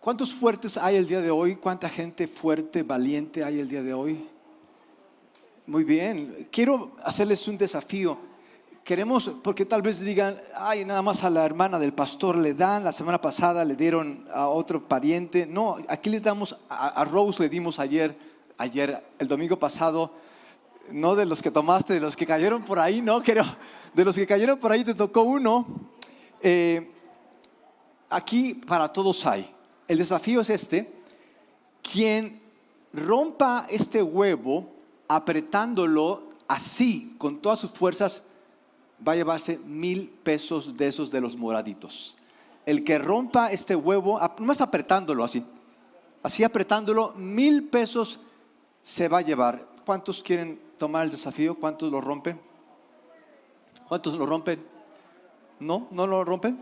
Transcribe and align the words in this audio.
¿Cuántos 0.00 0.32
fuertes 0.32 0.78
hay 0.78 0.96
el 0.96 1.06
día 1.06 1.20
de 1.20 1.30
hoy? 1.30 1.56
¿Cuánta 1.56 1.86
gente 1.86 2.26
fuerte, 2.26 2.82
valiente 2.82 3.44
hay 3.44 3.60
el 3.60 3.68
día 3.68 3.82
de 3.82 3.92
hoy? 3.92 4.26
Muy 5.66 5.84
bien, 5.84 6.48
quiero 6.50 6.92
hacerles 7.04 7.46
un 7.46 7.58
desafío. 7.58 8.16
Queremos, 8.82 9.30
porque 9.42 9.66
tal 9.66 9.82
vez 9.82 10.00
digan, 10.00 10.40
ay, 10.56 10.86
nada 10.86 11.02
más 11.02 11.22
a 11.22 11.28
la 11.28 11.44
hermana 11.44 11.78
del 11.78 11.92
pastor 11.92 12.36
le 12.36 12.54
dan, 12.54 12.82
la 12.82 12.92
semana 12.92 13.20
pasada 13.20 13.62
le 13.62 13.76
dieron 13.76 14.26
a 14.32 14.48
otro 14.48 14.88
pariente. 14.88 15.44
No, 15.44 15.76
aquí 15.86 16.08
les 16.08 16.22
damos, 16.22 16.56
a, 16.70 17.04
Rose 17.04 17.42
le 17.42 17.50
dimos 17.50 17.78
ayer, 17.78 18.16
ayer, 18.56 19.04
el 19.18 19.28
domingo 19.28 19.58
pasado, 19.58 20.14
no 20.90 21.14
de 21.14 21.26
los 21.26 21.42
que 21.42 21.50
tomaste, 21.50 21.92
de 21.92 22.00
los 22.00 22.16
que 22.16 22.24
cayeron 22.24 22.62
por 22.62 22.78
ahí, 22.78 23.02
no, 23.02 23.22
creo, 23.22 23.44
de 23.92 24.02
los 24.06 24.16
que 24.16 24.26
cayeron 24.26 24.58
por 24.58 24.72
ahí 24.72 24.82
te 24.82 24.94
tocó 24.94 25.24
uno. 25.24 25.66
Eh, 26.40 26.90
aquí 28.08 28.54
para 28.54 28.88
todos 28.88 29.26
hay. 29.26 29.59
El 29.90 29.98
desafío 29.98 30.40
es 30.40 30.50
este, 30.50 30.88
quien 31.82 32.40
rompa 32.92 33.66
este 33.68 34.00
huevo, 34.00 34.70
apretándolo 35.08 36.22
así, 36.46 37.16
con 37.18 37.40
todas 37.40 37.58
sus 37.58 37.72
fuerzas, 37.72 38.22
va 39.04 39.14
a 39.14 39.16
llevarse 39.16 39.58
mil 39.58 40.08
pesos 40.08 40.76
de 40.76 40.86
esos 40.86 41.10
de 41.10 41.20
los 41.20 41.36
moraditos. 41.36 42.16
El 42.66 42.84
que 42.84 43.00
rompa 43.00 43.50
este 43.50 43.74
huevo, 43.74 44.20
más 44.38 44.60
apretándolo 44.60 45.24
así, 45.24 45.44
así 46.22 46.44
apretándolo, 46.44 47.12
mil 47.16 47.64
pesos 47.64 48.20
se 48.84 49.08
va 49.08 49.18
a 49.18 49.22
llevar. 49.22 49.66
¿Cuántos 49.84 50.22
quieren 50.22 50.60
tomar 50.78 51.04
el 51.04 51.10
desafío? 51.10 51.56
¿Cuántos 51.56 51.90
lo 51.90 52.00
rompen? 52.00 52.38
¿Cuántos 53.88 54.14
lo 54.14 54.24
rompen? 54.24 54.64
¿No? 55.58 55.88
¿No 55.90 56.06
lo 56.06 56.22
rompen? 56.22 56.60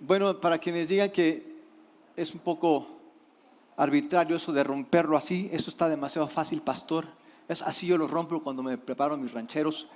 Bueno, 0.00 0.40
para 0.40 0.56
quienes 0.56 0.88
digan 0.88 1.10
que 1.10 1.47
es 2.18 2.34
un 2.34 2.40
poco 2.40 2.88
arbitrario 3.76 4.36
eso 4.36 4.52
de 4.52 4.64
romperlo 4.64 5.16
así, 5.16 5.48
eso 5.52 5.70
está 5.70 5.88
demasiado 5.88 6.26
fácil, 6.26 6.60
pastor. 6.60 7.06
Es 7.48 7.62
así 7.62 7.86
yo 7.86 7.96
lo 7.96 8.08
rompo 8.08 8.42
cuando 8.42 8.62
me 8.62 8.76
preparo 8.76 9.16
mis 9.16 9.32
rancheros. 9.32 9.88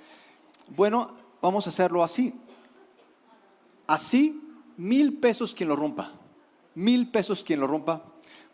Bueno, 0.69 1.11
vamos 1.41 1.67
a 1.67 1.69
hacerlo 1.69 2.01
así. 2.01 2.33
Así, 3.85 4.41
mil 4.77 5.17
pesos 5.17 5.53
quien 5.53 5.69
lo 5.69 5.75
rompa. 5.75 6.11
Mil 6.75 7.09
pesos 7.09 7.43
quien 7.43 7.59
lo 7.59 7.67
rompa. 7.67 8.01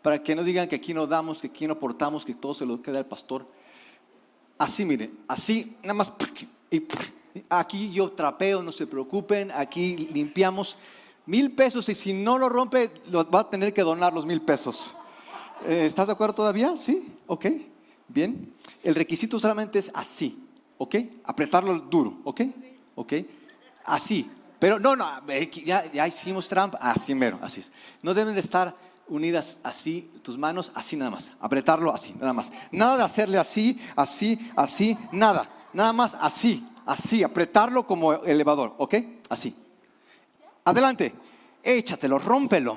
Para 0.02 0.22
que 0.22 0.34
no 0.34 0.42
digan 0.42 0.68
que 0.68 0.76
aquí 0.76 0.92
no 0.92 1.06
damos, 1.06 1.40
que 1.40 1.46
aquí 1.46 1.66
no 1.66 1.74
aportamos, 1.74 2.24
que 2.24 2.34
todo 2.34 2.52
se 2.52 2.66
lo 2.66 2.82
queda 2.82 2.98
al 2.98 3.06
pastor. 3.06 3.46
Así, 4.58 4.84
miren, 4.84 5.16
así, 5.28 5.76
nada 5.82 5.94
más. 5.94 6.12
Y 6.70 6.84
aquí 7.48 7.90
yo 7.90 8.10
trapeo, 8.10 8.62
no 8.62 8.72
se 8.72 8.86
preocupen. 8.86 9.52
Aquí 9.52 9.96
limpiamos 10.12 10.76
mil 11.30 11.52
pesos 11.52 11.88
y 11.88 11.94
si 11.94 12.12
no 12.12 12.38
lo 12.38 12.48
rompe, 12.48 12.90
va 13.32 13.40
a 13.40 13.48
tener 13.48 13.72
que 13.72 13.82
donar 13.82 14.12
los 14.12 14.26
mil 14.26 14.42
pesos. 14.42 14.96
Eh, 15.64 15.86
¿Estás 15.86 16.08
de 16.08 16.12
acuerdo 16.12 16.34
todavía? 16.34 16.76
Sí, 16.76 17.14
ok, 17.28 17.46
bien. 18.08 18.52
El 18.82 18.96
requisito 18.96 19.38
solamente 19.38 19.78
es 19.78 19.92
así, 19.94 20.44
¿ok? 20.76 20.96
Apretarlo 21.24 21.78
duro, 21.78 22.18
¿ok? 22.24 22.40
¿Ok? 22.96 23.12
Así. 23.84 24.28
Pero 24.58 24.80
no, 24.80 24.96
no, 24.96 25.08
ya, 25.64 25.90
ya 25.92 26.08
hicimos 26.08 26.48
trampa, 26.48 26.78
así 26.78 27.14
mero, 27.14 27.38
así. 27.42 27.64
No 28.02 28.12
deben 28.12 28.34
de 28.34 28.40
estar 28.40 28.74
unidas 29.06 29.58
así, 29.62 30.10
tus 30.22 30.36
manos 30.36 30.72
así 30.74 30.96
nada 30.96 31.12
más. 31.12 31.32
Apretarlo 31.40 31.94
así, 31.94 32.12
nada 32.18 32.32
más. 32.32 32.50
Nada 32.72 32.96
de 32.96 33.04
hacerle 33.04 33.38
así, 33.38 33.80
así, 33.94 34.50
así, 34.56 34.98
nada. 35.12 35.48
Nada 35.72 35.92
más 35.92 36.16
así, 36.20 36.66
así, 36.84 37.22
apretarlo 37.22 37.86
como 37.86 38.14
elevador, 38.14 38.74
¿ok? 38.78 38.96
Así. 39.28 39.54
Adelante, 40.64 41.14
échatelo, 41.62 42.18
rómpelo. 42.18 42.76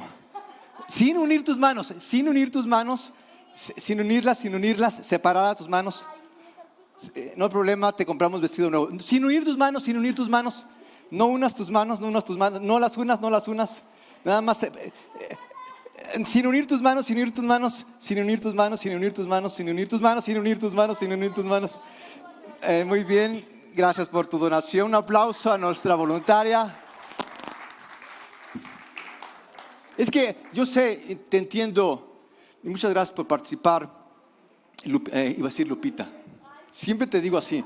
Sin 0.87 1.17
unir 1.17 1.43
tus 1.43 1.57
manos, 1.57 1.93
sin 1.99 2.27
unir 2.27 2.51
tus 2.51 2.65
manos, 2.65 3.13
sin 3.53 3.99
unirlas, 3.99 4.39
sin 4.39 4.55
unirlas, 4.55 4.93
separadas 4.93 5.57
tus 5.57 5.69
manos. 5.69 6.05
Eh, 7.15 7.33
no 7.35 7.45
hay 7.45 7.51
problema, 7.51 7.91
te 7.91 8.05
compramos 8.05 8.41
vestido 8.41 8.69
nuevo. 8.69 8.89
Sin 8.99 9.25
unir 9.25 9.43
tus 9.43 9.57
manos, 9.57 9.83
sin 9.83 9.97
unir 9.97 10.15
tus 10.15 10.29
manos. 10.29 10.65
No 11.11 11.27
unas 11.27 11.53
tus 11.55 11.69
manos, 11.69 11.99
no 11.99 12.07
unas 12.07 12.25
tus 12.25 12.37
manos. 12.37 12.61
No 12.61 12.79
las 12.79 12.97
unas, 12.97 13.21
no 13.21 13.29
las 13.29 13.47
unas. 13.47 13.83
Nada 14.23 14.41
más. 14.41 14.63
Eh, 14.63 14.71
eh, 14.75 16.25
sin 16.25 16.47
unir 16.47 16.67
tus 16.67 16.81
manos, 16.81 17.05
sin 17.05 17.17
unir 17.17 17.33
tus 17.33 17.43
manos, 17.43 17.85
sin 17.99 18.19
unir 18.19 18.41
tus 18.41 18.53
manos, 18.53 18.79
sin 18.79 18.93
unir 18.93 19.13
tus 19.13 19.27
manos, 19.27 19.53
sin 19.53 19.69
unir 19.69 19.87
tus 19.87 20.01
manos, 20.01 20.25
sin 20.25 20.37
unir 20.37 20.59
tus 20.59 20.73
manos, 20.73 20.97
sin 20.97 21.11
unir 21.11 21.33
tus 21.33 21.45
manos. 21.45 21.79
muy 22.85 23.03
bien, 23.03 23.45
gracias 23.75 24.07
por 24.07 24.27
tu 24.27 24.37
donación. 24.37 24.87
Un 24.87 24.95
aplauso 24.95 25.51
a 25.51 25.57
nuestra 25.57 25.95
voluntaria. 25.95 26.82
Es 29.97 30.09
que 30.09 30.37
yo 30.53 30.65
sé, 30.65 31.19
te 31.29 31.37
entiendo, 31.37 32.17
y 32.63 32.69
muchas 32.69 32.91
gracias 32.91 33.15
por 33.15 33.27
participar, 33.27 33.89
eh, 35.11 35.35
iba 35.37 35.47
a 35.47 35.49
decir 35.49 35.67
Lupita. 35.67 36.09
Siempre 36.69 37.05
te 37.05 37.21
digo 37.21 37.37
así. 37.37 37.63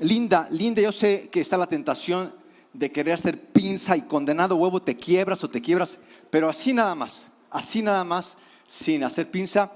Linda, 0.00 0.48
linda, 0.50 0.80
yo 0.80 0.92
sé 0.92 1.28
que 1.30 1.40
está 1.40 1.58
la 1.58 1.66
tentación 1.66 2.32
de 2.72 2.90
querer 2.90 3.14
hacer 3.14 3.38
pinza 3.52 3.96
y 3.96 4.02
condenado 4.02 4.56
huevo 4.56 4.80
te 4.80 4.96
quiebras 4.96 5.44
o 5.44 5.50
te 5.50 5.60
quiebras, 5.60 5.98
pero 6.30 6.48
así 6.48 6.72
nada 6.72 6.94
más, 6.94 7.28
así 7.50 7.82
nada 7.82 8.04
más, 8.04 8.36
sin 8.66 9.04
hacer 9.04 9.30
pinza. 9.30 9.72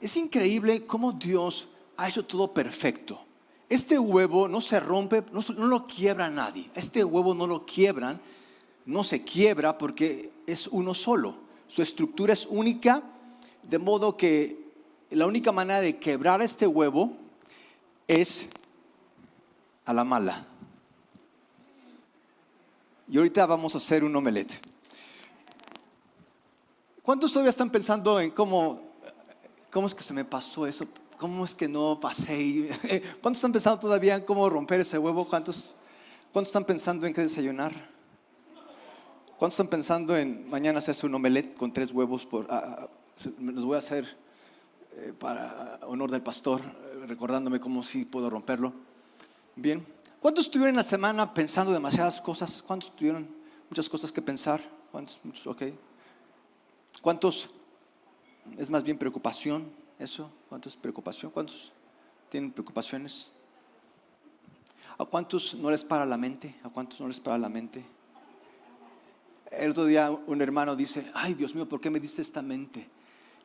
Es 0.00 0.16
increíble 0.16 0.84
cómo 0.86 1.12
Dios 1.12 1.68
ha 1.96 2.08
hecho 2.08 2.24
todo 2.24 2.52
perfecto. 2.52 3.20
Este 3.68 3.98
huevo 3.98 4.48
no 4.48 4.60
se 4.60 4.78
rompe, 4.78 5.24
no, 5.32 5.42
no 5.56 5.66
lo 5.66 5.86
quiebra 5.86 6.30
nadie. 6.30 6.70
Este 6.74 7.04
huevo 7.04 7.34
no 7.34 7.46
lo 7.46 7.64
quiebran 7.64 8.20
no 8.86 9.04
se 9.04 9.22
quiebra 9.22 9.78
porque 9.78 10.30
es 10.46 10.66
uno 10.66 10.94
solo. 10.94 11.36
Su 11.68 11.82
estructura 11.82 12.32
es 12.32 12.46
única, 12.46 13.02
de 13.62 13.78
modo 13.78 14.16
que 14.16 14.62
la 15.10 15.26
única 15.26 15.52
manera 15.52 15.80
de 15.80 15.98
quebrar 15.98 16.42
este 16.42 16.66
huevo 16.66 17.12
es 18.08 18.48
a 19.84 19.92
la 19.92 20.04
mala. 20.04 20.46
Y 23.08 23.18
ahorita 23.18 23.46
vamos 23.46 23.74
a 23.74 23.78
hacer 23.78 24.04
un 24.04 24.14
omelette. 24.16 24.52
¿Cuántos 27.02 27.32
todavía 27.32 27.50
están 27.50 27.70
pensando 27.70 28.20
en 28.20 28.30
cómo, 28.30 28.80
cómo 29.70 29.86
es 29.86 29.94
que 29.94 30.02
se 30.02 30.14
me 30.14 30.24
pasó 30.24 30.66
eso? 30.66 30.86
¿Cómo 31.18 31.44
es 31.44 31.54
que 31.54 31.68
no 31.68 31.98
pasé? 32.00 32.70
¿Cuántos 33.20 33.38
están 33.38 33.52
pensando 33.52 33.80
todavía 33.80 34.16
en 34.16 34.24
cómo 34.24 34.48
romper 34.48 34.80
ese 34.80 34.98
huevo? 34.98 35.28
¿Cuántos, 35.28 35.74
cuántos 36.32 36.50
están 36.50 36.64
pensando 36.64 37.06
en 37.06 37.12
qué 37.12 37.22
desayunar? 37.22 37.91
¿Cuántos 39.42 39.54
están 39.54 39.70
pensando 39.70 40.16
en 40.16 40.48
mañana 40.48 40.78
hacerse 40.78 41.04
un 41.04 41.16
omelette 41.16 41.56
con 41.56 41.72
tres 41.72 41.90
huevos? 41.90 42.24
Por, 42.24 42.46
ah, 42.48 42.86
ah, 42.86 42.88
los 43.40 43.64
voy 43.64 43.74
a 43.74 43.78
hacer 43.78 44.16
eh, 44.94 45.12
para 45.18 45.80
honor 45.82 46.12
del 46.12 46.22
pastor, 46.22 46.60
eh, 46.60 47.06
recordándome 47.08 47.58
cómo 47.58 47.82
sí 47.82 48.04
puedo 48.04 48.30
romperlo. 48.30 48.72
Bien. 49.56 49.84
¿Cuántos 50.20 50.44
estuvieron 50.44 50.76
la 50.76 50.84
semana 50.84 51.34
pensando 51.34 51.72
demasiadas 51.72 52.20
cosas? 52.20 52.62
¿Cuántos 52.62 52.94
tuvieron 52.94 53.28
muchas 53.68 53.88
cosas 53.88 54.12
que 54.12 54.22
pensar? 54.22 54.60
¿Cuántos? 54.92 55.18
Ok. 55.44 55.62
¿Cuántos 57.00 57.50
es 58.56 58.70
más 58.70 58.84
bien 58.84 58.96
preocupación? 58.96 59.72
¿Eso? 59.98 60.30
¿Cuántos 60.48 60.76
preocupación? 60.76 61.32
¿Cuántos 61.32 61.72
tienen 62.28 62.52
preocupaciones? 62.52 63.32
¿A 64.96 65.04
cuántos 65.04 65.56
no 65.56 65.68
les 65.68 65.84
para 65.84 66.06
la 66.06 66.16
mente? 66.16 66.54
¿A 66.62 66.68
cuántos 66.68 67.00
no 67.00 67.08
les 67.08 67.18
para 67.18 67.38
la 67.38 67.48
mente? 67.48 67.84
El 69.52 69.72
otro 69.72 69.84
día 69.84 70.10
un 70.10 70.40
hermano 70.40 70.74
dice, 70.74 71.10
ay 71.14 71.34
Dios 71.34 71.54
mío, 71.54 71.68
¿por 71.68 71.80
qué 71.80 71.90
me 71.90 72.00
diste 72.00 72.22
esta 72.22 72.40
mente 72.40 72.88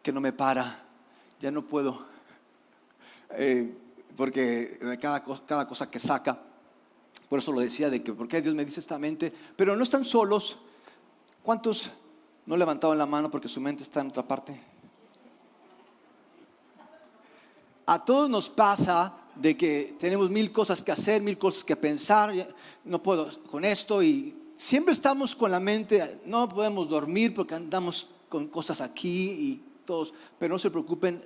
que 0.02 0.12
no 0.14 0.22
me 0.22 0.32
para? 0.32 0.84
Ya 1.40 1.52
no 1.52 1.64
puedo. 1.64 2.06
Eh, 3.30 3.70
porque 4.16 4.80
cada, 5.02 5.22
cada 5.46 5.68
cosa 5.68 5.92
que 5.92 6.00
saca, 6.00 6.40
por 7.28 7.40
eso 7.40 7.52
lo 7.52 7.60
decía 7.60 7.90
de 7.90 8.02
que, 8.02 8.14
¿por 8.14 8.26
qué 8.26 8.42
Dios 8.42 8.56
me 8.56 8.64
dice 8.64 8.80
esta 8.80 8.98
mente? 8.98 9.34
Pero 9.56 9.76
no 9.76 9.84
están 9.84 10.06
solos. 10.06 10.60
¿Cuántos 11.44 11.92
no 12.46 12.56
levantaban 12.56 12.98
la 12.98 13.06
mano 13.06 13.30
porque 13.30 13.50
su 13.50 13.60
mente 13.60 13.84
está 13.84 14.00
en 14.00 14.08
otra 14.08 14.24
parte? 14.24 14.58
A 17.86 18.04
todos 18.04 18.30
nos 18.30 18.50
pasa 18.50 19.14
de 19.36 19.58
que 19.58 19.98
tenemos 20.00 20.30
mil 20.30 20.54
cosas 20.54 20.82
que 20.82 20.94
hacer, 20.94 21.22
mil 21.22 21.38
cosas 21.38 21.66
que 21.66 21.76
pensar, 21.76 22.34
no 22.86 23.04
puedo 23.04 23.30
con 23.44 23.66
esto 23.66 24.02
y 24.02 24.37
siempre 24.58 24.94
estamos 24.94 25.36
con 25.36 25.52
la 25.52 25.60
mente, 25.60 26.20
no 26.26 26.50
podemos 26.50 26.90
dormir 26.90 27.34
porque 27.34 27.56
andamos 27.56 28.10
con 28.28 28.48
cosas 28.48 28.82
aquí 28.82 29.30
y 29.30 29.64
todos, 29.86 30.14
pero 30.38 30.56
no 30.56 30.60
se 30.60 30.72
preocupen, 30.72 31.24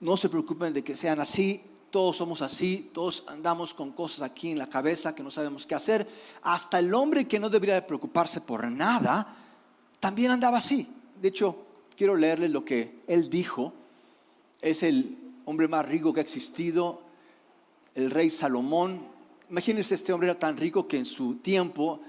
no 0.00 0.16
se 0.16 0.28
preocupen 0.28 0.72
de 0.72 0.84
que 0.84 0.96
sean 0.96 1.18
así, 1.18 1.62
todos 1.90 2.16
somos 2.16 2.42
así, 2.42 2.90
todos 2.92 3.24
andamos 3.26 3.72
con 3.72 3.92
cosas 3.92 4.22
aquí 4.22 4.50
en 4.50 4.58
la 4.58 4.68
cabeza 4.68 5.14
que 5.14 5.22
no 5.22 5.30
sabemos 5.30 5.64
qué 5.64 5.74
hacer. 5.74 6.06
Hasta 6.42 6.78
el 6.78 6.92
hombre 6.92 7.26
que 7.26 7.40
no 7.40 7.48
debería 7.48 7.76
de 7.76 7.82
preocuparse 7.82 8.40
por 8.40 8.70
nada, 8.70 9.36
también 10.00 10.32
andaba 10.32 10.58
así. 10.58 10.88
De 11.20 11.28
hecho, 11.28 11.56
quiero 11.96 12.16
leerle 12.16 12.48
lo 12.48 12.64
que 12.64 13.00
él 13.06 13.30
dijo. 13.30 13.72
Es 14.60 14.82
el 14.82 15.16
hombre 15.44 15.68
más 15.68 15.86
rico 15.86 16.12
que 16.12 16.20
ha 16.20 16.22
existido, 16.22 17.00
el 17.94 18.10
rey 18.10 18.28
Salomón. 18.28 19.06
Imagínense, 19.48 19.94
este 19.94 20.12
hombre 20.12 20.30
era 20.30 20.38
tan 20.38 20.56
rico 20.56 20.88
que 20.88 20.98
en 20.98 21.06
su 21.06 21.36
tiempo 21.36 22.00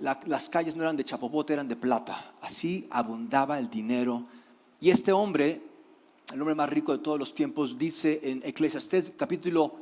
las 0.00 0.48
calles 0.48 0.76
no 0.76 0.82
eran 0.82 0.96
de 0.96 1.04
chapopote, 1.04 1.52
eran 1.52 1.68
de 1.68 1.76
plata. 1.76 2.34
Así 2.40 2.86
abundaba 2.90 3.58
el 3.58 3.70
dinero. 3.70 4.24
Y 4.80 4.90
este 4.90 5.12
hombre, 5.12 5.60
el 6.32 6.40
hombre 6.40 6.54
más 6.54 6.68
rico 6.68 6.92
de 6.92 6.98
todos 6.98 7.18
los 7.18 7.34
tiempos, 7.34 7.78
dice 7.78 8.20
en 8.22 8.42
Eclesiastés 8.44 9.12
capítulo 9.16 9.74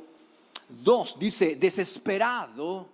2, 0.69 1.19
dice, 1.19 1.55
desesperado, 1.55 2.87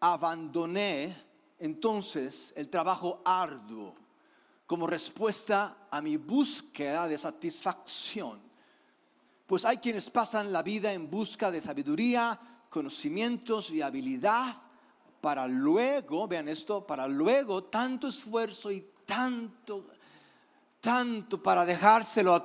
abandoné 0.00 1.16
entonces 1.58 2.52
el 2.56 2.68
trabajo 2.68 3.20
arduo 3.24 3.94
como 4.66 4.86
respuesta 4.86 5.86
a 5.90 6.00
mi 6.00 6.16
búsqueda 6.16 7.06
de 7.06 7.18
satisfacción. 7.18 8.40
Pues 9.46 9.64
hay 9.66 9.76
quienes 9.76 10.08
pasan 10.08 10.50
la 10.50 10.62
vida 10.62 10.92
en 10.94 11.10
busca 11.10 11.50
de 11.50 11.60
sabiduría, 11.60 12.40
conocimientos 12.70 13.70
y 13.70 13.82
habilidad 13.82 14.56
para 15.22 15.46
luego, 15.46 16.26
vean 16.26 16.48
esto, 16.48 16.84
para 16.84 17.06
luego 17.06 17.62
tanto 17.62 18.08
esfuerzo 18.08 18.72
y 18.72 18.84
tanto, 19.06 19.86
tanto 20.80 21.40
para 21.40 21.64
dejárselo 21.64 22.34
a 22.34 22.44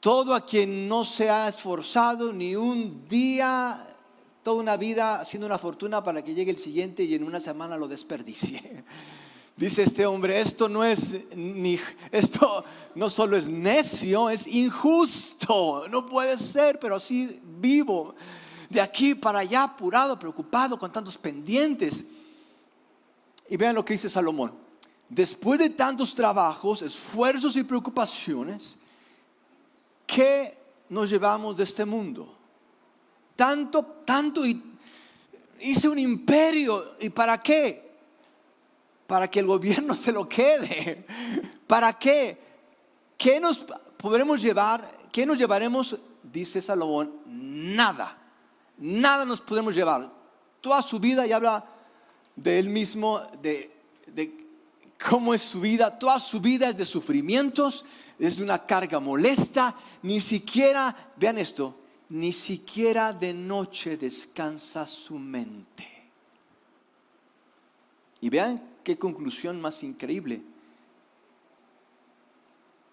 todo 0.00 0.34
a 0.34 0.44
quien 0.44 0.88
no 0.88 1.04
se 1.04 1.30
ha 1.30 1.46
esforzado 1.46 2.32
ni 2.32 2.56
un 2.56 3.06
día, 3.06 3.86
toda 4.42 4.60
una 4.60 4.76
vida 4.76 5.20
haciendo 5.20 5.46
una 5.46 5.56
fortuna 5.56 6.02
para 6.02 6.24
que 6.24 6.34
llegue 6.34 6.50
el 6.50 6.56
siguiente 6.56 7.04
y 7.04 7.14
en 7.14 7.22
una 7.22 7.38
semana 7.38 7.76
lo 7.76 7.86
desperdicie. 7.86 8.82
Dice 9.56 9.84
este 9.84 10.04
hombre, 10.04 10.40
esto 10.40 10.68
no 10.68 10.82
es 10.82 11.20
ni 11.36 11.78
esto 12.10 12.64
no 12.96 13.08
solo 13.08 13.36
es 13.36 13.48
necio, 13.48 14.30
es 14.30 14.48
injusto. 14.48 15.86
No 15.88 16.06
puede 16.06 16.36
ser, 16.38 16.80
pero 16.80 16.96
así 16.96 17.40
vivo 17.44 18.16
de 18.70 18.80
aquí 18.80 19.14
para 19.14 19.40
allá, 19.40 19.64
apurado, 19.64 20.18
preocupado, 20.18 20.78
con 20.78 20.90
tantos 20.90 21.16
pendientes. 21.16 22.04
Y 23.48 23.56
vean 23.56 23.74
lo 23.74 23.84
que 23.84 23.94
dice 23.94 24.08
Salomón. 24.08 24.52
Después 25.08 25.58
de 25.58 25.70
tantos 25.70 26.14
trabajos, 26.14 26.82
esfuerzos 26.82 27.56
y 27.56 27.62
preocupaciones, 27.62 28.76
¿qué 30.06 30.56
nos 30.88 31.10
llevamos 31.10 31.56
de 31.56 31.64
este 31.64 31.84
mundo? 31.84 32.34
Tanto, 33.36 33.82
tanto 34.04 34.46
y 34.46 34.62
hice 35.60 35.88
un 35.88 35.98
imperio. 35.98 36.94
¿Y 37.00 37.10
para 37.10 37.38
qué? 37.38 37.84
para 39.06 39.28
que 39.28 39.40
el 39.40 39.46
gobierno 39.46 39.94
se 39.96 40.12
lo 40.12 40.28
quede. 40.28 41.04
¿Para 41.66 41.92
qué? 41.98 42.38
¿Qué 43.16 43.40
nos 43.40 43.58
podremos 43.96 44.42
llevar? 44.42 44.90
¿Qué 45.12 45.24
nos 45.24 45.38
llevaremos? 45.38 45.96
Dice 46.22 46.60
Salomón, 46.60 47.12
nada. 47.26 48.18
Nada 48.78 49.24
nos 49.24 49.40
podemos 49.40 49.74
llevar. 49.74 50.10
Toda 50.60 50.82
su 50.82 50.98
vida 50.98 51.26
y 51.26 51.32
habla 51.32 51.64
de 52.34 52.58
él 52.58 52.68
mismo, 52.68 53.20
de, 53.40 53.70
cómo 55.08 55.34
es 55.34 55.42
su 55.42 55.60
vida. 55.60 55.98
Toda 55.98 56.18
su 56.18 56.40
vida 56.40 56.68
es 56.68 56.76
de 56.76 56.84
sufrimientos, 56.84 57.84
es 58.18 58.36
de 58.36 58.42
una 58.42 58.64
carga 58.64 59.00
molesta. 59.00 59.74
Ni 60.02 60.20
siquiera, 60.20 61.12
vean 61.16 61.38
esto, 61.38 61.76
ni 62.10 62.32
siquiera 62.32 63.12
de 63.12 63.32
noche 63.32 63.96
descansa 63.96 64.86
su 64.86 65.18
mente. 65.18 65.88
Y 68.20 68.30
vean 68.30 68.62
qué 68.82 68.96
conclusión 68.96 69.60
más 69.60 69.82
increíble. 69.82 70.42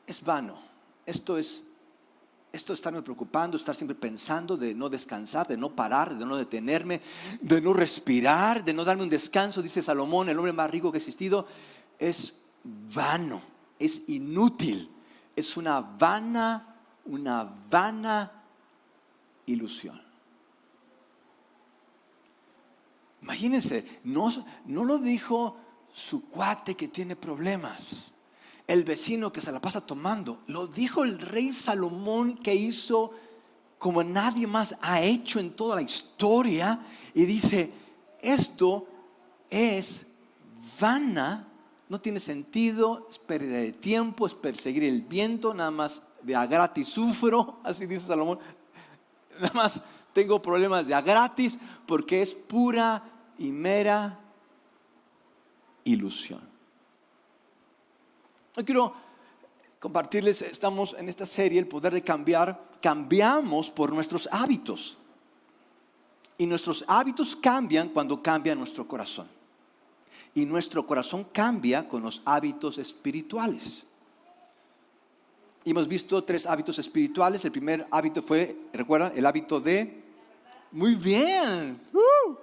Es 0.06 0.24
vano. 0.24 0.60
Esto 1.06 1.38
es 1.38 1.63
esto 2.53 2.74
estarme 2.74 3.01
preocupando, 3.01 3.56
estar 3.56 3.75
siempre 3.75 3.95
pensando 3.95 4.57
de 4.57 4.75
no 4.75 4.89
descansar, 4.89 5.48
de 5.48 5.56
no 5.56 5.74
parar, 5.74 6.18
de 6.18 6.25
no 6.25 6.36
detenerme, 6.36 7.01
de 7.39 7.62
no 7.62 7.74
respirar, 7.74 8.63
de 8.63 8.74
no 8.74 8.83
darme 8.83 9.03
un 9.03 9.09
descanso, 9.09 9.62
dice 9.62 9.81
Salomón, 9.81 10.27
el 10.27 10.38
hombre 10.38 10.51
más 10.51 10.69
rico 10.69 10.92
que 10.92 10.98
ha 10.98 11.00
existido, 11.00 11.48
es 11.98 12.42
vano, 12.63 13.42
es 13.80 14.09
inútil, 14.09 14.89
es 15.36 15.56
una 15.56 15.80
vana, 15.80 16.75
una 17.06 17.44
vana 17.69 18.44
ilusión. 19.45 20.01
Imagínense, 23.21 24.01
no, 24.04 24.30
no 24.65 24.83
lo 24.83 24.97
dijo 24.97 25.57
su 25.94 26.25
cuate 26.25 26.75
que 26.75 26.89
tiene 26.89 27.15
problemas, 27.15 28.13
el 28.71 28.85
vecino 28.85 29.33
que 29.33 29.41
se 29.41 29.51
la 29.51 29.59
pasa 29.59 29.85
tomando. 29.85 30.39
Lo 30.47 30.65
dijo 30.65 31.03
el 31.03 31.19
rey 31.19 31.51
Salomón 31.51 32.38
que 32.38 32.56
hizo 32.56 33.12
como 33.77 34.03
nadie 34.03 34.47
más 34.47 34.77
ha 34.81 35.01
hecho 35.01 35.39
en 35.39 35.51
toda 35.51 35.75
la 35.75 35.81
historia 35.81 36.79
y 37.13 37.25
dice, 37.25 37.71
esto 38.21 38.88
es 39.50 40.07
vana, 40.79 41.47
no 41.89 42.00
tiene 42.00 42.19
sentido, 42.19 43.07
es 43.09 43.18
pérdida 43.18 43.57
de 43.57 43.73
tiempo, 43.73 44.25
es 44.25 44.35
perseguir 44.35 44.83
el 44.83 45.01
viento, 45.01 45.53
nada 45.53 45.71
más 45.71 46.03
de 46.21 46.35
a 46.35 46.45
gratis 46.45 46.88
sufro, 46.88 47.59
así 47.63 47.85
dice 47.85 48.07
Salomón, 48.07 48.39
nada 49.39 49.51
más 49.53 49.83
tengo 50.13 50.41
problemas 50.41 50.88
de 50.88 50.94
a 50.94 51.01
gratis 51.01 51.57
porque 51.85 52.21
es 52.21 52.33
pura 52.33 53.03
y 53.38 53.47
mera 53.47 54.18
ilusión. 55.83 56.50
Yo 58.56 58.65
quiero 58.65 58.94
compartirles, 59.80 60.42
estamos 60.42 60.95
en 60.98 61.09
esta 61.09 61.25
serie, 61.25 61.59
el 61.59 61.68
poder 61.68 61.94
de 61.94 62.03
cambiar, 62.03 62.69
cambiamos 62.81 63.71
por 63.71 63.94
nuestros 63.94 64.27
hábitos. 64.31 64.98
Y 66.38 66.45
nuestros 66.45 66.83
hábitos 66.88 67.36
cambian 67.36 67.89
cuando 67.89 68.21
cambia 68.21 68.56
nuestro 68.56 68.88
corazón. 68.88 69.27
Y 70.33 70.45
nuestro 70.45 70.86
corazón 70.86 71.25
cambia 71.31 71.88
con 71.88 72.01
los 72.01 72.21
hábitos 72.25 72.77
espirituales. 72.77 73.83
Y 75.63 75.71
hemos 75.71 75.88
visto 75.88 76.24
tres 76.24 76.47
hábitos 76.47 76.80
espirituales. 76.80 77.45
El 77.45 77.51
primer 77.51 77.86
hábito 77.92 78.21
fue, 78.21 78.57
¿recuerdan? 78.74 79.13
El 79.15 79.25
hábito 79.25 79.59
de... 79.59 80.01
Muy 80.71 80.95
bien. 80.95 81.80
Uh. 81.94 82.36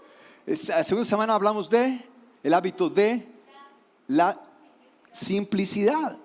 La 0.46 0.84
segunda 0.84 1.04
semana 1.04 1.34
hablamos 1.34 1.68
de 1.68 2.04
el 2.42 2.54
hábito 2.54 2.88
de 2.88 3.26
la 4.06 4.38
simplicidad. 5.12 6.16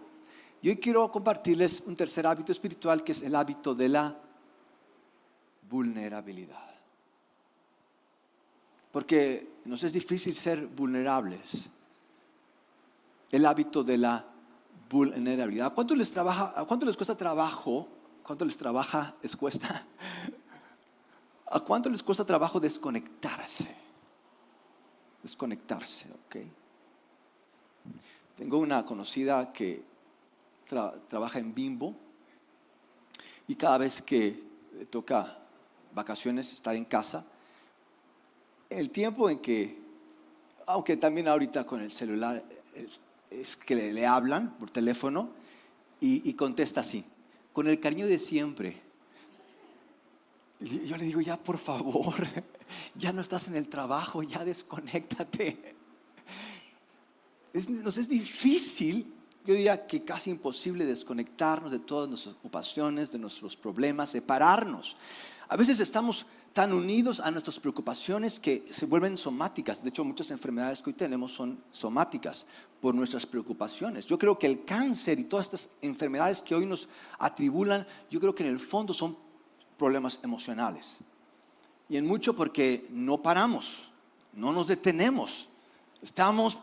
Y 0.62 0.70
hoy 0.70 0.78
quiero 0.78 1.10
compartirles 1.12 1.84
un 1.86 1.96
tercer 1.96 2.26
hábito 2.26 2.52
espiritual 2.52 3.04
que 3.04 3.12
es 3.12 3.22
el 3.22 3.36
hábito 3.36 3.76
de 3.76 3.90
la 3.90 4.18
vulnerabilidad. 5.70 6.74
Porque 8.92 9.56
nos 9.66 9.84
es 9.84 9.94
difícil 9.94 10.34
ser 10.36 10.68
vulnerables. 10.68 11.68
El 13.32 13.46
hábito 13.46 13.84
de 13.84 13.98
la 13.98 14.26
vulnerabilidad. 14.90 15.74
¿Cuánto 15.74 15.96
les 15.96 16.12
trabaja, 16.12 16.66
cuánto 16.66 16.86
les 16.86 16.96
cuesta 16.96 17.18
trabajo? 17.18 17.88
¿Cuánto 18.22 18.46
les 18.46 18.58
trabaja, 18.58 19.16
les 19.22 19.36
cuesta? 19.36 19.86
¿A 21.48 21.60
cuánto 21.60 21.90
les 21.90 22.02
cuesta 22.02 22.24
trabajo 22.24 22.60
desconectarse? 22.60 23.84
desconectarse, 25.24 26.10
¿ok? 26.12 26.36
Tengo 28.38 28.58
una 28.58 28.84
conocida 28.84 29.54
que 29.54 29.84
trabaja 31.08 31.40
en 31.40 31.54
Bimbo 31.54 31.96
y 33.48 33.56
cada 33.56 33.78
vez 33.78 34.02
que 34.02 34.42
toca 34.90 35.38
vacaciones, 35.94 36.52
estar 36.52 36.76
en 36.76 36.86
casa, 36.86 37.26
el 38.70 38.90
tiempo 38.90 39.30
en 39.30 39.40
que, 39.40 39.78
aunque 40.66 40.98
también 40.98 41.28
ahorita 41.28 41.66
con 41.66 41.82
el 41.82 41.92
celular, 41.92 42.44
es, 43.30 43.56
que 43.56 43.76
le, 43.76 44.08
hablan 44.08 44.58
por 44.58 44.72
teléfono 44.72 45.30
y, 46.00 46.28
y 46.28 46.34
contesta 46.34 46.80
así, 46.80 47.04
con 47.52 47.68
el 47.68 47.80
cariño 47.80 48.08
de 48.08 48.18
siempre. 48.18 48.82
Yo 50.60 50.98
le 50.98 51.06
digo, 51.06 51.22
ya 51.22 51.38
por 51.38 51.60
favor, 51.60 52.16
ya 52.96 53.14
no 53.14 53.22
estás 53.22 53.48
en 53.48 53.56
el 53.56 53.68
trabajo, 53.68 54.24
ya 54.24 54.44
desconéctate. 54.44 55.73
Nos 57.54 57.98
es 57.98 58.10
difícil, 58.10 59.14
yo 59.46 59.54
diría 59.54 59.86
que 59.86 60.04
casi 60.04 60.32
imposible 60.32 60.86
desconectarnos 60.86 61.72
de 61.72 61.80
todas 61.80 62.10
nuestras 62.10 62.36
ocupaciones, 62.36 63.12
de 63.12 63.20
nuestros 63.20 63.56
problemas, 63.56 64.10
separarnos. 64.10 64.96
A 65.50 65.56
veces 65.56 65.80
estamos 65.80 66.26
tan 66.54 66.72
unidos 66.72 67.20
a 67.20 67.32
nuestras 67.32 67.60
preocupaciones 67.60 68.40
que 68.40 68.68
se 68.72 68.86
vuelven 68.86 69.18
somáticas. 69.18 69.84
De 69.84 69.90
hecho, 69.90 70.04
muchas 70.04 70.32
enfermedades 70.32 70.82
que 70.82 70.92
hoy 70.92 70.94
tenemos 70.96 71.34
son 71.34 71.62
somáticas 71.72 72.46
por 72.80 72.96
nuestras 72.96 73.26
preocupaciones. 73.26 74.06
Yo 74.06 74.18
creo 74.18 74.38
que 74.38 74.48
el 74.48 74.64
cáncer 74.64 75.20
y 75.20 75.24
todas 75.24 75.48
estas 75.48 75.70
enfermedades 75.82 76.42
que 76.42 76.56
hoy 76.56 76.66
nos 76.66 76.88
atribulan, 77.18 77.88
yo 78.10 78.20
creo 78.20 78.36
que 78.36 78.44
en 78.44 78.50
el 78.50 78.60
fondo 78.60 78.94
son 78.94 79.18
problemas 79.78 80.20
emocionales. 80.24 81.00
Y 81.90 81.98
en 81.98 82.06
mucho 82.06 82.36
porque 82.36 82.88
no 82.92 83.22
paramos, 83.22 83.90
no 84.32 84.54
nos 84.54 84.68
detenemos. 84.68 85.48
Estamos 86.02 86.60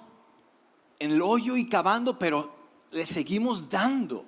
en 1.00 1.10
el 1.10 1.22
hoyo 1.22 1.56
y 1.56 1.68
cavando, 1.68 2.16
pero 2.18 2.54
le 2.92 3.06
seguimos 3.06 3.68
dando. 3.68 4.24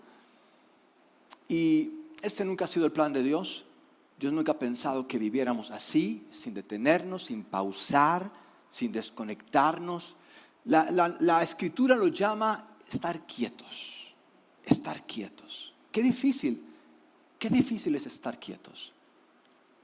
Y 1.49 1.91
este 2.23 2.45
nunca 2.45 2.64
ha 2.64 2.69
sido 2.69 2.87
el 2.87 2.93
plan 2.93 3.12
de 3.12 3.23
Dios. 3.23 3.64
Dios 4.19 4.33
nunca 4.33 4.52
ha 4.52 4.59
pensado 4.59 5.07
que 5.07 5.19
viviéramos 5.19 5.71
así, 5.71 6.26
sin 6.31 6.55
detenernos, 6.55 7.25
sin 7.25 7.45
pausar, 7.45 8.31
sin 8.71 8.91
desconectarnos. 8.91 10.17
La, 10.64 11.43
escritura 11.43 11.95
lo 11.95 12.09
llama 12.09 12.69
estar 12.91 13.26
quietos, 13.26 14.14
estar 14.64 15.05
quietos. 15.07 15.75
Qué 15.91 16.02
difícil, 16.02 16.64
qué 17.38 17.50
difícil 17.50 17.95
es 17.97 18.07
estar 18.07 18.38
quietos. 18.38 18.93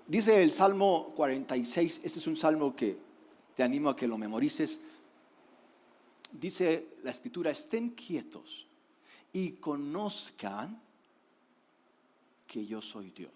Dice 0.06 0.42
el 0.42 0.52
Salmo 0.52 1.12
46, 1.16 2.00
este 2.02 2.18
es 2.18 2.26
un 2.26 2.36
salmo 2.36 2.74
que 2.74 2.96
te 3.54 3.62
animo 3.62 3.90
a 3.90 3.96
que 3.96 4.08
lo 4.08 4.16
memorices. 4.16 4.80
Dice 6.32 6.96
la 7.02 7.10
escritura, 7.10 7.50
estén 7.50 7.90
quietos 7.90 8.66
y 9.32 9.52
conozcan 9.52 10.80
que 12.46 12.66
yo 12.66 12.80
soy 12.80 13.10
Dios. 13.10 13.32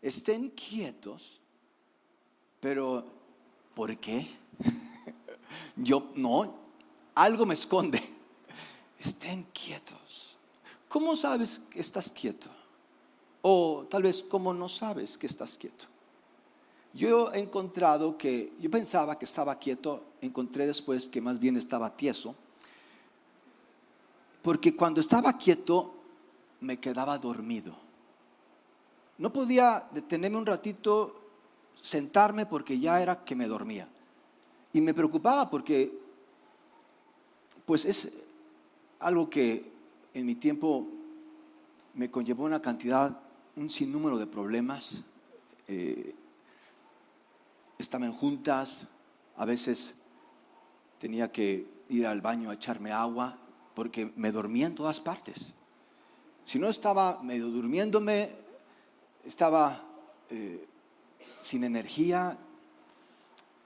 Estén 0.00 0.50
quietos, 0.50 1.40
pero 2.60 3.04
¿por 3.74 3.96
qué? 3.98 4.26
Yo 5.76 6.12
no, 6.16 6.54
algo 7.14 7.44
me 7.46 7.54
esconde. 7.54 8.02
Estén 8.98 9.44
quietos. 9.52 10.36
¿Cómo 10.88 11.16
sabes 11.16 11.58
que 11.70 11.80
estás 11.80 12.10
quieto? 12.10 12.48
O 13.42 13.86
tal 13.90 14.02
vez, 14.02 14.22
¿cómo 14.22 14.54
no 14.54 14.68
sabes 14.68 15.18
que 15.18 15.26
estás 15.26 15.58
quieto? 15.58 15.86
Yo 16.96 17.30
he 17.34 17.40
encontrado 17.40 18.16
que, 18.16 18.54
yo 18.58 18.70
pensaba 18.70 19.18
que 19.18 19.26
estaba 19.26 19.58
quieto, 19.58 20.02
encontré 20.22 20.66
después 20.66 21.06
que 21.06 21.20
más 21.20 21.38
bien 21.38 21.58
estaba 21.58 21.94
tieso, 21.94 22.34
porque 24.40 24.74
cuando 24.74 25.02
estaba 25.02 25.36
quieto 25.36 25.92
me 26.62 26.78
quedaba 26.78 27.18
dormido. 27.18 27.76
No 29.18 29.30
podía 29.30 29.86
detenerme 29.92 30.38
un 30.38 30.46
ratito, 30.46 31.20
sentarme 31.82 32.46
porque 32.46 32.78
ya 32.78 33.02
era 33.02 33.24
que 33.24 33.34
me 33.34 33.46
dormía. 33.46 33.86
Y 34.72 34.80
me 34.80 34.94
preocupaba 34.94 35.50
porque, 35.50 35.92
pues 37.66 37.84
es 37.84 38.14
algo 39.00 39.28
que 39.28 39.70
en 40.14 40.24
mi 40.24 40.34
tiempo 40.34 40.86
me 41.92 42.10
conllevó 42.10 42.44
una 42.44 42.62
cantidad, 42.62 43.20
un 43.54 43.68
sinnúmero 43.68 44.16
de 44.16 44.26
problemas. 44.26 45.02
Eh, 45.68 46.14
estaba 47.78 48.06
en 48.06 48.12
juntas, 48.12 48.86
a 49.36 49.44
veces 49.44 49.94
tenía 50.98 51.30
que 51.30 51.66
ir 51.88 52.06
al 52.06 52.20
baño 52.20 52.50
a 52.50 52.54
echarme 52.54 52.92
agua 52.92 53.36
porque 53.74 54.12
me 54.16 54.32
dormía 54.32 54.66
en 54.66 54.74
todas 54.74 55.00
partes. 55.00 55.52
Si 56.44 56.58
no 56.58 56.68
estaba 56.68 57.22
medio 57.22 57.48
durmiéndome, 57.48 58.30
estaba 59.24 59.82
eh, 60.30 60.66
sin 61.40 61.64
energía, 61.64 62.38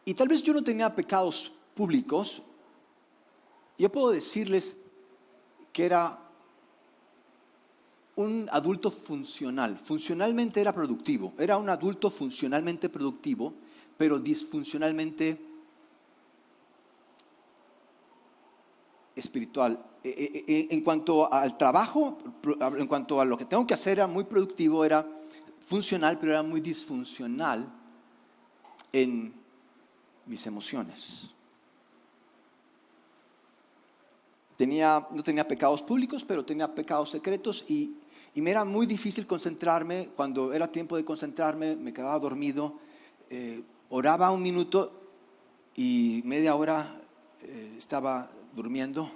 y 0.04 0.14
tal 0.14 0.28
vez 0.28 0.42
yo 0.42 0.52
no 0.52 0.64
tenía 0.64 0.94
pecados 0.94 1.52
públicos, 1.74 2.42
yo 3.78 3.90
puedo 3.92 4.10
decirles 4.10 4.76
que 5.72 5.84
era 5.84 6.18
un 8.16 8.48
adulto 8.50 8.90
funcional, 8.90 9.78
funcionalmente 9.78 10.60
era 10.60 10.74
productivo, 10.74 11.32
era 11.38 11.56
un 11.56 11.68
adulto 11.68 12.10
funcionalmente 12.10 12.88
productivo, 12.88 13.54
pero 14.00 14.18
disfuncionalmente 14.18 15.36
espiritual. 19.14 19.76
E, 20.02 20.08
e, 20.08 20.44
e, 20.48 20.74
en 20.74 20.80
cuanto 20.80 21.30
al 21.30 21.58
trabajo, 21.58 22.16
en 22.78 22.86
cuanto 22.86 23.20
a 23.20 23.26
lo 23.26 23.36
que 23.36 23.44
tengo 23.44 23.66
que 23.66 23.74
hacer, 23.74 23.98
era 23.98 24.06
muy 24.06 24.24
productivo, 24.24 24.86
era 24.86 25.06
funcional, 25.60 26.18
pero 26.18 26.32
era 26.32 26.42
muy 26.42 26.62
disfuncional 26.62 27.70
en 28.90 29.34
mis 30.24 30.46
emociones. 30.46 31.28
Tenía, 34.56 35.06
no 35.10 35.22
tenía 35.22 35.46
pecados 35.46 35.82
públicos, 35.82 36.24
pero 36.24 36.42
tenía 36.42 36.74
pecados 36.74 37.10
secretos 37.10 37.66
y, 37.68 37.98
me 38.36 38.50
era 38.50 38.64
muy 38.64 38.86
difícil 38.86 39.26
concentrarme. 39.26 40.08
Cuando 40.16 40.54
era 40.54 40.72
tiempo 40.72 40.96
de 40.96 41.04
concentrarme, 41.04 41.76
me 41.76 41.92
quedaba 41.92 42.18
dormido. 42.18 42.78
Eh, 43.28 43.62
oraba 43.90 44.30
un 44.30 44.42
minuto 44.42 44.92
y 45.76 46.22
media 46.24 46.54
hora 46.54 46.96
eh, 47.42 47.74
estaba 47.78 48.30
durmiendo. 48.54 49.10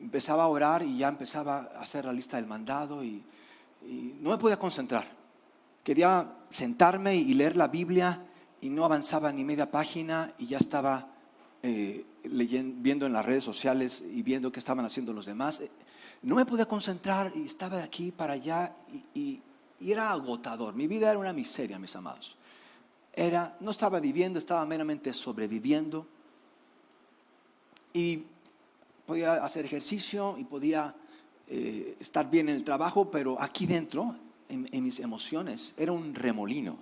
Empezaba 0.00 0.44
a 0.44 0.48
orar 0.48 0.82
y 0.82 0.98
ya 0.98 1.08
empezaba 1.08 1.70
a 1.74 1.80
hacer 1.80 2.04
la 2.04 2.12
lista 2.12 2.36
del 2.36 2.46
mandado 2.46 3.02
y, 3.02 3.24
y 3.82 4.18
no 4.20 4.30
me 4.30 4.38
podía 4.38 4.58
concentrar. 4.58 5.06
Quería 5.82 6.28
sentarme 6.50 7.16
y 7.16 7.34
leer 7.34 7.56
la 7.56 7.68
Biblia 7.68 8.20
y 8.60 8.70
no 8.70 8.84
avanzaba 8.84 9.32
ni 9.32 9.44
media 9.44 9.70
página 9.70 10.32
y 10.38 10.46
ya 10.46 10.58
estaba 10.58 11.08
eh, 11.62 12.04
leyendo, 12.24 12.76
viendo 12.80 13.06
en 13.06 13.12
las 13.12 13.24
redes 13.24 13.44
sociales 13.44 14.04
y 14.06 14.22
viendo 14.22 14.52
qué 14.52 14.58
estaban 14.58 14.84
haciendo 14.84 15.12
los 15.12 15.26
demás. 15.26 15.62
No 16.22 16.34
me 16.34 16.46
podía 16.46 16.66
concentrar 16.66 17.32
y 17.34 17.44
estaba 17.44 17.78
de 17.78 17.82
aquí 17.82 18.10
para 18.10 18.34
allá 18.34 18.72
y, 19.14 19.40
era 19.80 20.10
agotador. 20.10 20.74
Mi 20.74 20.86
vida 20.86 21.10
era 21.10 21.18
una 21.18 21.34
miseria, 21.34 21.78
mis 21.78 21.94
amados. 21.94 22.36
Era, 23.16 23.56
no 23.60 23.70
estaba 23.70 24.00
viviendo, 24.00 24.38
estaba 24.38 24.64
meramente 24.66 25.12
sobreviviendo. 25.12 26.06
Y 27.92 28.24
podía 29.06 29.44
hacer 29.44 29.64
ejercicio 29.64 30.36
y 30.38 30.44
podía 30.44 30.94
eh, 31.48 31.96
estar 32.00 32.28
bien 32.28 32.48
en 32.48 32.56
el 32.56 32.64
trabajo, 32.64 33.10
pero 33.10 33.40
aquí 33.40 33.66
dentro, 33.66 34.16
en 34.48 34.82
mis 34.84 35.00
emociones, 35.00 35.74
era 35.76 35.92
un 35.92 36.14
remolino 36.14 36.78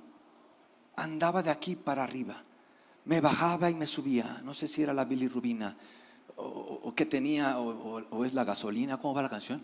andaba 0.97 1.43
de 1.43 1.51
aquí 1.51 1.77
para 1.77 2.05
arriba. 2.05 2.43
Me 3.05 3.21
bajaba 3.21 3.71
y 3.71 3.75
me 3.75 3.87
subía. 3.87 4.41
No 4.45 4.55
sé 4.55 4.69
si 4.69 4.83
era 4.83 4.93
la 4.93 5.05
bilirrubina 5.05 5.77
o, 6.37 6.81
o 6.83 6.95
qué 6.95 7.07
tenía, 7.07 7.59
o, 7.59 8.25
es 8.25 8.35
la 8.35 8.45
gasolina, 8.45 8.99
¿cómo 8.99 9.15
va 9.15 9.23
la 9.23 9.31
canción? 9.31 9.63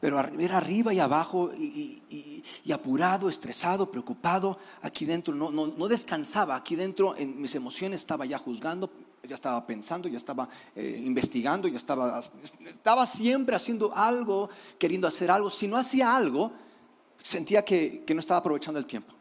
Pero 0.00 0.20
era 0.20 0.58
arriba 0.58 0.92
y 0.92 1.00
abajo 1.00 1.50
y, 1.54 2.72
apurado, 2.72 3.28
estresado, 3.28 3.90
preocupado. 3.90 4.58
Aquí 4.82 5.04
dentro 5.04 5.34
no, 5.34 5.88
descansaba. 5.88 6.56
Aquí 6.56 6.76
dentro 6.76 7.16
en 7.16 7.40
mis 7.40 7.54
emociones 7.54 8.00
estaba 8.00 8.26
ya 8.26 8.38
juzgando, 8.38 8.90
ya 9.22 9.34
estaba 9.34 9.66
pensando, 9.66 10.08
ya 10.08 10.18
estaba 10.18 10.48
eh, 10.74 11.02
investigando, 11.04 11.66
ya 11.66 11.78
estaba, 11.78 12.20
estaba 12.64 13.06
siempre 13.06 13.56
haciendo 13.56 13.94
algo, 13.94 14.50
queriendo 14.78 15.08
hacer 15.08 15.30
algo. 15.30 15.48
Si 15.48 15.66
no 15.66 15.76
hacía 15.76 16.14
algo, 16.14 16.52
sentía 17.22 17.64
que 17.64 18.04
no 18.14 18.20
estaba 18.20 18.40
aprovechando 18.40 18.78
el 18.78 18.86
tiempo 18.86 19.16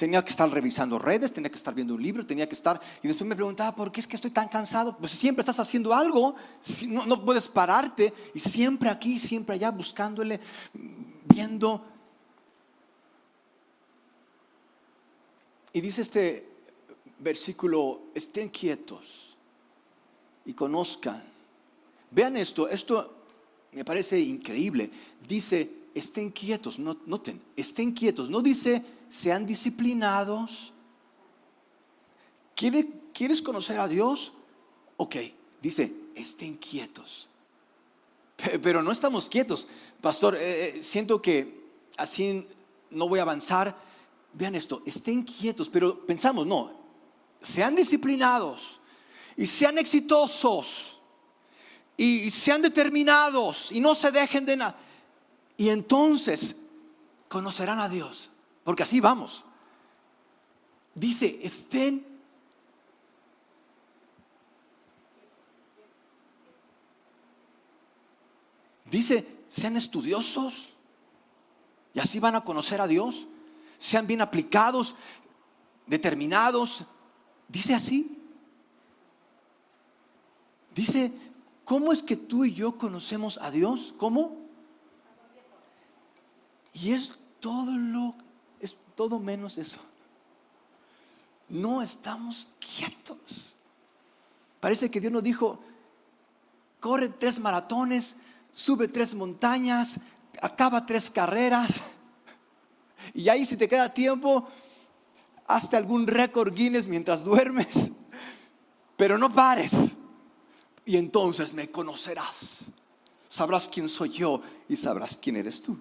tenía 0.00 0.24
que 0.24 0.30
estar 0.30 0.48
revisando 0.48 0.98
redes, 0.98 1.30
tenía 1.30 1.50
que 1.50 1.58
estar 1.58 1.74
viendo 1.74 1.94
un 1.94 2.02
libro, 2.02 2.24
tenía 2.24 2.48
que 2.48 2.54
estar... 2.54 2.80
Y 3.02 3.08
después 3.08 3.28
me 3.28 3.36
preguntaba, 3.36 3.76
¿por 3.76 3.92
qué 3.92 4.00
es 4.00 4.06
que 4.06 4.16
estoy 4.16 4.30
tan 4.30 4.48
cansado? 4.48 4.96
Pues 4.96 5.12
siempre 5.12 5.42
estás 5.42 5.60
haciendo 5.60 5.92
algo, 5.92 6.34
no, 6.88 7.04
no 7.04 7.22
puedes 7.22 7.46
pararte 7.48 8.10
y 8.32 8.40
siempre 8.40 8.88
aquí, 8.88 9.18
siempre 9.18 9.56
allá, 9.56 9.70
buscándole, 9.70 10.40
viendo. 11.28 11.84
Y 15.74 15.82
dice 15.82 16.00
este 16.00 16.48
versículo, 17.18 18.04
estén 18.14 18.48
quietos 18.48 19.36
y 20.46 20.54
conozcan. 20.54 21.22
Vean 22.10 22.38
esto, 22.38 22.70
esto 22.70 23.16
me 23.72 23.84
parece 23.84 24.18
increíble. 24.18 24.90
Dice, 25.28 25.70
estén 25.94 26.30
quietos, 26.30 26.78
noten, 26.78 27.42
estén 27.54 27.92
quietos. 27.92 28.30
No 28.30 28.40
dice, 28.40 28.82
sean 29.10 29.44
disciplinados. 29.44 30.72
¿Quieres 32.54 33.42
conocer 33.42 33.78
a 33.78 33.88
Dios? 33.88 34.32
Ok, 34.96 35.16
dice, 35.60 35.92
estén 36.14 36.56
quietos. 36.56 37.28
Pero 38.62 38.82
no 38.82 38.92
estamos 38.92 39.28
quietos. 39.28 39.68
Pastor, 40.00 40.36
eh, 40.36 40.78
eh, 40.78 40.82
siento 40.82 41.20
que 41.20 41.60
así 41.96 42.46
no 42.90 43.08
voy 43.08 43.18
a 43.18 43.22
avanzar. 43.22 43.76
Vean 44.32 44.54
esto, 44.54 44.82
estén 44.86 45.24
quietos, 45.24 45.68
pero 45.68 46.06
pensamos, 46.06 46.46
no, 46.46 46.72
sean 47.42 47.74
disciplinados 47.74 48.80
y 49.36 49.46
sean 49.46 49.76
exitosos 49.76 51.00
y 51.96 52.30
sean 52.30 52.62
determinados 52.62 53.72
y 53.72 53.80
no 53.80 53.96
se 53.96 54.12
dejen 54.12 54.46
de 54.46 54.56
nada. 54.56 54.78
Y 55.56 55.68
entonces 55.68 56.54
conocerán 57.28 57.80
a 57.80 57.88
Dios. 57.88 58.30
Porque 58.64 58.82
así 58.82 59.00
vamos. 59.00 59.44
Dice, 60.94 61.40
estén 61.42 62.10
Dice, 68.90 69.24
sean 69.48 69.76
estudiosos 69.76 70.70
y 71.94 72.00
así 72.00 72.18
van 72.18 72.34
a 72.34 72.42
conocer 72.42 72.80
a 72.80 72.88
Dios. 72.88 73.26
Sean 73.78 74.06
bien 74.06 74.20
aplicados, 74.20 74.96
determinados. 75.86 76.84
Dice 77.48 77.74
así. 77.74 78.18
Dice, 80.74 81.12
¿cómo 81.64 81.92
es 81.92 82.02
que 82.02 82.16
tú 82.16 82.44
y 82.44 82.52
yo 82.52 82.76
conocemos 82.76 83.38
a 83.38 83.50
Dios? 83.50 83.94
¿Cómo? 83.96 84.36
Y 86.72 86.92
es 86.92 87.16
todo 87.38 87.76
lo, 87.76 88.14
todo 89.00 89.18
menos 89.18 89.56
eso. 89.56 89.78
No 91.48 91.80
estamos 91.80 92.48
quietos. 92.58 93.54
Parece 94.60 94.90
que 94.90 95.00
Dios 95.00 95.10
nos 95.10 95.22
dijo, 95.22 95.58
corre 96.80 97.08
tres 97.08 97.38
maratones, 97.38 98.16
sube 98.52 98.88
tres 98.88 99.14
montañas, 99.14 99.98
acaba 100.42 100.84
tres 100.84 101.08
carreras. 101.08 101.80
Y 103.14 103.30
ahí 103.30 103.46
si 103.46 103.56
te 103.56 103.66
queda 103.66 103.94
tiempo, 103.94 104.46
hazte 105.46 105.78
algún 105.78 106.06
récord 106.06 106.52
Guinness 106.52 106.86
mientras 106.86 107.24
duermes, 107.24 107.92
pero 108.98 109.16
no 109.16 109.32
pares. 109.32 109.92
Y 110.84 110.98
entonces 110.98 111.54
me 111.54 111.70
conocerás. 111.70 112.70
Sabrás 113.30 113.66
quién 113.66 113.88
soy 113.88 114.10
yo 114.10 114.42
y 114.68 114.76
sabrás 114.76 115.16
quién 115.16 115.36
eres 115.36 115.62
tú. 115.62 115.78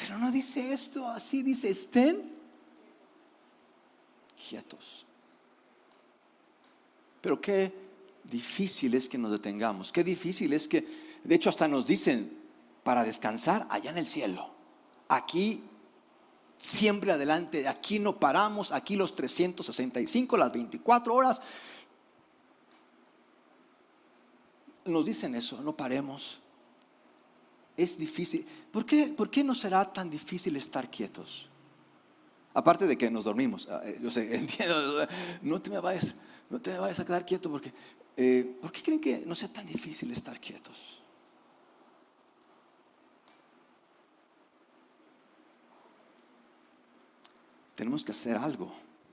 Pero 0.00 0.18
no 0.18 0.30
dice 0.30 0.72
esto 0.72 1.06
así, 1.08 1.42
dice, 1.42 1.70
estén 1.70 2.32
quietos. 4.48 5.04
Pero 7.20 7.40
qué 7.40 7.72
difícil 8.24 8.94
es 8.94 9.08
que 9.08 9.18
nos 9.18 9.32
detengamos, 9.32 9.92
qué 9.92 10.02
difícil 10.02 10.52
es 10.52 10.66
que, 10.66 10.86
de 11.22 11.34
hecho 11.34 11.50
hasta 11.50 11.68
nos 11.68 11.86
dicen, 11.86 12.38
para 12.82 13.04
descansar 13.04 13.66
allá 13.70 13.90
en 13.90 13.98
el 13.98 14.06
cielo. 14.06 14.50
Aquí 15.08 15.62
siempre 16.58 17.12
adelante, 17.12 17.68
aquí 17.68 17.98
no 17.98 18.18
paramos, 18.18 18.72
aquí 18.72 18.96
los 18.96 19.14
365, 19.14 20.36
las 20.36 20.52
24 20.52 21.14
horas. 21.14 21.42
Nos 24.86 25.04
dicen 25.04 25.34
eso, 25.34 25.60
no 25.62 25.76
paremos. 25.76 26.40
Es 27.80 27.96
difícil. 27.96 28.46
¿Por 28.70 28.84
qué, 28.84 29.06
¿Por 29.06 29.30
qué 29.30 29.42
no 29.42 29.54
será 29.54 29.90
tan 29.90 30.10
difícil 30.10 30.56
estar 30.56 30.90
quietos? 30.90 31.48
Aparte 32.52 32.86
de 32.86 32.98
que 32.98 33.10
nos 33.10 33.24
dormimos. 33.24 33.68
Ah, 33.70 33.82
eh, 33.84 33.98
yo 34.02 34.10
sé, 34.10 34.34
entiendo, 34.36 35.06
no 35.42 35.62
te 35.62 35.70
me 35.70 35.80
vayas, 35.80 36.14
no 36.50 36.60
te 36.60 36.76
vayas 36.76 37.00
a 37.00 37.04
quedar 37.04 37.24
quieto 37.24 37.50
porque... 37.50 37.72
Eh, 38.16 38.58
¿Por 38.60 38.70
qué 38.70 38.82
creen 38.82 39.00
que 39.00 39.22
no 39.24 39.34
sea 39.34 39.50
tan 39.50 39.64
difícil 39.64 40.10
estar 40.10 40.38
quietos? 40.38 41.00
tenemos 47.80 48.04
que 48.04 48.12
hacer 48.12 48.36
algo. 48.36 48.70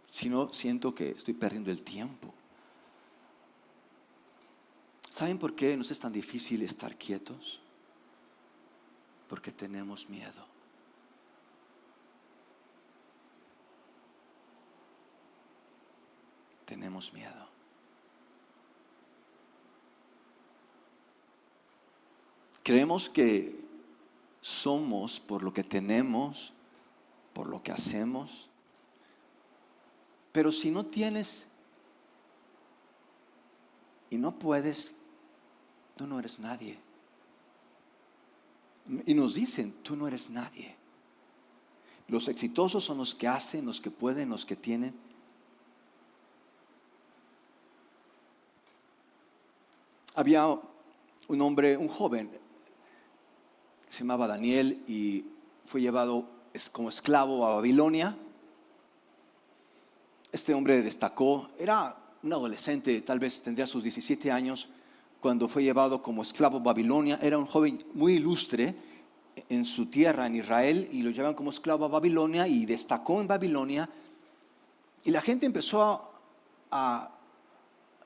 Si 0.09 0.27
no, 0.27 0.51
siento 0.51 0.93
que 0.93 1.11
estoy 1.11 1.33
perdiendo 1.33 1.71
el 1.71 1.83
tiempo. 1.83 2.33
¿Saben 5.09 5.39
por 5.39 5.55
qué 5.55 5.77
nos 5.77 5.89
es 5.89 5.97
tan 5.97 6.11
difícil 6.11 6.61
estar 6.63 6.97
quietos? 6.97 7.61
Porque 9.27 9.51
tenemos 9.51 10.09
miedo. 10.09 10.45
Tenemos 16.65 17.13
miedo. 17.13 17.47
Creemos 22.63 23.07
que 23.07 23.57
somos 24.41 25.19
por 25.21 25.41
lo 25.41 25.53
que 25.53 25.63
tenemos, 25.63 26.51
por 27.33 27.47
lo 27.47 27.63
que 27.63 27.71
hacemos, 27.71 28.49
pero 30.33 30.51
si 30.51 30.69
no 30.69 30.85
tienes 30.85 31.47
y 34.09 34.17
no 34.17 34.37
puedes, 34.37 34.95
tú 35.95 36.05
no 36.05 36.19
eres 36.19 36.39
nadie. 36.39 36.86
Y 39.05 39.13
nos 39.13 39.33
dicen, 39.33 39.73
tú 39.83 39.95
no 39.95 40.07
eres 40.07 40.29
nadie. 40.29 40.75
Los 42.07 42.27
exitosos 42.27 42.83
son 42.83 42.97
los 42.99 43.13
que 43.13 43.27
hacen, 43.27 43.65
los 43.65 43.81
que 43.81 43.91
pueden, 43.91 44.29
los 44.29 44.45
que 44.45 44.55
tienen. 44.55 44.93
Había 50.15 50.47
un 50.47 51.41
hombre, 51.41 51.77
un 51.77 51.87
joven, 51.87 52.31
se 53.89 53.99
llamaba 53.99 54.27
Daniel 54.27 54.83
y 54.87 55.25
fue 55.65 55.81
llevado 55.81 56.27
como 56.71 56.89
esclavo 56.89 57.45
a 57.45 57.55
Babilonia 57.55 58.17
este 60.31 60.53
hombre 60.53 60.81
destacó, 60.81 61.49
era 61.57 61.95
un 62.21 62.33
adolescente, 62.33 63.01
tal 63.01 63.19
vez 63.19 63.41
tendría 63.41 63.65
sus 63.65 63.83
17 63.83 64.31
años, 64.31 64.69
cuando 65.21 65.47
fue 65.47 65.63
llevado 65.63 66.01
como 66.01 66.21
esclavo 66.21 66.57
a 66.57 66.61
Babilonia. 66.61 67.19
Era 67.21 67.37
un 67.37 67.45
joven 67.45 67.83
muy 67.93 68.13
ilustre 68.13 68.75
en 69.49 69.65
su 69.65 69.87
tierra, 69.87 70.25
en 70.25 70.35
Israel, 70.35 70.89
y 70.91 71.01
lo 71.01 71.11
llevan 71.11 71.33
como 71.33 71.49
esclavo 71.49 71.85
a 71.85 71.89
Babilonia 71.89 72.47
y 72.47 72.65
destacó 72.65 73.21
en 73.21 73.27
Babilonia. 73.27 73.89
Y 75.03 75.11
la 75.11 75.21
gente 75.21 75.45
empezó 75.45 76.11
a, 76.71 77.09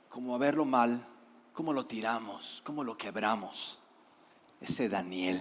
como 0.09 0.35
a 0.35 0.37
verlo 0.37 0.65
mal, 0.65 1.05
cómo 1.53 1.73
lo 1.73 1.85
tiramos, 1.85 2.61
cómo 2.65 2.83
lo 2.83 2.97
quebramos. 2.97 3.81
Ese 4.59 4.89
Daniel, 4.89 5.39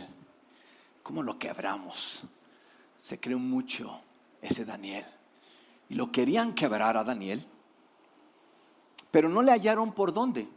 cómo 1.03 1.23
lo 1.23 1.39
quebramos. 1.39 2.23
Se 2.99 3.19
creó 3.19 3.39
mucho 3.39 4.01
ese 4.41 4.65
Daniel 4.65 5.05
y 5.91 5.95
lo 5.95 6.11
querían 6.13 6.55
quebrar 6.55 6.97
a 6.97 7.05
Daniel, 7.05 7.45
pero 9.11 9.29
no 9.29 9.43
le 9.43 9.53
hallaron 9.53 9.93
por 9.93 10.15
dónde. 10.15 10.49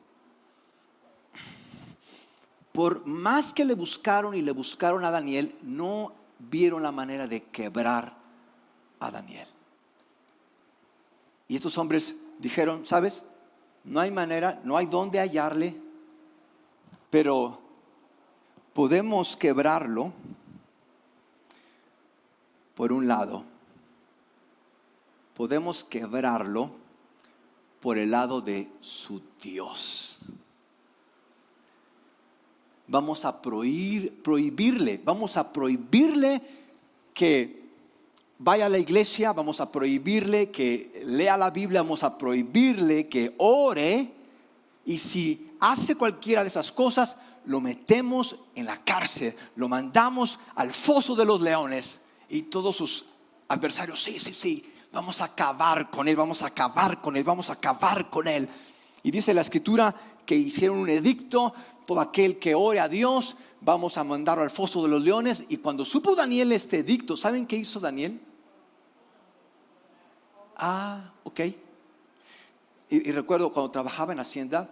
Por 2.73 3.05
más 3.05 3.53
que 3.53 3.63
le 3.63 3.73
buscaron 3.73 4.35
y 4.35 4.41
le 4.41 4.51
buscaron 4.51 5.05
a 5.05 5.11
Daniel, 5.11 5.55
no 5.61 6.11
vieron 6.39 6.83
la 6.83 6.91
manera 6.91 7.27
de 7.27 7.43
quebrar 7.43 8.13
a 8.99 9.11
Daniel. 9.11 9.47
Y 11.47 11.55
estos 11.55 11.77
hombres 11.77 12.17
dijeron, 12.39 12.85
¿sabes? 12.85 13.25
No 13.85 14.01
hay 14.01 14.11
manera, 14.11 14.59
no 14.65 14.75
hay 14.75 14.87
dónde 14.87 15.19
hallarle, 15.19 15.75
pero 17.09 17.61
podemos 18.73 19.37
quebrarlo 19.37 20.11
por 22.75 22.91
un 22.91 23.07
lado 23.07 23.53
podemos 25.35 25.83
quebrarlo 25.83 26.71
por 27.81 27.97
el 27.97 28.11
lado 28.11 28.41
de 28.41 28.69
su 28.81 29.21
Dios. 29.41 30.19
Vamos 32.93 33.25
a 33.25 33.41
prohibir, 33.41 34.21
prohibirle, 34.21 35.01
vamos 35.03 35.35
a 35.35 35.51
prohibirle 35.51 36.39
que 37.11 37.63
vaya 38.37 38.67
a 38.67 38.69
la 38.69 38.77
iglesia, 38.77 39.33
vamos 39.33 39.59
a 39.59 39.71
prohibirle 39.71 40.51
que 40.51 41.01
lea 41.03 41.35
la 41.35 41.49
Biblia, 41.49 41.81
vamos 41.81 42.03
a 42.03 42.15
prohibirle 42.15 43.07
que 43.07 43.33
ore 43.39 44.13
y 44.85 44.99
si 44.99 45.53
hace 45.59 45.95
cualquiera 45.95 46.43
de 46.43 46.49
esas 46.49 46.71
cosas, 46.71 47.17
lo 47.45 47.59
metemos 47.59 48.35
en 48.53 48.65
la 48.65 48.77
cárcel, 48.77 49.35
lo 49.55 49.67
mandamos 49.67 50.37
al 50.53 50.71
foso 50.71 51.15
de 51.15 51.25
los 51.25 51.41
leones 51.41 52.01
y 52.29 52.43
todos 52.43 52.75
sus 52.75 53.07
adversarios, 53.47 54.03
sí, 54.03 54.19
sí, 54.19 54.33
sí, 54.33 54.71
vamos 54.91 55.19
a 55.19 55.25
acabar 55.25 55.89
con 55.89 56.07
él, 56.07 56.15
vamos 56.15 56.43
a 56.43 56.45
acabar 56.45 57.01
con 57.01 57.17
él, 57.17 57.23
vamos 57.23 57.49
a 57.49 57.53
acabar 57.53 58.11
con 58.11 58.27
él. 58.27 58.47
Y 59.01 59.09
dice 59.09 59.33
la 59.33 59.41
escritura 59.41 59.95
que 60.25 60.35
hicieron 60.35 60.77
un 60.77 60.89
edicto, 60.89 61.53
todo 61.85 61.99
aquel 61.99 62.39
que 62.39 62.55
ore 62.55 62.79
a 62.79 62.87
Dios, 62.87 63.37
vamos 63.61 63.97
a 63.97 64.03
mandarlo 64.03 64.43
al 64.43 64.49
foso 64.49 64.83
de 64.83 64.89
los 64.89 65.01
leones. 65.01 65.45
Y 65.49 65.57
cuando 65.57 65.85
supo 65.85 66.15
Daniel 66.15 66.51
este 66.51 66.79
edicto, 66.79 67.15
¿saben 67.15 67.45
qué 67.45 67.55
hizo 67.55 67.79
Daniel? 67.79 68.19
Ah, 70.57 71.11
ok. 71.23 71.41
Y, 72.89 73.11
recuerdo 73.11 73.51
cuando 73.51 73.71
trabajaba 73.71 74.13
en 74.13 74.19
Hacienda, 74.19 74.69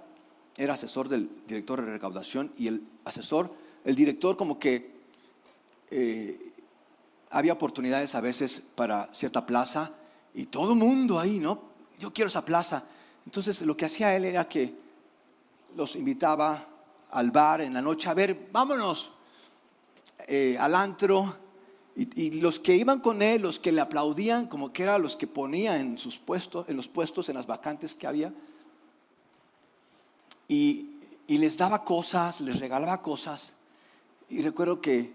era 0.56 0.74
asesor 0.74 1.10
del 1.10 1.30
director 1.48 1.84
de 1.84 1.92
recaudación 1.92 2.52
y 2.58 2.68
el 2.68 2.84
asesor, 3.04 3.52
el 3.84 3.96
director 3.96 4.38
como 4.38 4.60
que 4.60 4.92
eh, 5.90 6.52
había 7.32 7.54
oportunidades 7.54 8.14
a 8.14 8.22
veces 8.22 8.62
para 8.76 9.10
cierta 9.14 9.46
plaza 9.46 9.92
y 10.36 10.46
todo 10.46 10.76
mundo 10.76 11.20
ahí, 11.20 11.40
¿no? 11.40 11.64
Yo 11.98 12.14
quiero 12.14 12.28
esa 12.28 12.46
plaza. 12.46 12.84
Entonces 13.26 13.62
lo 13.64 13.76
que 13.76 13.86
hacía 13.86 14.16
él 14.16 14.26
era 14.26 14.48
que 14.48 14.74
los 15.76 15.96
invitaba 15.96 16.68
al 17.12 17.32
bar 17.32 17.62
en 17.62 17.74
la 17.74 17.82
noche, 17.82 18.10
a 18.10 18.14
ver, 18.14 18.50
vámonos 18.52 19.12
eh, 20.28 20.58
al 20.60 20.76
antro. 20.76 21.38
Y, 21.96 22.40
los 22.40 22.60
que 22.60 22.74
iban 22.74 23.02
con 23.02 23.22
él, 23.22 23.42
los 23.42 23.60
que 23.60 23.72
le 23.72 23.82
aplaudían, 23.82 24.48
como 24.48 24.72
que 24.72 24.84
eran 24.84 25.02
los 25.02 25.16
que 25.16 25.28
ponía 25.28 25.78
en 25.78 25.98
sus 25.98 26.18
puestos, 26.18 26.68
en 26.70 26.78
los 26.78 26.88
puestos, 26.88 27.28
en 27.30 27.36
las 27.36 27.46
vacantes 27.46 27.94
que 27.94 28.08
había. 28.08 28.34
Y, 30.48 30.92
y 31.28 31.38
les 31.38 31.58
daba 31.58 31.84
cosas, 31.84 32.42
les 32.42 32.60
regalaba 32.60 33.02
cosas. 33.02 33.54
Y 34.30 34.42
recuerdo 34.42 34.80
que 34.80 35.14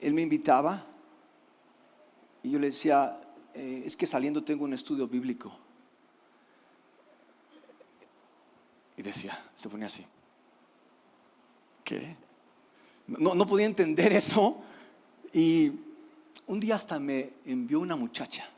él 0.00 0.14
me 0.14 0.22
invitaba 0.22 0.86
y 2.42 2.50
yo 2.50 2.58
le 2.58 2.68
decía, 2.68 3.20
eh, 3.54 3.82
es 3.84 3.96
que 3.96 4.06
saliendo 4.06 4.44
tengo 4.44 4.64
un 4.64 4.72
estudio 4.72 5.08
bíblico. 5.08 5.52
Y 8.96 9.02
decía, 9.02 9.38
se 9.56 9.68
ponía 9.68 9.86
así. 9.86 10.04
No, 13.06 13.46
podía 13.46 13.66
entender 13.66 14.12
eso. 14.12 14.58
Y 15.32 15.72
un 16.46 16.60
día 16.60 16.74
hasta 16.74 16.98
me 16.98 17.30
envió 17.46 17.80
una 17.80 17.96
muchacha. 17.96 18.48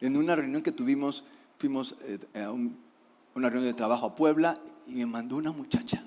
En 0.00 0.16
una 0.16 0.34
reunión 0.34 0.62
que 0.62 0.72
tuvimos, 0.72 1.24
fuimos 1.58 1.94
eh, 2.04 2.18
a 2.40 2.50
una 2.50 3.48
reunión 3.48 3.64
de 3.64 3.74
trabajo 3.74 4.06
a 4.06 4.14
Puebla 4.14 4.58
y 4.86 4.94
me 4.94 5.06
mandó 5.06 5.36
una 5.36 5.52
muchacha. 5.52 6.02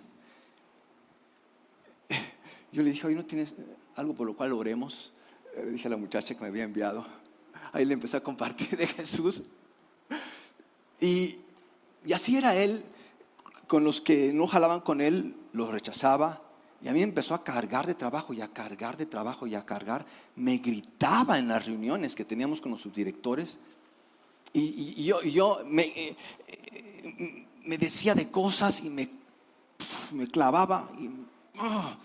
Yo 2.71 2.81
le 2.81 2.91
dije, 2.91 3.05
hoy 3.07 3.15
no 3.15 3.25
tienes 3.25 3.55
algo 3.95 4.13
por 4.13 4.27
lo 4.27 4.35
cual 4.35 4.51
oremos. 4.51 5.13
Le 5.55 5.71
dije 5.71 5.87
a 5.87 5.91
la 5.91 5.97
muchacha 5.97 6.33
que 6.33 6.41
me 6.41 6.47
había 6.47 6.63
enviado. 6.63 7.05
Ahí 7.71 7.85
le 7.85 7.93
empecé 7.93 8.17
a 8.17 8.21
compartir 8.21 8.75
de 8.75 8.87
Jesús. 8.87 9.43
Y 10.99 11.37
así 12.13 12.35
era 12.35 12.55
él. 12.55 12.83
Con 13.67 13.83
los 13.83 14.01
que 14.01 14.33
no 14.33 14.45
jalaban 14.47 14.81
con 14.81 15.01
él, 15.01 15.35
los 15.53 15.69
rechazaba. 15.69 16.41
Y 16.81 16.89
a 16.89 16.91
mí 16.91 17.01
empezó 17.01 17.33
a 17.33 17.43
cargar 17.43 17.87
de 17.87 17.95
trabajo 17.95 18.33
y 18.33 18.41
a 18.41 18.49
cargar 18.49 18.97
de 18.97 19.05
trabajo 19.05 19.47
y 19.47 19.55
a 19.55 19.65
cargar. 19.65 20.05
Me 20.35 20.57
gritaba 20.57 21.39
en 21.39 21.47
las 21.47 21.65
reuniones 21.65 22.13
que 22.13 22.25
teníamos 22.25 22.59
con 22.59 22.71
los 22.71 22.81
subdirectores. 22.81 23.57
Y, 24.51 25.03
yo, 25.03 25.21
yo 25.23 25.61
me, 25.65 25.83
eh, 25.83 26.15
eh, 26.47 27.47
me, 27.63 27.77
decía 27.77 28.13
de 28.13 28.29
cosas 28.29 28.83
y 28.83 28.89
me, 28.89 29.09
me 30.11 30.27
clavaba. 30.27 30.89
Y, 30.99 31.09
ah. 31.57 31.95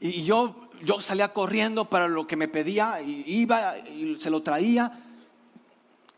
y 0.00 0.24
yo, 0.24 0.68
yo 0.82 1.00
salía 1.00 1.32
corriendo 1.32 1.88
para 1.88 2.08
lo 2.08 2.26
que 2.26 2.36
me 2.36 2.48
pedía, 2.48 3.00
y 3.00 3.24
iba 3.26 3.78
y 3.78 4.18
se 4.18 4.28
lo 4.28 4.42
traía. 4.42 5.00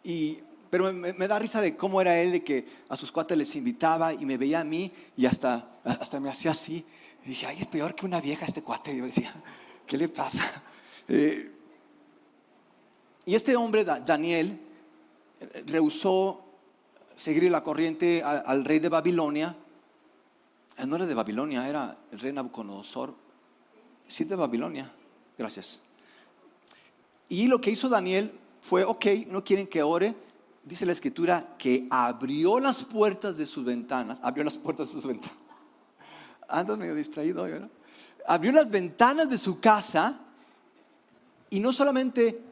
Y, 0.02 0.38
pero 0.74 0.92
me, 0.92 1.28
da 1.28 1.38
risa 1.38 1.60
de 1.60 1.76
cómo 1.76 2.00
era 2.00 2.20
él, 2.20 2.32
de 2.32 2.42
que 2.42 2.66
a 2.88 2.96
sus 2.96 3.12
cuates 3.12 3.38
les 3.38 3.54
invitaba 3.54 4.12
y 4.12 4.26
me 4.26 4.36
veía 4.36 4.58
a 4.58 4.64
mí 4.64 4.90
y 5.16 5.24
hasta, 5.24 5.70
hasta 5.84 6.18
me 6.18 6.28
hacía 6.28 6.50
así. 6.50 6.84
Y 7.24 7.28
dije, 7.28 7.46
ay, 7.46 7.58
es 7.60 7.68
peor 7.68 7.94
que 7.94 8.04
una 8.04 8.20
vieja 8.20 8.44
este 8.44 8.60
cuate. 8.60 8.92
Y 8.92 8.98
yo 8.98 9.04
decía, 9.04 9.32
¿qué 9.86 9.96
le 9.96 10.08
pasa? 10.08 10.64
Eh, 11.06 11.52
y 13.24 13.36
este 13.36 13.54
hombre, 13.54 13.84
Daniel, 13.84 14.58
rehusó 15.66 16.42
seguir 17.14 17.48
la 17.52 17.62
corriente 17.62 18.24
al, 18.24 18.64
rey 18.64 18.80
de 18.80 18.88
Babilonia. 18.88 19.54
Eh, 20.76 20.86
no 20.86 20.96
era 20.96 21.06
de 21.06 21.14
Babilonia, 21.14 21.68
era 21.68 21.98
el 22.10 22.18
rey 22.18 22.32
Nabucodonosor. 22.32 23.14
Sí, 24.08 24.24
de 24.24 24.34
Babilonia. 24.34 24.90
Gracias. 25.38 25.82
Y 27.28 27.46
lo 27.46 27.60
que 27.60 27.70
hizo 27.70 27.88
Daniel 27.88 28.32
fue, 28.60 28.82
ok, 28.82 29.06
no 29.28 29.44
quieren 29.44 29.68
que 29.68 29.80
ore. 29.80 30.23
Dice 30.64 30.86
la 30.86 30.92
escritura 30.92 31.54
que 31.58 31.86
abrió 31.90 32.58
las 32.58 32.82
puertas 32.84 33.36
de 33.36 33.46
sus 33.46 33.64
ventanas. 33.64 34.18
Abrió 34.22 34.44
las 34.44 34.56
puertas 34.56 34.88
de 34.88 34.92
sus 34.92 35.06
ventanas. 35.06 35.36
Ando 36.48 36.76
medio 36.76 36.94
distraído. 36.94 37.46
Abrió 38.26 38.52
las 38.52 38.70
ventanas 38.70 39.28
de 39.28 39.38
su 39.38 39.60
casa 39.60 40.20
y 41.50 41.60
no 41.60 41.72
solamente 41.72 42.42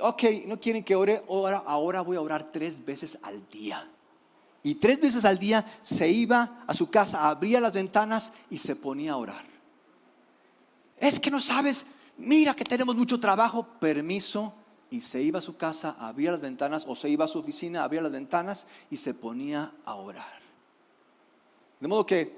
ok, 0.00 0.22
no 0.46 0.58
quieren 0.58 0.82
que 0.82 0.96
ore, 0.96 1.22
ahora, 1.28 1.62
ahora 1.66 2.00
voy 2.00 2.16
a 2.16 2.20
orar 2.20 2.50
tres 2.52 2.84
veces 2.84 3.18
al 3.22 3.48
día. 3.48 3.88
Y 4.62 4.76
tres 4.76 5.00
veces 5.00 5.24
al 5.24 5.38
día 5.38 5.64
se 5.82 6.08
iba 6.08 6.64
a 6.66 6.74
su 6.74 6.90
casa, 6.90 7.28
abría 7.28 7.60
las 7.60 7.72
ventanas 7.72 8.32
y 8.50 8.58
se 8.58 8.74
ponía 8.74 9.12
a 9.12 9.16
orar. 9.16 9.44
Es 10.98 11.20
que 11.20 11.30
no 11.30 11.38
sabes, 11.38 11.86
mira 12.18 12.54
que 12.54 12.64
tenemos 12.64 12.96
mucho 12.96 13.20
trabajo, 13.20 13.64
permiso. 13.78 14.52
Y 14.90 15.00
se 15.00 15.20
iba 15.20 15.40
a 15.40 15.42
su 15.42 15.56
casa, 15.56 15.96
abría 15.98 16.32
las 16.32 16.42
ventanas, 16.42 16.84
o 16.86 16.94
se 16.94 17.08
iba 17.08 17.24
a 17.24 17.28
su 17.28 17.38
oficina, 17.38 17.84
abría 17.84 18.02
las 18.02 18.12
ventanas 18.12 18.66
y 18.90 18.96
se 18.96 19.14
ponía 19.14 19.72
a 19.84 19.94
orar. 19.94 20.40
De 21.80 21.88
modo 21.88 22.06
que 22.06 22.36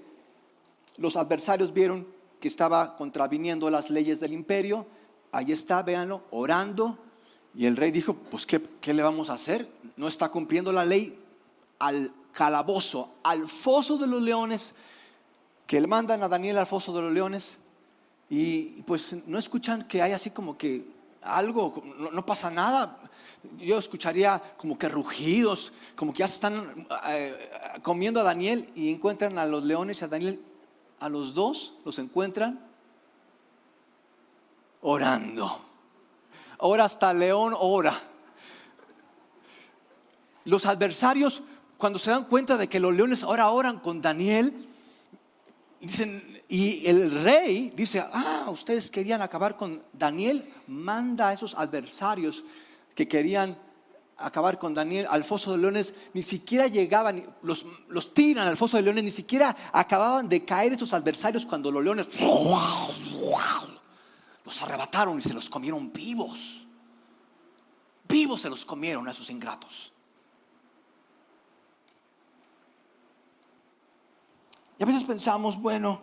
los 0.96 1.16
adversarios 1.16 1.72
vieron 1.72 2.06
que 2.40 2.48
estaba 2.48 2.96
contraviniendo 2.96 3.70
las 3.70 3.90
leyes 3.90 4.20
del 4.20 4.32
imperio. 4.32 4.86
Ahí 5.32 5.52
está, 5.52 5.82
véanlo, 5.82 6.22
orando, 6.30 6.98
y 7.54 7.66
el 7.66 7.76
rey 7.76 7.90
dijo, 7.90 8.14
pues 8.14 8.46
¿qué, 8.46 8.94
le 8.94 9.02
vamos 9.02 9.30
a 9.30 9.34
hacer? 9.34 9.68
No 9.96 10.08
está 10.08 10.28
cumpliendo 10.28 10.72
la 10.72 10.84
ley 10.84 11.18
al 11.78 12.12
calabozo, 12.32 13.14
al 13.22 13.48
foso 13.48 13.98
de 13.98 14.06
los 14.06 14.22
leones, 14.22 14.74
que 15.66 15.80
le 15.80 15.86
mandan 15.86 16.22
a 16.22 16.28
Daniel 16.28 16.58
al 16.58 16.66
foso 16.66 16.94
de 16.94 17.02
los 17.02 17.12
leones. 17.12 17.58
Y 18.30 18.82
pues 18.82 19.16
no 19.26 19.38
escuchan 19.38 19.88
que 19.88 20.02
hay 20.02 20.12
así 20.12 20.30
como 20.30 20.56
que 20.56 20.84
algo, 21.36 21.82
no, 22.12 22.24
pasa 22.26 22.50
nada. 22.50 22.98
Yo 23.58 23.78
escucharía 23.78 24.42
como 24.56 24.76
que 24.76 24.88
rugidos, 24.88 25.72
como 25.94 26.12
que 26.12 26.20
ya 26.20 26.24
están 26.24 26.86
eh, 27.06 27.50
comiendo 27.82 28.20
a 28.20 28.24
Daniel 28.24 28.70
y 28.74 28.90
encuentran 28.92 29.38
a 29.38 29.46
los 29.46 29.64
leones 29.64 30.00
y 30.00 30.04
a 30.04 30.08
Daniel, 30.08 30.42
a 31.00 31.08
los 31.08 31.34
dos 31.34 31.74
los 31.84 31.98
encuentran 31.98 32.60
orando 34.82 35.68
ahora 36.58 36.84
hasta 36.84 37.12
león 37.14 37.54
ora. 37.58 38.00
Los 40.44 40.66
adversarios, 40.66 41.42
cuando 41.76 41.98
se 41.98 42.10
dan 42.10 42.24
cuenta 42.24 42.56
de 42.56 42.68
que 42.68 42.80
los 42.80 42.94
leones 42.94 43.22
ahora 43.22 43.50
oran 43.50 43.78
con 43.78 44.00
Daniel, 44.00 44.68
dicen, 45.80 46.42
y 46.48 46.86
el 46.86 47.22
rey 47.22 47.72
dice, 47.76 48.04
ah, 48.12 48.46
ustedes 48.48 48.90
querían 48.90 49.22
acabar 49.22 49.56
con 49.56 49.82
Daniel, 49.92 50.52
manda 50.68 51.28
a 51.28 51.32
esos 51.32 51.54
adversarios 51.54 52.44
que 52.94 53.08
querían 53.08 53.56
acabar 54.18 54.58
con 54.58 54.74
Daniel 54.74 55.06
al 55.10 55.24
foso 55.24 55.52
de 55.52 55.58
leones, 55.58 55.94
ni 56.12 56.22
siquiera 56.22 56.66
llegaban, 56.66 57.24
los, 57.42 57.64
los 57.88 58.12
tiran 58.12 58.46
al 58.48 58.56
foso 58.56 58.76
de 58.76 58.82
leones, 58.82 59.04
ni 59.04 59.10
siquiera 59.10 59.56
acababan 59.72 60.28
de 60.28 60.44
caer 60.44 60.72
esos 60.72 60.92
adversarios 60.92 61.46
cuando 61.46 61.70
los 61.70 61.82
leones 61.82 62.08
los 64.44 64.62
arrebataron 64.62 65.18
y 65.18 65.22
se 65.22 65.34
los 65.34 65.48
comieron 65.48 65.92
vivos. 65.92 66.66
Vivos 68.08 68.40
se 68.40 68.50
los 68.50 68.64
comieron 68.64 69.06
a 69.06 69.12
esos 69.12 69.30
ingratos. 69.30 69.92
Y 74.78 74.82
a 74.82 74.86
veces 74.86 75.04
pensamos, 75.04 75.60
bueno, 75.60 76.00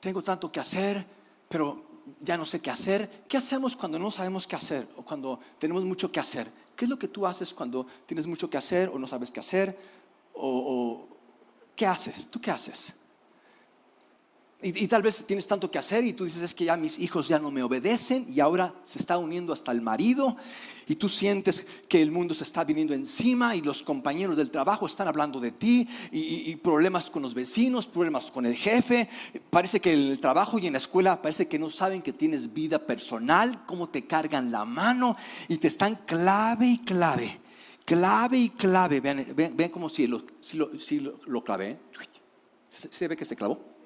tengo 0.00 0.22
tanto 0.22 0.50
que 0.52 0.60
hacer, 0.60 1.04
pero 1.48 1.89
ya 2.20 2.36
no 2.36 2.44
sé 2.44 2.60
qué 2.60 2.70
hacer. 2.70 3.24
¿Qué 3.26 3.36
hacemos 3.36 3.74
cuando 3.74 3.98
no 3.98 4.10
sabemos 4.10 4.46
qué 4.46 4.56
hacer 4.56 4.88
o 4.96 5.02
cuando 5.02 5.40
tenemos 5.58 5.84
mucho 5.84 6.12
que 6.12 6.20
hacer? 6.20 6.50
¿Qué 6.76 6.84
es 6.84 6.88
lo 6.88 6.98
que 6.98 7.08
tú 7.08 7.26
haces 7.26 7.52
cuando 7.52 7.86
tienes 8.06 8.26
mucho 8.26 8.48
que 8.48 8.58
hacer 8.58 8.88
o 8.88 8.98
no 8.98 9.06
sabes 9.06 9.30
qué 9.30 9.40
hacer? 9.40 9.76
¿O, 10.34 11.06
qué 11.74 11.86
haces? 11.86 12.30
¿Tú 12.30 12.40
qué 12.40 12.50
haces? 12.50 12.94
Y, 14.62 14.86
tal 14.88 15.00
vez 15.00 15.24
tienes 15.26 15.46
tanto 15.46 15.70
que 15.70 15.78
hacer 15.78 16.04
y 16.04 16.12
tú 16.12 16.24
dices 16.24 16.42
es 16.42 16.54
que 16.54 16.66
ya 16.66 16.76
mis 16.76 16.98
hijos 16.98 17.28
ya 17.28 17.38
no 17.38 17.50
me 17.50 17.62
obedecen 17.62 18.26
y 18.28 18.40
ahora 18.40 18.74
se 18.84 18.98
está 18.98 19.16
uniendo 19.16 19.54
hasta 19.54 19.72
el 19.72 19.80
marido 19.80 20.36
y 20.86 20.96
tú 20.96 21.08
sientes 21.08 21.66
que 21.88 22.02
el 22.02 22.10
mundo 22.10 22.34
se 22.34 22.44
está 22.44 22.62
viniendo 22.64 22.92
encima 22.92 23.56
y 23.56 23.62
los 23.62 23.82
compañeros 23.82 24.36
del 24.36 24.50
trabajo 24.50 24.84
están 24.84 25.08
hablando 25.08 25.40
de 25.40 25.52
ti 25.52 25.88
y, 26.12 26.54
problemas 26.56 27.08
con 27.08 27.22
los 27.22 27.32
vecinos, 27.32 27.86
problemas 27.86 28.30
con 28.30 28.44
el 28.44 28.54
jefe. 28.54 29.08
Parece 29.48 29.80
que 29.80 29.94
en 29.94 30.08
el 30.08 30.20
trabajo 30.20 30.58
y 30.58 30.66
en 30.66 30.74
la 30.74 30.78
escuela 30.78 31.22
parece 31.22 31.48
que 31.48 31.58
no 31.58 31.70
saben 31.70 32.02
que 32.02 32.12
tienes 32.12 32.52
vida 32.52 32.78
personal, 32.78 33.64
cómo 33.64 33.88
te 33.88 34.04
cargan 34.04 34.52
la 34.52 34.66
mano 34.66 35.16
y 35.48 35.56
te 35.56 35.68
están 35.68 36.00
clave 36.04 36.66
y 36.66 36.78
clave, 36.80 37.40
clave 37.86 38.36
y 38.36 38.50
clave. 38.50 39.00
Vean, 39.00 39.26
vean, 39.34 39.70
como 39.70 39.88
si 39.88 40.06
lo, 40.06 40.22
si 40.42 40.58
lo, 40.58 40.78
si 40.78 41.00
lo, 41.00 41.44
clavé. 41.44 41.78
¿Se 42.68 43.08
ve 43.08 43.16
que 43.16 43.24
se 43.24 43.36
clavó? 43.36 43.79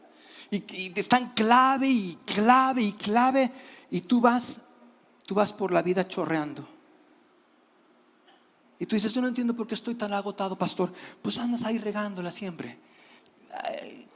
Y, 0.54 0.90
te 0.90 1.00
están 1.00 1.32
clave 1.32 1.88
y 1.88 2.18
clave 2.24 2.82
y 2.82 2.92
clave 2.92 3.50
y 3.90 4.02
tú 4.02 4.20
vas, 4.20 4.60
tú 5.26 5.34
vas 5.34 5.52
por 5.52 5.72
la 5.72 5.82
vida 5.82 6.06
chorreando. 6.06 6.68
Y 8.78 8.86
tú 8.86 8.96
dices, 8.96 9.12
yo 9.12 9.20
no 9.20 9.28
entiendo 9.28 9.54
por 9.54 9.66
qué 9.66 9.74
estoy 9.74 9.94
tan 9.94 10.12
agotado, 10.12 10.56
pastor. 10.56 10.92
Pues 11.22 11.38
andas 11.38 11.64
ahí 11.64 11.78
regándola 11.78 12.30
siempre. 12.30 12.78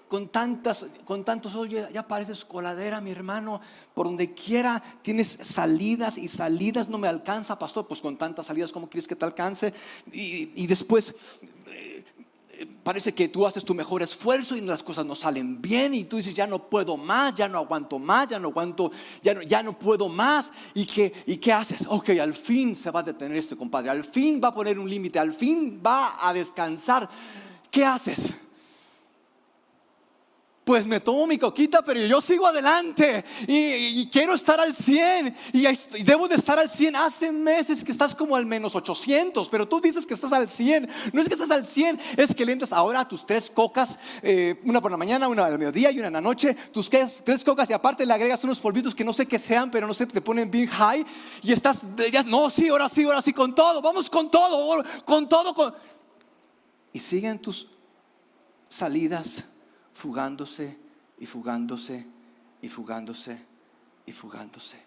con 0.09 0.29
tantas, 0.29 0.87
con 1.05 1.25
tantos, 1.25 1.55
oye, 1.55 1.87
ya 1.93 2.07
pareces 2.07 2.45
coladera, 2.45 3.01
mi 3.01 3.11
hermano. 3.11 3.61
Por 3.95 4.07
donde 4.07 4.35
quiera 4.35 4.83
tienes 5.03 5.39
salidas 5.43 6.19
y 6.19 6.29
salidas, 6.29 6.89
no 6.89 6.99
me 6.99 7.09
alcanza, 7.09 7.59
pastor. 7.59 7.87
Pues 7.87 8.01
con 8.01 8.17
tantas 8.17 8.47
salidas, 8.47 8.73
¿cómo 8.73 8.89
quieres 8.89 9.09
que 9.09 9.17
te 9.17 9.25
alcance? 9.25 9.73
Y, 10.13 10.63
y 10.63 10.67
después 10.67 11.15
parece 12.83 13.15
que 13.15 13.29
tú 13.29 13.47
haces 13.47 13.65
tu 13.65 13.75
mejor 13.75 14.03
esfuerzo 14.03 14.57
y 14.57 14.61
las 14.61 14.83
cosas 14.83 15.05
no 15.07 15.15
salen 15.15 15.61
bien 15.61 15.95
y 15.95 16.05
tú 16.05 16.17
dices, 16.17 16.35
ya 16.35 16.47
no 16.47 16.69
puedo 16.69 16.97
más, 16.97 17.35
ya 17.35 17.49
no 17.49 17.59
aguanto 17.59 17.99
más, 17.99 18.29
ya 18.29 18.39
no 18.39 18.49
aguanto, 18.49 18.91
ya 19.23 19.35
no, 19.35 19.43
ya 19.43 19.63
no 19.63 19.79
puedo 19.79 20.09
más. 20.09 20.53
¿Y 20.75 20.87
qué, 20.87 21.13
¿Y 21.27 21.37
qué 21.37 21.53
haces? 21.53 21.87
Ok, 21.89 22.11
al 22.11 22.35
fin 22.35 22.75
se 22.77 22.91
va 22.91 23.01
a 23.01 23.03
detener 23.05 23.37
este 23.37 23.57
compadre, 23.57 23.91
al 23.91 24.05
fin 24.05 24.41
va 24.43 24.49
a 24.49 24.55
poner 24.55 24.79
un 24.79 24.89
límite, 24.89 25.19
al 25.19 25.33
fin 25.33 25.81
va 25.85 26.27
a 26.27 26.33
descansar. 26.33 27.09
¿Qué 27.71 27.85
haces? 27.85 28.35
Pues 30.69 30.87
me 30.87 31.01
tomo 31.01 31.27
mi 31.27 31.39
coquita, 31.39 31.81
pero 31.81 31.99
yo 31.99 32.21
sigo 32.21 32.47
adelante 32.47 33.25
y, 33.47 34.07
quiero 34.09 34.35
estar 34.35 34.61
al 34.61 34.77
100 34.77 35.35
y, 35.55 35.63
debo 36.05 36.29
de 36.29 36.35
estar 36.35 36.59
al 36.59 36.71
100. 36.71 36.95
Hace 36.95 37.33
meses 37.33 37.83
que 37.83 37.91
estás 37.91 38.15
como 38.15 38.37
al 38.37 38.45
menos 38.45 38.77
800, 38.77 39.49
pero 39.49 39.67
tú 39.67 39.81
dices 39.81 40.05
que 40.05 40.13
estás 40.13 40.31
al 40.31 40.51
100. 40.51 40.87
No 41.15 41.23
es 41.23 41.29
que 41.29 41.33
estás 41.33 41.51
al 41.51 41.67
100, 41.67 41.99
es 42.19 42.35
que 42.35 42.45
le 42.45 42.53
entras 42.53 42.75
ahora 42.75 43.01
a 43.01 43.09
tus 43.09 43.25
tres 43.25 43.49
cocas, 43.49 43.99
eh, 44.21 44.61
una 44.65 44.83
por 44.83 44.91
la 44.91 44.99
mañana, 44.99 45.27
una 45.27 45.47
al 45.47 45.59
mediodía 45.59 45.91
y 45.91 46.01
una 46.01 46.09
en 46.09 46.13
la 46.13 46.21
noche, 46.21 46.55
tus 46.71 46.91
tres 46.91 47.45
cocas 47.47 47.71
y 47.71 47.73
aparte 47.73 48.05
le 48.05 48.13
agregas 48.13 48.45
unos 48.45 48.61
polvitos 48.61 48.95
que 48.95 49.05
no 49.05 49.15
sé 49.15 49.25
qué 49.25 49.39
sean, 49.39 49.71
pero 49.71 49.87
no 49.87 49.95
sé, 49.95 50.05
te 50.05 50.21
ponen 50.21 50.51
bien 50.51 50.67
high 50.67 51.03
y 51.43 51.51
estás, 51.51 51.87
ya, 52.13 52.23
no, 52.25 52.51
sí, 52.51 52.69
ahora 52.69 52.91
sí, 52.91 53.05
ahora 53.05 53.23
sí, 53.23 53.33
con 53.33 53.55
todo, 53.55 53.81
vamos 53.81 54.11
con 54.11 54.31
todo, 54.31 54.85
con 55.07 55.31
todo, 55.31 55.55
con... 55.55 55.75
Y 56.93 56.99
siguen 56.99 57.39
tus 57.39 57.69
salidas 58.69 59.45
fugándose 59.99 60.79
y 61.19 61.27
fugándose 61.27 62.07
y 62.63 62.69
fugándose 62.69 63.37
y 64.07 64.13
fugándose. 64.13 64.81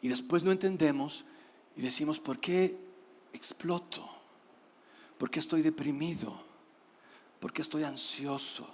Y 0.00 0.06
después 0.06 0.44
no 0.44 0.52
entendemos 0.52 1.24
y 1.76 1.82
decimos, 1.82 2.20
¿por 2.20 2.38
qué 2.38 2.78
exploto? 3.32 4.08
¿Por 5.18 5.28
qué 5.28 5.40
estoy 5.40 5.62
deprimido? 5.62 6.40
¿Por 7.40 7.52
qué 7.52 7.62
estoy 7.62 7.82
ansioso? 7.82 8.68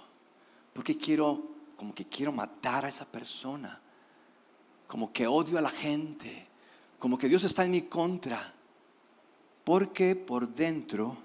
¿Por 0.71 0.83
qué 0.83 0.95
quiero, 0.95 1.49
como 1.75 1.95
que 1.95 2.05
quiero 2.05 2.31
matar 2.31 2.85
a 2.85 2.89
esa 2.89 3.05
persona? 3.05 3.81
Como 4.85 5.11
que 5.11 5.25
odio 5.25 5.57
a 5.57 5.61
la 5.61 5.71
gente, 5.71 6.47
como 6.99 7.17
que 7.17 7.27
Dios 7.27 7.43
está 7.43 7.65
en 7.65 7.71
mi 7.71 7.81
contra. 7.83 8.53
Porque 9.63 10.15
por 10.15 10.47
dentro 10.47 11.17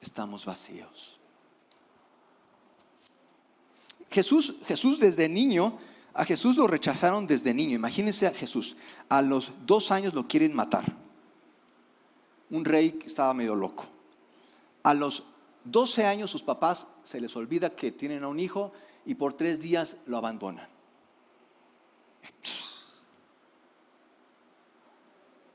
estamos 0.00 0.46
vacíos. 0.46 1.18
Jesús, 4.12 4.54
Jesús 4.66 4.98
desde 4.98 5.28
niño, 5.28 5.78
a 6.14 6.24
Jesús 6.24 6.56
lo 6.56 6.66
rechazaron 6.66 7.26
desde 7.26 7.54
niño. 7.54 7.74
Imagínense 7.74 8.26
a 8.26 8.32
Jesús, 8.32 8.76
a 9.08 9.22
los 9.22 9.52
dos 9.66 9.90
años 9.90 10.14
lo 10.14 10.26
quieren 10.26 10.54
matar. 10.54 10.84
Un 12.50 12.64
rey 12.64 12.92
que 12.92 13.06
estaba 13.06 13.32
medio 13.32 13.54
loco. 13.54 13.86
A 14.82 14.94
los 14.94 15.24
12 15.64 16.04
años 16.04 16.30
sus 16.30 16.42
papás 16.42 16.88
se 17.02 17.20
les 17.20 17.34
olvida 17.36 17.70
que 17.70 17.92
tienen 17.92 18.24
a 18.24 18.28
un 18.28 18.40
hijo 18.40 18.72
y 19.06 19.14
por 19.14 19.32
tres 19.34 19.60
días 19.60 19.98
lo 20.06 20.16
abandonan. 20.18 20.68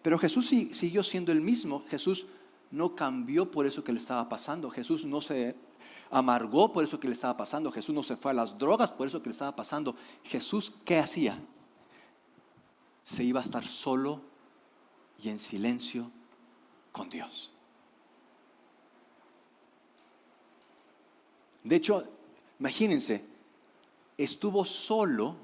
Pero 0.01 0.17
Jesús 0.17 0.47
siguió 0.47 1.03
siendo 1.03 1.31
el 1.31 1.41
mismo. 1.41 1.83
Jesús 1.89 2.27
no 2.71 2.95
cambió 2.95 3.51
por 3.51 3.65
eso 3.65 3.83
que 3.83 3.91
le 3.91 3.99
estaba 3.99 4.27
pasando. 4.29 4.69
Jesús 4.69 5.05
no 5.05 5.21
se 5.21 5.55
amargó 6.09 6.71
por 6.71 6.83
eso 6.83 6.99
que 6.99 7.07
le 7.07 7.13
estaba 7.13 7.37
pasando. 7.37 7.71
Jesús 7.71 7.93
no 7.93 8.03
se 8.03 8.15
fue 8.15 8.31
a 8.31 8.33
las 8.33 8.57
drogas 8.57 8.91
por 8.91 9.07
eso 9.07 9.21
que 9.21 9.29
le 9.29 9.33
estaba 9.33 9.55
pasando. 9.55 9.95
Jesús, 10.23 10.73
¿qué 10.85 10.99
hacía? 10.99 11.39
Se 13.03 13.23
iba 13.23 13.39
a 13.39 13.43
estar 13.43 13.65
solo 13.65 14.21
y 15.21 15.29
en 15.29 15.39
silencio 15.39 16.11
con 16.91 17.09
Dios. 17.09 17.51
De 21.63 21.75
hecho, 21.75 22.07
imagínense, 22.59 23.25
estuvo 24.17 24.63
solo 24.63 25.35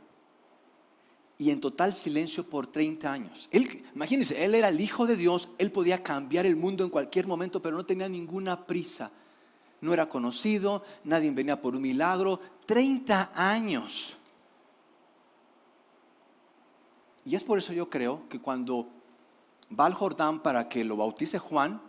y 1.38 1.50
en 1.50 1.60
total 1.60 1.94
silencio 1.94 2.46
por 2.46 2.68
30 2.68 3.12
años. 3.12 3.50
Él, 3.52 3.84
imagínense, 3.94 4.44
él 4.44 4.56
era 4.56 4.70
el 4.70 4.80
Hijo 4.80 5.06
de 5.06 5.18
Dios, 5.18 5.50
él 5.58 5.72
podía 5.72 6.02
cambiar 6.02 6.46
el 6.46 6.56
mundo 6.56 6.84
en 6.84 6.90
cualquier 6.90 7.28
momento, 7.28 7.62
pero 7.62 7.76
no 7.76 7.86
tenía 7.86 8.08
ninguna 8.08 8.66
prisa. 8.66 9.12
No 9.84 9.92
era 9.92 10.08
conocido, 10.08 10.82
nadie 11.04 11.30
venía 11.30 11.62
por 11.62 11.76
un 11.76 11.82
milagro. 11.82 12.40
30 12.66 13.32
años. 13.36 14.16
Y 17.26 17.36
es 17.36 17.44
por 17.44 17.58
eso 17.58 17.74
yo 17.74 17.90
creo 17.90 18.22
que 18.30 18.40
cuando 18.40 18.88
va 19.78 19.86
al 19.86 19.94
Jordán 19.94 20.40
para 20.40 20.70
que 20.70 20.86
lo 20.86 20.96
bautice 20.96 21.38
Juan, 21.38 21.82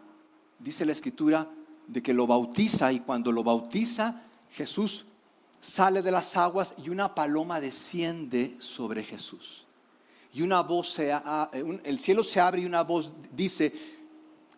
dice 0.59 0.85
la 0.85 0.91
escritura 0.91 1.49
de 1.87 2.03
que 2.03 2.13
lo 2.13 2.27
bautiza 2.27 2.93
y 2.93 2.99
cuando 2.99 3.31
lo 3.31 3.45
bautiza 3.45 4.23
Jesús 4.51 5.07
sale 5.61 6.03
de 6.03 6.11
las 6.11 6.37
aguas 6.37 6.75
y 6.85 6.89
una 6.91 7.15
paloma 7.15 7.61
desciende 7.61 8.57
sobre 8.59 9.05
Jesús. 9.05 9.67
Y 10.33 10.43
una 10.43 10.63
voz, 10.63 10.91
se, 10.95 11.17
el 11.85 12.01
cielo 12.01 12.25
se 12.25 12.41
abre 12.41 12.63
y 12.63 12.67
una 12.67 12.83
voz 12.83 13.13
dice, 13.31 13.73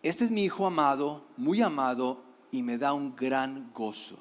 este 0.01 0.25
es 0.25 0.31
mi 0.31 0.43
Hijo 0.43 0.65
amado, 0.65 1.21
muy 1.37 1.61
amado, 1.61 2.25
y 2.51 2.63
me 2.63 2.77
da 2.77 2.93
un 2.93 3.15
gran 3.15 3.71
gozo. 3.73 4.17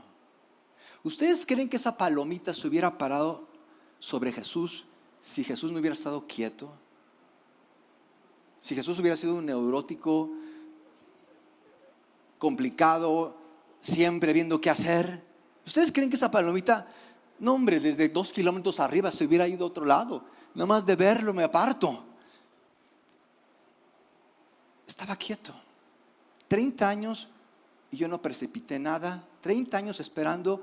¿Ustedes 1.02 1.46
creen 1.46 1.68
que 1.68 1.76
esa 1.76 1.96
palomita 1.96 2.52
se 2.52 2.66
hubiera 2.66 2.98
parado 2.98 3.46
sobre 3.98 4.32
Jesús 4.32 4.86
si 5.20 5.44
Jesús 5.44 5.70
no 5.70 5.78
hubiera 5.78 5.94
estado 5.94 6.26
quieto? 6.26 6.72
Si 8.60 8.74
Jesús 8.74 8.98
hubiera 8.98 9.16
sido 9.16 9.36
un 9.36 9.46
neurótico, 9.46 10.30
complicado, 12.38 13.36
siempre 13.80 14.32
viendo 14.32 14.60
qué 14.60 14.70
hacer. 14.70 15.22
¿Ustedes 15.64 15.92
creen 15.92 16.10
que 16.10 16.16
esa 16.16 16.30
palomita, 16.30 16.86
no 17.38 17.54
hombre, 17.54 17.80
desde 17.80 18.08
dos 18.08 18.32
kilómetros 18.32 18.80
arriba 18.80 19.10
se 19.10 19.24
hubiera 19.24 19.48
ido 19.48 19.64
a 19.64 19.68
otro 19.68 19.84
lado? 19.84 20.24
Nada 20.54 20.66
más 20.66 20.86
de 20.86 20.96
verlo 20.96 21.32
me 21.32 21.44
aparto. 21.44 22.04
Estaba 24.86 25.16
quieto. 25.16 25.52
30 26.48 26.88
años 26.88 27.28
y 27.90 27.96
yo 27.96 28.08
no 28.08 28.22
precipité 28.22 28.78
nada. 28.78 29.26
30 29.40 29.76
años 29.76 30.00
esperando 30.00 30.62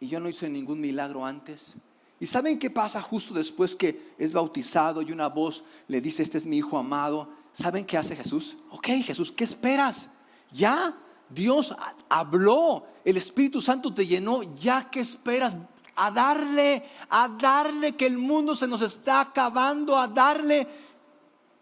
y 0.00 0.08
yo 0.08 0.20
no 0.20 0.28
hice 0.28 0.48
ningún 0.48 0.80
milagro 0.80 1.24
antes. 1.24 1.74
¿Y 2.20 2.26
saben 2.26 2.58
qué 2.58 2.70
pasa 2.70 3.02
justo 3.02 3.34
después 3.34 3.74
que 3.74 4.14
es 4.18 4.32
bautizado 4.32 5.02
y 5.02 5.12
una 5.12 5.28
voz 5.28 5.64
le 5.88 6.00
dice, 6.00 6.22
este 6.22 6.38
es 6.38 6.46
mi 6.46 6.58
hijo 6.58 6.78
amado? 6.78 7.28
¿Saben 7.52 7.84
qué 7.84 7.96
hace 7.96 8.16
Jesús? 8.16 8.56
Ok, 8.70 8.88
Jesús, 9.04 9.32
¿qué 9.32 9.44
esperas? 9.44 10.10
Ya 10.52 10.96
Dios 11.28 11.74
habló, 12.08 12.86
el 13.04 13.16
Espíritu 13.16 13.60
Santo 13.60 13.92
te 13.92 14.06
llenó, 14.06 14.42
ya 14.54 14.90
que 14.90 15.00
esperas 15.00 15.56
a 15.96 16.10
darle, 16.10 16.84
a 17.10 17.28
darle 17.28 17.94
que 17.94 18.06
el 18.06 18.18
mundo 18.18 18.54
se 18.54 18.66
nos 18.66 18.80
está 18.80 19.20
acabando, 19.20 19.96
a 19.96 20.08
darle. 20.08 20.66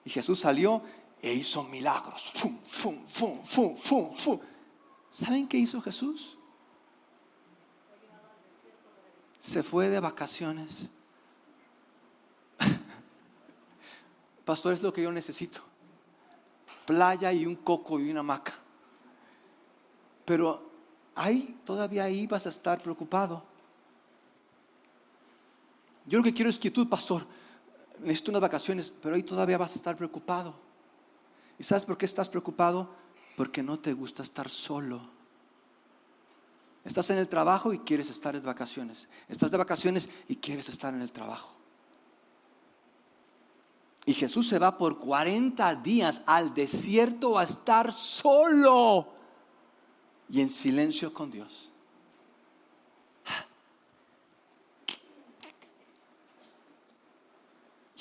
Y 0.04 0.10
Jesús 0.10 0.40
salió 0.40 0.82
e 1.20 1.32
hizo 1.32 1.62
milagros. 1.64 2.32
¿Saben 5.12 5.46
qué 5.46 5.58
hizo 5.58 5.80
Jesús? 5.82 6.38
Se 9.38 9.62
fue 9.62 9.90
de 9.90 10.00
vacaciones. 10.00 10.90
Pastor, 14.44 14.72
es 14.72 14.82
lo 14.82 14.92
que 14.92 15.02
yo 15.02 15.12
necesito. 15.12 15.60
Playa 16.86 17.32
y 17.32 17.44
un 17.44 17.56
coco 17.56 18.00
y 18.00 18.10
una 18.10 18.20
hamaca. 18.20 18.54
Pero 20.24 20.70
ahí, 21.14 21.60
todavía 21.64 22.04
ahí 22.04 22.26
vas 22.26 22.46
a 22.46 22.50
estar 22.50 22.82
preocupado. 22.82 23.42
Yo 26.06 26.18
lo 26.18 26.24
que 26.24 26.32
quiero 26.32 26.48
es 26.48 26.58
quietud, 26.58 26.88
pastor. 26.88 27.26
Necesito 28.00 28.30
unas 28.30 28.42
vacaciones, 28.42 28.92
pero 29.02 29.14
ahí 29.14 29.22
todavía 29.22 29.58
vas 29.58 29.72
a 29.72 29.76
estar 29.76 29.96
preocupado. 29.96 30.54
¿Y 31.58 31.62
sabes 31.64 31.84
por 31.84 31.98
qué 31.98 32.06
estás 32.06 32.28
preocupado? 32.28 33.01
Porque 33.36 33.62
no 33.62 33.78
te 33.78 33.92
gusta 33.92 34.22
estar 34.22 34.48
solo. 34.48 35.00
Estás 36.84 37.10
en 37.10 37.18
el 37.18 37.28
trabajo 37.28 37.72
y 37.72 37.78
quieres 37.78 38.10
estar 38.10 38.34
de 38.34 38.40
vacaciones. 38.40 39.08
Estás 39.28 39.50
de 39.50 39.56
vacaciones 39.56 40.08
y 40.28 40.36
quieres 40.36 40.68
estar 40.68 40.92
en 40.92 41.02
el 41.02 41.12
trabajo. 41.12 41.54
Y 44.04 44.14
Jesús 44.14 44.48
se 44.48 44.58
va 44.58 44.76
por 44.76 44.98
40 44.98 45.76
días 45.76 46.22
al 46.26 46.54
desierto 46.54 47.38
a 47.38 47.44
estar 47.44 47.92
solo 47.92 49.08
y 50.28 50.40
en 50.40 50.50
silencio 50.50 51.12
con 51.12 51.30
Dios. 51.30 51.71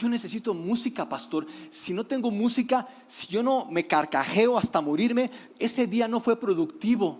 Yo 0.01 0.09
necesito 0.09 0.55
música, 0.55 1.07
pastor. 1.07 1.45
Si 1.69 1.93
no 1.93 2.03
tengo 2.03 2.31
música, 2.31 2.87
si 3.05 3.27
yo 3.27 3.43
no 3.43 3.65
me 3.65 3.85
carcajeo 3.85 4.57
hasta 4.57 4.81
morirme, 4.81 5.29
ese 5.59 5.85
día 5.85 6.07
no 6.07 6.19
fue 6.19 6.39
productivo. 6.39 7.19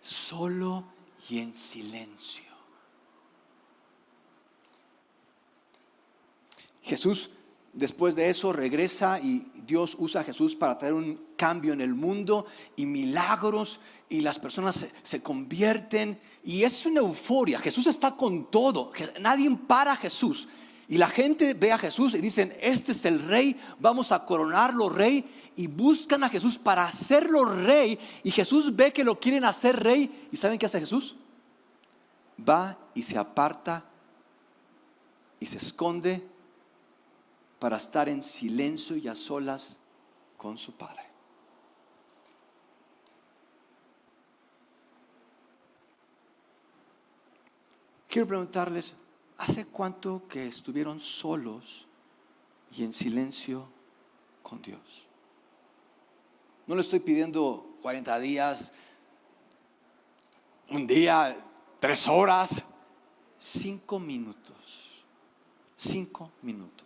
Solo 0.00 0.84
y 1.28 1.40
en 1.40 1.54
silencio. 1.54 2.50
Jesús 6.80 7.28
después 7.76 8.16
de 8.16 8.28
eso 8.28 8.52
regresa 8.52 9.20
y 9.20 9.46
Dios 9.66 9.96
usa 9.98 10.22
a 10.22 10.24
Jesús 10.24 10.56
para 10.56 10.78
traer 10.78 10.94
un 10.94 11.20
cambio 11.36 11.72
en 11.72 11.80
el 11.80 11.94
mundo 11.94 12.46
y 12.74 12.86
milagros 12.86 13.80
y 14.08 14.20
las 14.20 14.38
personas 14.38 14.86
se, 15.02 15.22
convierten 15.22 16.18
y 16.42 16.62
es 16.62 16.86
una 16.86 17.00
euforia. 17.00 17.58
Jesús 17.58 17.86
está 17.86 18.16
con 18.16 18.50
todo, 18.50 18.92
nadie 19.20 19.50
para 19.66 19.92
a 19.92 19.96
Jesús. 19.96 20.48
Y 20.88 20.98
la 20.98 21.08
gente 21.08 21.54
ve 21.54 21.72
a 21.72 21.78
Jesús 21.78 22.14
y 22.14 22.18
dicen, 22.18 22.56
este 22.60 22.92
es 22.92 23.04
el 23.04 23.20
rey, 23.20 23.60
vamos 23.78 24.12
a 24.12 24.24
coronarlo 24.24 24.88
rey. 24.88 25.24
Y 25.58 25.68
buscan 25.68 26.22
a 26.22 26.28
Jesús 26.28 26.58
para 26.58 26.84
hacerlo 26.84 27.44
rey. 27.46 27.98
Y 28.22 28.30
Jesús 28.30 28.76
ve 28.76 28.92
que 28.92 29.02
lo 29.02 29.18
quieren 29.18 29.44
hacer 29.44 29.82
rey. 29.82 30.28
¿Y 30.30 30.36
saben 30.36 30.58
qué 30.58 30.66
hace 30.66 30.78
Jesús? 30.78 31.16
Va 32.46 32.78
y 32.94 33.02
se 33.02 33.16
aparta 33.16 33.82
y 35.40 35.46
se 35.46 35.56
esconde 35.56 36.22
para 37.58 37.76
estar 37.76 38.08
en 38.08 38.22
silencio 38.22 38.96
y 38.96 39.08
a 39.08 39.14
solas 39.14 39.76
con 40.36 40.58
su 40.58 40.72
Padre. 40.72 41.02
Quiero 48.08 48.28
preguntarles, 48.28 48.94
¿hace 49.36 49.66
cuánto 49.66 50.26
que 50.28 50.46
estuvieron 50.46 51.00
solos 51.00 51.86
y 52.74 52.84
en 52.84 52.92
silencio 52.92 53.68
con 54.42 54.62
Dios? 54.62 55.06
No 56.66 56.74
le 56.74 56.80
estoy 56.80 57.00
pidiendo 57.00 57.76
40 57.82 58.18
días, 58.18 58.72
un 60.70 60.86
día, 60.86 61.36
tres 61.78 62.08
horas, 62.08 62.64
cinco 63.38 63.98
minutos. 63.98 65.04
Cinco 65.76 66.32
minutos. 66.42 66.85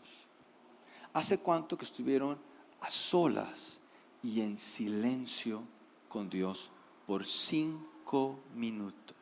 ¿Hace 1.20 1.36
cuánto 1.36 1.76
que 1.76 1.84
estuvieron 1.84 2.38
a 2.80 2.88
solas 2.88 3.78
y 4.22 4.40
en 4.40 4.56
silencio 4.56 5.62
con 6.08 6.30
Dios 6.30 6.70
por 7.06 7.26
cinco 7.26 8.38
minutos? 8.54 9.16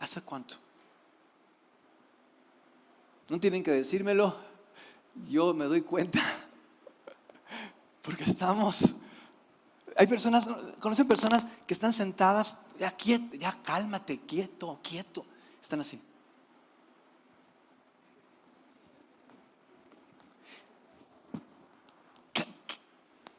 ¿Hace 0.00 0.20
cuánto? 0.22 0.56
No 3.28 3.38
tienen 3.38 3.62
que 3.62 3.70
decírmelo, 3.70 4.36
yo 5.30 5.54
me 5.54 5.66
doy 5.66 5.82
cuenta, 5.82 6.18
porque 8.02 8.24
estamos, 8.24 8.96
hay 9.96 10.08
personas, 10.08 10.48
conocen 10.80 11.06
personas 11.06 11.46
que 11.68 11.72
están 11.72 11.92
sentadas, 11.92 12.58
ya 12.80 12.90
quieto, 12.90 13.36
ya 13.36 13.52
cálmate, 13.62 14.18
quieto, 14.18 14.80
quieto, 14.82 15.24
están 15.64 15.80
así. 15.80 15.98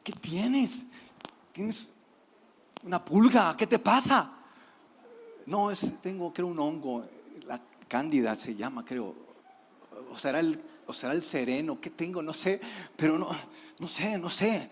¿Qué, 0.02 0.12
tienes? 0.12 0.84
¿Tienes 1.52 1.94
una 2.82 3.04
pulga? 3.04 3.56
¿Qué 3.56 3.68
te 3.68 3.78
pasa? 3.78 4.32
No, 5.46 5.70
es, 5.70 6.00
tengo, 6.02 6.32
creo, 6.32 6.48
un 6.48 6.58
hongo, 6.58 7.04
la 7.46 7.60
cándida 7.86 8.34
se 8.34 8.56
llama, 8.56 8.84
creo. 8.84 9.14
O 10.10 10.16
será 10.16 10.40
el, 10.40 10.60
o 10.84 10.92
será 10.92 11.12
el 11.12 11.22
sereno, 11.22 11.80
¿qué 11.80 11.90
tengo? 11.90 12.22
No 12.22 12.34
sé, 12.34 12.60
pero 12.96 13.16
no, 13.18 13.30
no 13.78 13.86
sé, 13.86 14.18
no 14.18 14.28
sé. 14.28 14.68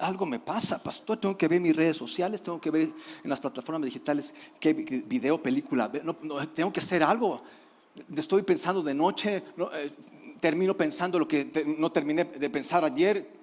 Algo 0.00 0.26
me 0.26 0.38
pasa, 0.38 0.82
pastor. 0.82 1.18
Tengo 1.18 1.36
que 1.36 1.48
ver 1.48 1.60
mis 1.60 1.74
redes 1.74 1.96
sociales, 1.96 2.42
tengo 2.42 2.60
que 2.60 2.70
ver 2.70 2.90
en 3.22 3.30
las 3.30 3.40
plataformas 3.40 3.84
digitales 3.84 4.32
qué 4.60 4.72
video, 4.72 5.42
película. 5.42 5.90
Tengo 6.54 6.72
que 6.72 6.80
hacer 6.80 7.02
algo. 7.02 7.42
Estoy 8.16 8.42
pensando 8.42 8.82
de 8.82 8.94
noche, 8.94 9.42
eh, 9.72 9.90
termino 10.40 10.76
pensando 10.76 11.18
lo 11.18 11.26
que 11.26 11.50
no 11.78 11.90
terminé 11.90 12.24
de 12.24 12.50
pensar 12.50 12.84
ayer. 12.84 13.38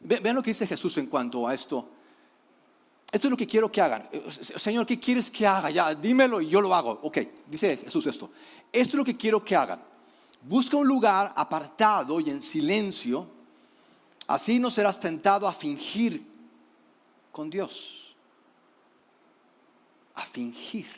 Vean 0.00 0.34
lo 0.34 0.42
que 0.42 0.50
dice 0.50 0.66
Jesús 0.66 0.98
en 0.98 1.06
cuanto 1.06 1.46
a 1.46 1.54
esto. 1.54 1.88
Esto 3.14 3.28
es 3.28 3.30
lo 3.30 3.36
que 3.36 3.46
quiero 3.46 3.70
que 3.70 3.80
hagan. 3.80 4.08
Señor, 4.28 4.84
¿qué 4.84 4.98
quieres 4.98 5.30
que 5.30 5.46
haga? 5.46 5.70
Ya, 5.70 5.94
dímelo 5.94 6.40
y 6.40 6.48
yo 6.48 6.60
lo 6.60 6.74
hago. 6.74 6.98
Ok, 7.04 7.18
dice 7.46 7.76
Jesús 7.76 8.04
esto. 8.06 8.28
Esto 8.72 8.88
es 8.90 8.94
lo 8.94 9.04
que 9.04 9.16
quiero 9.16 9.44
que 9.44 9.54
hagan. 9.54 9.80
Busca 10.42 10.76
un 10.76 10.88
lugar 10.88 11.32
apartado 11.36 12.18
y 12.18 12.28
en 12.28 12.42
silencio. 12.42 13.24
Así 14.26 14.58
no 14.58 14.68
serás 14.68 14.98
tentado 14.98 15.46
a 15.46 15.52
fingir 15.52 16.26
con 17.30 17.48
Dios. 17.48 18.16
A 20.16 20.22
fingir. 20.22 20.88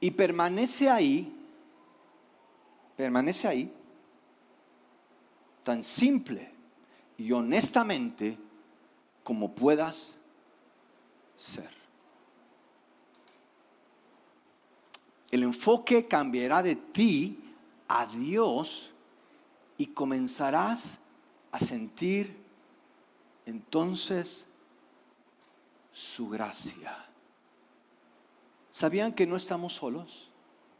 Y 0.00 0.10
permanece 0.10 0.90
ahí, 0.90 1.32
permanece 2.96 3.46
ahí 3.46 3.72
tan 5.62 5.84
simple 5.84 6.55
y 7.18 7.32
honestamente 7.32 8.38
como 9.22 9.52
puedas 9.54 10.16
ser. 11.36 11.70
El 15.30 15.42
enfoque 15.42 16.06
cambiará 16.06 16.62
de 16.62 16.76
ti 16.76 17.42
a 17.88 18.06
Dios 18.06 18.92
y 19.76 19.86
comenzarás 19.88 20.98
a 21.52 21.58
sentir 21.58 22.36
entonces 23.44 24.46
su 25.92 26.28
gracia. 26.28 26.96
¿Sabían 28.70 29.12
que 29.12 29.26
no 29.26 29.36
estamos 29.36 29.74
solos? 29.74 30.28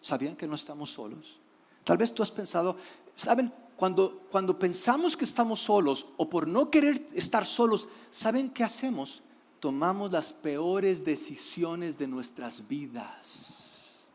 ¿Sabían 0.03 0.37
que 0.37 0.47
no 0.47 0.55
estamos 0.55 0.91
solos? 0.93 1.39
Tal 1.83 1.97
vez 1.97 2.13
tú 2.13 2.23
has 2.23 2.31
pensado, 2.31 2.77
¿saben? 3.15 3.53
Cuando, 3.77 4.27
cuando 4.31 4.59
pensamos 4.59 5.17
que 5.17 5.25
estamos 5.25 5.61
solos 5.61 6.07
o 6.17 6.29
por 6.29 6.49
no 6.49 6.71
querer 6.71 7.09
estar 7.13 7.45
solos, 7.45 7.89
¿saben 8.11 8.49
qué 8.51 8.65
hacemos? 8.65 9.23
Tomamos 9.61 10.11
las 10.11 10.33
peores 10.33 11.05
decisiones 11.05 11.99
de 11.99 12.07
nuestras 12.09 12.67
vidas. 12.67 14.09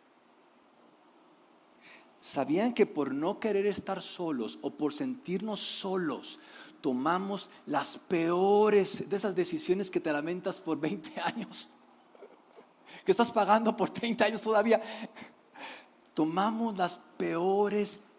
¿Sabían 2.19 2.73
que 2.73 2.85
por 2.85 3.13
no 3.13 3.39
querer 3.39 3.67
estar 3.67 4.01
solos 4.01 4.57
o 4.61 4.71
por 4.71 4.93
sentirnos 4.93 5.59
solos, 5.59 6.39
tomamos 6.79 7.49
las 7.67 7.97
peores 7.97 9.09
de 9.09 9.15
esas 9.15 9.35
decisiones 9.35 9.91
que 9.91 9.99
te 9.99 10.11
lamentas 10.11 10.59
por 10.59 10.79
20 10.79 11.19
años? 11.23 11.69
Que 13.05 13.11
estás 13.11 13.31
pagando 13.31 13.75
por 13.75 13.89
30 13.89 14.25
años 14.25 14.41
todavía. 14.41 14.81
Tomamos 16.13 16.77
las 16.77 16.99
peores 17.17 17.99
decisiones. 17.99 18.10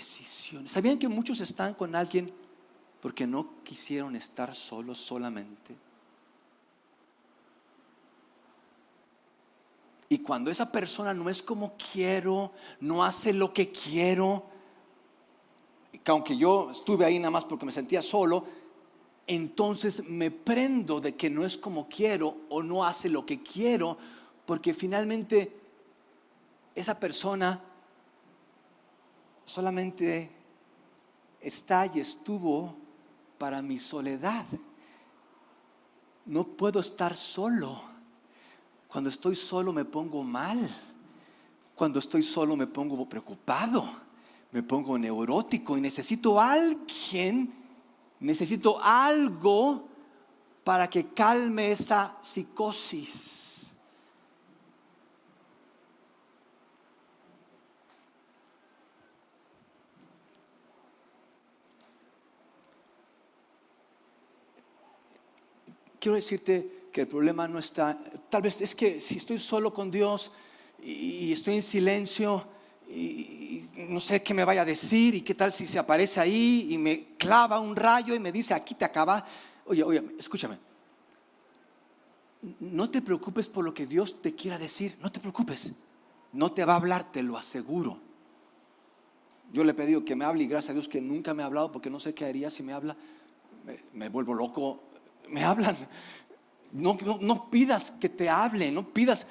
¿Sabían 0.00 0.98
que 0.98 1.08
muchos 1.08 1.40
están 1.40 1.74
con 1.74 1.94
alguien 1.94 2.32
porque 3.00 3.26
no 3.26 3.62
quisieron 3.62 4.16
estar 4.16 4.54
solos 4.54 4.98
solamente? 4.98 5.76
Y 10.08 10.18
cuando 10.18 10.50
esa 10.50 10.70
persona 10.70 11.14
no 11.14 11.28
es 11.28 11.42
como 11.42 11.74
quiero, 11.76 12.52
no 12.80 13.02
hace 13.02 13.32
lo 13.32 13.52
que 13.52 13.72
quiero, 13.72 14.44
que 16.04 16.10
aunque 16.10 16.36
yo 16.36 16.70
estuve 16.70 17.04
ahí 17.04 17.18
nada 17.18 17.30
más 17.30 17.44
porque 17.44 17.66
me 17.66 17.72
sentía 17.72 18.02
solo, 18.02 18.44
entonces 19.26 20.04
me 20.08 20.30
prendo 20.30 21.00
de 21.00 21.16
que 21.16 21.30
no 21.30 21.44
es 21.44 21.56
como 21.56 21.88
quiero 21.88 22.36
o 22.50 22.62
no 22.62 22.84
hace 22.84 23.08
lo 23.08 23.24
que 23.24 23.42
quiero, 23.42 23.96
porque 24.44 24.74
finalmente 24.74 25.56
esa 26.74 26.98
persona 26.98 27.60
solamente 29.44 30.30
está 31.40 31.86
y 31.86 32.00
estuvo 32.00 32.74
para 33.38 33.60
mi 33.62 33.78
soledad. 33.78 34.46
No 36.26 36.44
puedo 36.44 36.80
estar 36.80 37.16
solo. 37.16 37.82
Cuando 38.88 39.10
estoy 39.10 39.34
solo 39.34 39.72
me 39.72 39.84
pongo 39.84 40.22
mal. 40.22 40.58
Cuando 41.74 41.98
estoy 41.98 42.22
solo 42.22 42.56
me 42.56 42.66
pongo 42.66 43.08
preocupado. 43.08 43.84
Me 44.52 44.62
pongo 44.62 44.98
neurótico 44.98 45.78
y 45.78 45.80
necesito 45.80 46.38
a 46.38 46.52
alguien, 46.52 47.50
necesito 48.20 48.78
algo 48.82 49.88
para 50.62 50.88
que 50.88 51.08
calme 51.08 51.72
esa 51.72 52.18
psicosis. 52.20 53.51
Quiero 66.02 66.16
decirte 66.16 66.88
que 66.92 67.02
el 67.02 67.06
problema 67.06 67.46
no 67.46 67.60
está, 67.60 67.96
tal 68.28 68.42
vez 68.42 68.60
es 68.60 68.74
que 68.74 69.00
si 69.00 69.18
estoy 69.18 69.38
solo 69.38 69.72
con 69.72 69.88
Dios 69.88 70.32
y 70.82 71.30
estoy 71.30 71.54
en 71.54 71.62
silencio 71.62 72.44
y 72.88 73.64
no 73.88 74.00
sé 74.00 74.20
qué 74.22 74.34
me 74.34 74.44
vaya 74.44 74.62
a 74.62 74.64
decir 74.64 75.14
y 75.14 75.22
qué 75.22 75.34
tal 75.34 75.52
si 75.52 75.66
se 75.66 75.78
aparece 75.78 76.20
ahí 76.20 76.68
y 76.70 76.78
me 76.78 77.14
clava 77.16 77.60
un 77.60 77.76
rayo 77.76 78.14
y 78.14 78.18
me 78.18 78.32
dice, 78.32 78.52
aquí 78.52 78.74
te 78.74 78.84
acaba. 78.84 79.24
Oye, 79.64 79.84
oye, 79.84 80.02
escúchame. 80.18 80.58
No 82.58 82.90
te 82.90 83.00
preocupes 83.00 83.48
por 83.48 83.64
lo 83.64 83.72
que 83.72 83.86
Dios 83.86 84.20
te 84.20 84.34
quiera 84.34 84.58
decir, 84.58 84.98
no 85.00 85.10
te 85.10 85.20
preocupes. 85.20 85.72
No 86.32 86.50
te 86.50 86.64
va 86.64 86.74
a 86.74 86.76
hablar, 86.76 87.12
te 87.12 87.22
lo 87.22 87.38
aseguro. 87.38 87.98
Yo 89.52 89.62
le 89.62 89.70
he 89.70 89.74
pedido 89.74 90.04
que 90.04 90.16
me 90.16 90.24
hable 90.24 90.42
y 90.42 90.48
gracias 90.48 90.70
a 90.70 90.74
Dios 90.74 90.88
que 90.88 91.00
nunca 91.00 91.32
me 91.32 91.42
ha 91.42 91.46
hablado 91.46 91.70
porque 91.70 91.90
no 91.90 92.00
sé 92.00 92.12
qué 92.12 92.24
haría 92.24 92.50
si 92.50 92.62
me 92.62 92.72
habla. 92.72 92.96
Me, 93.92 94.08
vuelvo 94.08 94.34
loco. 94.34 94.82
Me 95.32 95.42
hablan. 95.42 95.76
No, 96.72 97.50
pidas 97.50 97.90
que 97.90 98.08
te 98.08 98.30
hable, 98.30 98.70
no 98.70 98.88
pidas, 98.88 99.26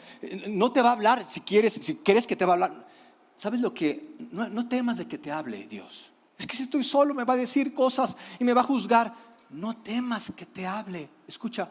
no 0.48 0.72
te 0.72 0.82
va 0.82 0.90
a 0.90 0.94
hablar 0.94 1.26
si 1.28 1.42
quieres, 1.42 1.74
si 1.74 1.96
quieres 1.96 2.28
que 2.28 2.36
te 2.36 2.46
va 2.46 2.52
a 2.52 2.56
hablar. 2.56 2.88
¿Sabes 3.36 3.62
lo 3.62 3.74
que? 3.74 4.16
No, 4.32 4.50
no 4.50 4.68
temas 4.68 4.98
de 4.98 5.08
que 5.08 5.18
te 5.18 5.32
hable 5.32 5.68
Dios. 5.68 6.12
Es 6.38 6.46
que 6.46 6.56
si 6.56 6.64
estoy 6.64 6.84
solo 6.84 7.14
me 7.14 7.24
va 7.24 7.34
a 7.34 7.38
decir 7.38 7.74
cosas 7.74 8.16
y 8.40 8.44
me 8.44 8.54
va 8.54 8.62
a 8.62 8.66
juzgar. 8.66 9.14
No 9.50 9.76
temas 9.78 10.32
que 10.36 10.46
te 10.46 10.66
hable. 10.66 11.10
Escucha, 11.28 11.70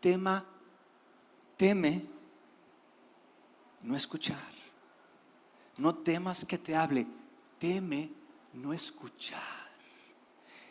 tema, 0.00 0.44
teme 1.56 2.06
no 3.82 3.96
escuchar. 3.96 4.52
No 5.78 5.94
temas 5.94 6.44
que 6.44 6.58
te 6.58 6.76
hable, 6.76 7.06
teme 7.58 8.10
no 8.54 8.72
escuchar. 8.72 9.40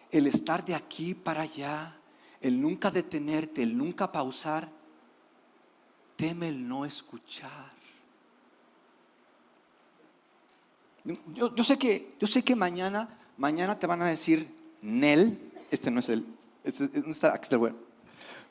El 0.09 0.27
estar 0.27 0.63
de 0.63 0.75
aquí 0.75 1.13
para 1.15 1.41
allá, 1.41 1.95
el 2.42 2.60
nunca 2.60 2.92
detenerte, 2.92 3.64
el 3.64 3.78
nunca 3.78 4.12
pausar, 4.12 4.70
teme 6.16 6.48
el 6.48 6.68
no 6.68 6.86
escuchar. 6.86 7.72
Yo, 11.34 11.64
sé 11.64 11.80
que, 11.80 12.10
yo 12.20 12.28
sé 12.28 12.44
que 12.44 12.56
mañana, 12.56 13.10
mañana 13.38 13.78
te 13.78 13.88
van 13.88 14.02
a 14.02 14.08
decir, 14.08 14.48
Nel, 14.82 15.52
este 15.72 15.89
no 15.89 16.00
es 16.00 16.10
el, 16.10 16.26
este, 16.64 16.89
está, 17.10 17.39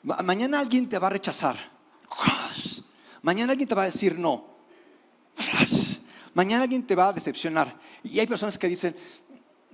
Mañana 0.03 0.59
alguien 0.59 0.89
te 0.89 0.99
va 0.99 1.07
a 1.07 1.11
rechazar. 1.11 1.57
Mañana 3.21 3.51
alguien 3.51 3.69
te 3.69 3.75
va 3.75 3.83
a 3.83 3.85
decir 3.85 4.17
no. 4.17 4.45
Mañana 6.33 6.63
alguien 6.63 6.85
te 6.85 6.95
va 6.95 7.09
a 7.09 7.13
decepcionar. 7.13 7.75
Y 8.03 8.19
hay 8.19 8.27
personas 8.27 8.57
que 8.57 8.67
dicen, 8.67 8.95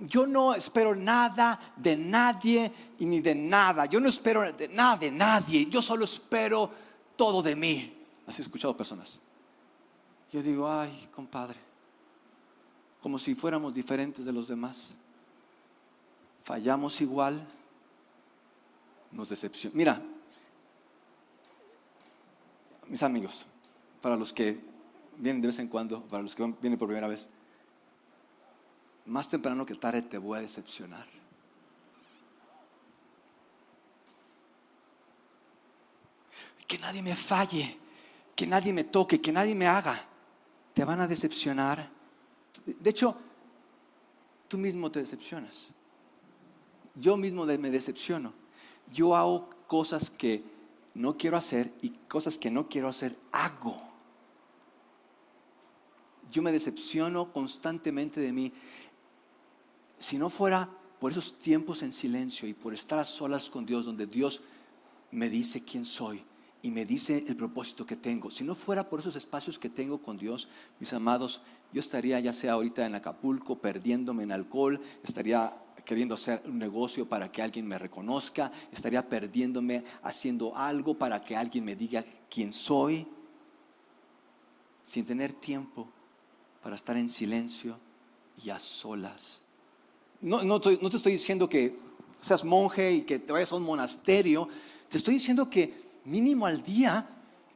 yo 0.00 0.26
no 0.26 0.54
espero 0.54 0.94
nada 0.94 1.72
de 1.76 1.96
nadie 1.96 2.72
y 2.98 3.06
ni 3.06 3.20
de 3.20 3.34
nada. 3.34 3.86
Yo 3.86 4.00
no 4.00 4.08
espero 4.08 4.52
de 4.52 4.68
nada 4.68 4.96
de 4.96 5.10
nadie. 5.10 5.66
Yo 5.66 5.82
solo 5.82 6.04
espero 6.04 6.70
todo 7.16 7.42
de 7.42 7.56
mí. 7.56 7.94
Así 8.26 8.40
he 8.40 8.44
escuchado 8.44 8.76
personas. 8.76 9.18
Yo 10.32 10.42
digo, 10.42 10.70
ay, 10.70 11.08
compadre, 11.12 11.56
como 13.02 13.18
si 13.18 13.34
fuéramos 13.34 13.74
diferentes 13.74 14.24
de 14.24 14.32
los 14.32 14.46
demás. 14.46 14.96
Fallamos 16.44 17.00
igual, 17.00 17.44
nos 19.10 19.28
decepcionamos. 19.28 19.76
Mira, 19.76 20.02
mis 22.86 23.02
amigos, 23.02 23.46
para 24.00 24.16
los 24.16 24.32
que 24.32 24.60
vienen 25.16 25.40
de 25.40 25.48
vez 25.48 25.58
en 25.58 25.68
cuando, 25.68 26.02
para 26.02 26.22
los 26.22 26.34
que 26.34 26.44
vienen 26.60 26.78
por 26.78 26.88
primera 26.88 27.08
vez, 27.08 27.28
más 29.08 29.28
temprano 29.28 29.66
que 29.66 29.74
tarde 29.74 30.02
te 30.02 30.18
voy 30.18 30.38
a 30.38 30.42
decepcionar. 30.42 31.06
Que 36.66 36.78
nadie 36.78 37.02
me 37.02 37.16
falle, 37.16 37.78
que 38.36 38.46
nadie 38.46 38.72
me 38.72 38.84
toque, 38.84 39.20
que 39.20 39.32
nadie 39.32 39.54
me 39.54 39.66
haga. 39.66 39.98
Te 40.74 40.84
van 40.84 41.00
a 41.00 41.06
decepcionar. 41.06 41.88
De 42.64 42.90
hecho, 42.90 43.16
tú 44.46 44.58
mismo 44.58 44.90
te 44.90 45.00
decepcionas. 45.00 45.70
Yo 46.94 47.16
mismo 47.16 47.46
me 47.46 47.70
decepciono. 47.70 48.32
Yo 48.92 49.16
hago 49.16 49.50
cosas 49.66 50.10
que 50.10 50.44
no 50.94 51.16
quiero 51.16 51.36
hacer 51.36 51.72
y 51.80 51.90
cosas 51.90 52.36
que 52.36 52.50
no 52.50 52.68
quiero 52.68 52.88
hacer, 52.88 53.16
hago. 53.32 53.80
Yo 56.30 56.42
me 56.42 56.52
decepciono 56.52 57.32
constantemente 57.32 58.20
de 58.20 58.32
mí. 58.32 58.52
Si 59.98 60.18
no 60.18 60.30
fuera 60.30 60.68
por 61.00 61.12
esos 61.12 61.38
tiempos 61.38 61.82
en 61.82 61.92
silencio 61.92 62.48
y 62.48 62.54
por 62.54 62.74
estar 62.74 62.98
a 62.98 63.04
solas 63.04 63.50
con 63.50 63.66
Dios, 63.66 63.84
donde 63.84 64.06
Dios 64.06 64.42
me 65.10 65.28
dice 65.28 65.64
quién 65.64 65.84
soy 65.84 66.22
y 66.62 66.70
me 66.70 66.84
dice 66.84 67.24
el 67.28 67.36
propósito 67.36 67.86
que 67.86 67.96
tengo, 67.96 68.30
si 68.30 68.44
no 68.44 68.54
fuera 68.54 68.88
por 68.88 69.00
esos 69.00 69.16
espacios 69.16 69.58
que 69.58 69.70
tengo 69.70 70.02
con 70.02 70.18
Dios, 70.18 70.48
mis 70.80 70.92
amados, 70.92 71.40
yo 71.72 71.80
estaría 71.80 72.18
ya 72.20 72.32
sea 72.32 72.52
ahorita 72.52 72.84
en 72.84 72.94
Acapulco 72.94 73.58
perdiéndome 73.58 74.24
en 74.24 74.32
alcohol, 74.32 74.80
estaría 75.02 75.56
queriendo 75.84 76.14
hacer 76.14 76.42
un 76.44 76.58
negocio 76.58 77.08
para 77.08 77.30
que 77.30 77.42
alguien 77.42 77.66
me 77.66 77.78
reconozca, 77.78 78.52
estaría 78.72 79.08
perdiéndome 79.08 79.84
haciendo 80.02 80.54
algo 80.56 80.98
para 80.98 81.22
que 81.22 81.36
alguien 81.36 81.64
me 81.64 81.76
diga 81.76 82.04
quién 82.28 82.52
soy, 82.52 83.06
sin 84.82 85.04
tener 85.04 85.32
tiempo 85.32 85.88
para 86.62 86.76
estar 86.76 86.96
en 86.96 87.08
silencio 87.08 87.78
y 88.42 88.50
a 88.50 88.58
solas. 88.58 89.42
No, 90.20 90.42
no, 90.42 90.60
te 90.60 90.72
estoy 90.96 91.12
diciendo 91.12 91.48
que 91.48 91.76
seas 92.20 92.44
monje 92.44 92.92
y 92.92 93.00
que 93.02 93.18
te 93.18 93.32
vayas 93.32 93.52
a 93.52 93.56
un 93.56 93.62
monasterio, 93.62 94.48
te 94.88 94.98
estoy 94.98 95.14
diciendo 95.14 95.48
que 95.48 95.72
mínimo 96.04 96.46
al 96.46 96.62
día 96.62 97.06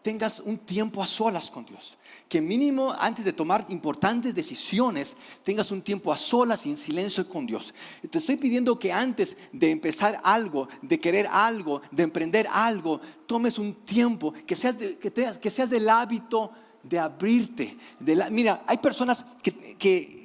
tengas 0.03 0.41
un 0.41 0.59
tiempo 0.59 1.03
a 1.03 1.07
solas 1.07 1.51
con 1.51 1.65
Dios. 1.65 1.97
Que 2.29 2.41
mínimo 2.41 2.93
antes 2.93 3.25
de 3.25 3.33
tomar 3.33 3.67
importantes 3.69 4.35
decisiones 4.35 5.17
tengas 5.45 5.71
un 5.71 5.83
tiempo 5.83 6.13
a 6.13 6.17
solas 6.17 6.67
y 6.67 6.71
en 6.71 6.77
silencio 6.77 7.29
con 7.29 7.47
Dios. 7.47 7.75
Te 8.11 8.19
estoy 8.19 8.37
pidiendo 8.37 8.79
que 8.79 8.93
antes 8.93 9.37
de 9.53 9.71
empezar 9.71 10.21
algo, 10.25 10.69
de 10.83 11.01
querer 11.01 11.29
algo, 11.31 11.83
de 11.91 12.03
emprender 12.03 12.47
algo, 12.51 13.01
tomes 13.27 13.59
un 13.59 13.75
tiempo, 13.75 14.33
que 14.47 14.57
seas, 14.57 14.77
que, 14.77 15.13
que 15.41 15.51
seas 15.51 15.71
del 15.71 15.89
hábito 15.89 16.53
de 16.83 16.99
abrirte. 16.99 17.77
De 17.99 18.17
la, 18.17 18.31
mira, 18.31 18.65
hay 18.67 18.79
personas 18.79 19.25
que, 19.43 20.22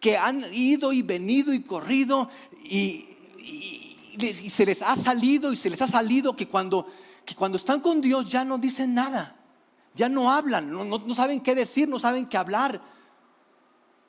que, 0.00 0.16
han 0.16 0.44
ido 0.52 0.92
y 0.92 1.02
venido 1.02 1.52
y 1.52 1.62
corrido 1.62 2.28
y, 2.64 3.04
se 4.48 4.66
les 4.66 4.82
ha 4.82 4.96
salido 4.96 5.52
y 5.52 5.56
se 5.56 5.70
les 5.70 5.80
ha 5.80 5.86
salido 5.86 6.34
que 6.34 6.48
cuando 6.48 6.86
que 7.28 7.34
cuando 7.34 7.56
están 7.56 7.80
con 7.80 8.00
Dios 8.00 8.30
ya 8.30 8.42
no 8.42 8.56
dicen 8.56 8.94
nada, 8.94 9.36
ya 9.94 10.08
no 10.08 10.30
hablan, 10.30 10.70
no, 10.70 11.14
saben 11.14 11.42
qué 11.42 11.54
decir, 11.54 11.86
no 11.86 11.98
saben 11.98 12.24
qué 12.24 12.38
hablar, 12.38 12.80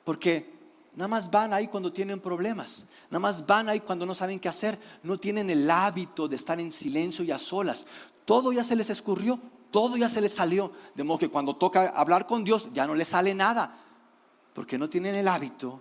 porque 0.04 0.54
nada 0.96 1.06
más 1.06 1.30
van 1.30 1.52
ahí 1.52 1.68
cuando 1.68 1.92
tienen 1.92 2.18
problemas, 2.18 2.86
nada 3.10 3.20
más 3.20 3.46
van 3.46 3.68
ahí 3.68 3.80
cuando 3.80 4.06
no 4.06 4.14
saben 4.14 4.40
qué 4.40 4.48
hacer, 4.48 4.78
no 5.02 5.18
tienen 5.18 5.50
el 5.50 5.70
hábito 5.70 6.28
de 6.28 6.36
estar 6.36 6.58
en 6.58 6.72
silencio 6.72 7.22
y 7.22 7.30
a 7.30 7.38
solas. 7.38 7.84
Todo 8.24 8.54
ya 8.54 8.64
se 8.64 8.74
les 8.74 8.88
escurrió, 8.88 9.38
todo 9.70 9.98
ya 9.98 10.08
se 10.08 10.22
les 10.22 10.32
salió, 10.32 10.72
de 10.94 11.04
modo 11.04 11.18
que 11.18 11.28
cuando 11.28 11.56
toca 11.56 11.90
hablar 11.90 12.26
con 12.26 12.42
Dios 12.42 12.70
ya 12.72 12.86
no 12.86 12.94
les 12.94 13.08
sale 13.08 13.34
nada, 13.34 13.79
porque 14.54 14.78
no 14.78 14.88
tienen 14.88 15.14
el 15.14 15.28
hábito 15.28 15.80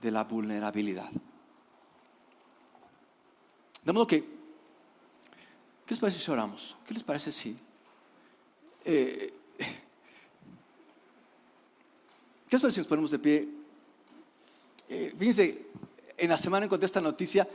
de 0.00 0.10
la 0.10 0.24
vulnerabilidad. 0.24 1.10
De 3.84 3.92
modo 3.92 4.06
que 4.06 4.42
¿Qué 5.92 5.94
les 5.94 6.00
parece 6.00 6.20
si 6.20 6.30
oramos? 6.30 6.76
¿Qué 6.86 6.94
les 6.94 7.02
parece 7.02 7.30
si... 7.30 7.54
Eh, 8.84 9.34
¿Qué 12.48 12.56
les 12.56 12.60
parece 12.62 12.76
si 12.76 12.80
nos 12.80 12.86
ponemos 12.86 13.10
de 13.10 13.18
pie? 13.18 13.48
Eh, 14.88 15.14
fíjense, 15.18 15.66
en 16.16 16.30
la 16.30 16.38
semana 16.38 16.64
encontré 16.64 16.86
esta 16.86 17.00
noticia. 17.02 17.48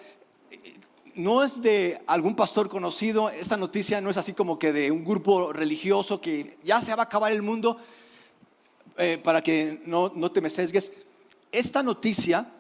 No 1.16 1.44
es 1.44 1.62
de 1.62 2.02
algún 2.06 2.36
pastor 2.36 2.70
conocido, 2.70 3.30
esta 3.32 3.58
noticia 3.58 4.02
no 4.02 4.12
es 4.12 4.18
así 4.18 4.34
como 4.34 4.60
que 4.60 4.72
de 4.72 4.92
un 4.92 5.04
grupo 5.04 5.52
religioso 5.52 6.22
que 6.22 6.60
ya 6.64 6.80
se 6.80 6.94
va 6.94 7.02
a 7.02 7.06
acabar 7.06 7.32
el 7.32 7.42
mundo, 7.42 7.78
eh, 8.98 9.20
para 9.24 9.42
que 9.42 9.82
no, 9.86 10.12
no 10.16 10.32
te 10.32 10.42
me 10.42 10.50
sesgues. 10.50 10.92
Esta 11.52 11.84
noticia 11.84 12.52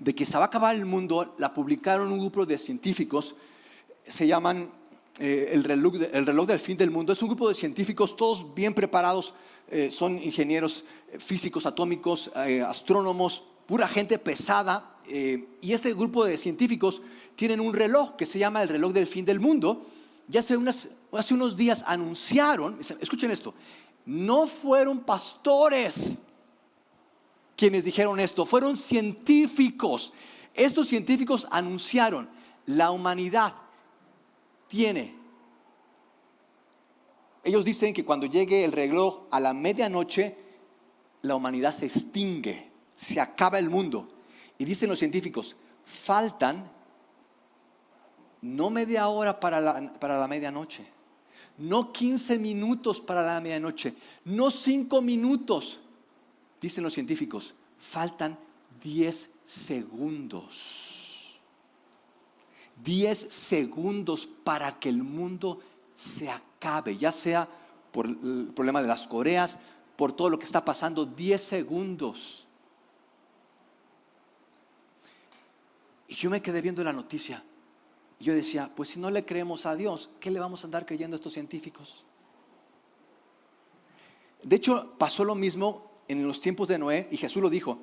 de 0.00 0.14
que 0.14 0.26
se 0.26 0.36
va 0.36 0.44
a 0.44 0.46
acabar 0.46 0.74
el 0.74 0.86
mundo 0.86 1.34
la 1.38 1.52
publicaron 1.52 2.12
un 2.12 2.20
grupo 2.20 2.46
de 2.46 2.58
científicos 2.58 3.36
se 4.06 4.26
llaman 4.26 4.70
eh, 5.18 5.50
el, 5.52 5.64
reloj, 5.64 5.94
el, 6.12 6.26
reloj, 6.26 6.46
del 6.46 6.58
fin 6.58 6.76
del 6.76 6.90
mundo. 6.90 7.12
Es 7.12 7.22
un 7.22 7.28
grupo 7.28 7.48
de 7.48 7.54
científicos, 7.54 8.16
todos 8.16 8.54
bien 8.54 8.74
preparados, 8.74 9.34
eh, 9.70 9.90
son 9.90 10.22
ingenieros 10.22 10.84
eh, 11.12 11.18
físicos, 11.18 11.66
atómicos, 11.66 12.30
astrónomos, 12.66 13.44
pura 13.66 13.88
gente 13.88 14.18
pesada. 14.18 14.88
y 15.06 15.72
este 15.72 15.92
grupo 15.94 16.24
de 16.24 16.38
científicos 16.38 17.02
tienen 17.34 17.60
un 17.60 17.74
reloj 17.74 18.16
que 18.16 18.26
se 18.26 18.38
llama 18.38 18.62
el 18.62 18.68
reloj 18.68 18.92
del 18.92 19.06
fin 19.06 19.24
del 19.24 19.40
mundo. 19.40 19.86
Ya 20.28 20.40
hace, 20.40 20.56
hace 21.12 21.34
unos 21.34 21.56
días 21.56 21.84
anunciaron, 21.86 22.78
escuchen 23.00 23.30
esto, 23.30 23.54
no 24.06 24.46
fueron 24.46 25.00
pastores 25.00 26.18
quienes 27.56 27.84
dijeron 27.84 28.18
esto, 28.18 28.44
fueron 28.44 28.76
científicos. 28.76 30.12
Estos 30.54 30.88
científicos 30.88 31.46
anunciaron, 31.50 32.28
la 32.66 32.90
humanidad 32.90 33.54
tiene. 34.68 35.14
Ellos 37.44 37.64
dicen 37.64 37.92
que 37.92 38.04
cuando 38.04 38.26
llegue 38.26 38.64
el 38.64 38.72
reloj 38.72 39.26
a 39.30 39.40
la 39.40 39.52
medianoche, 39.52 40.36
la 41.22 41.34
humanidad 41.34 41.72
se 41.72 41.86
extingue, 41.86 42.70
se 42.94 43.20
acaba 43.20 43.58
el 43.58 43.70
mundo. 43.70 44.08
Y 44.58 44.64
dicen 44.64 44.88
los 44.88 44.98
científicos, 44.98 45.56
faltan 45.84 46.70
no 48.40 48.70
media 48.70 49.08
hora 49.08 49.38
para 49.38 49.60
la, 49.60 49.92
para 50.00 50.18
la 50.18 50.26
medianoche, 50.26 50.84
no 51.58 51.92
15 51.92 52.38
minutos 52.38 53.00
para 53.00 53.22
la 53.22 53.40
medianoche, 53.40 53.94
no 54.24 54.50
5 54.50 55.02
minutos, 55.02 55.80
dicen 56.60 56.84
los 56.84 56.94
científicos, 56.94 57.54
faltan 57.78 58.38
10 58.82 59.30
segundos. 59.44 61.38
10 62.82 63.18
segundos 63.18 64.26
para 64.26 64.78
que 64.78 64.88
el 64.88 65.02
mundo 65.02 65.60
se 65.94 66.30
acabe, 66.30 66.96
ya 66.96 67.12
sea 67.12 67.48
por 67.92 68.06
el 68.06 68.50
problema 68.54 68.82
de 68.82 68.88
las 68.88 69.06
Coreas, 69.06 69.58
por 69.96 70.12
todo 70.12 70.30
lo 70.30 70.38
que 70.38 70.46
está 70.46 70.64
pasando, 70.64 71.04
10 71.04 71.40
segundos. 71.40 72.46
Y 76.08 76.14
yo 76.14 76.30
me 76.30 76.42
quedé 76.42 76.60
viendo 76.60 76.82
la 76.82 76.92
noticia. 76.92 77.42
Y 78.22 78.26
yo 78.26 78.34
decía, 78.34 78.70
pues 78.72 78.90
si 78.90 79.00
no 79.00 79.10
le 79.10 79.24
creemos 79.24 79.66
a 79.66 79.74
Dios, 79.74 80.08
¿qué 80.20 80.30
le 80.30 80.38
vamos 80.38 80.62
a 80.62 80.68
andar 80.68 80.86
creyendo 80.86 81.16
a 81.16 81.18
estos 81.18 81.32
científicos? 81.32 82.04
De 84.44 84.54
hecho, 84.54 84.94
pasó 84.96 85.24
lo 85.24 85.34
mismo 85.34 85.90
en 86.06 86.24
los 86.24 86.40
tiempos 86.40 86.68
de 86.68 86.78
Noé 86.78 87.08
y 87.10 87.16
Jesús 87.16 87.42
lo 87.42 87.50
dijo. 87.50 87.80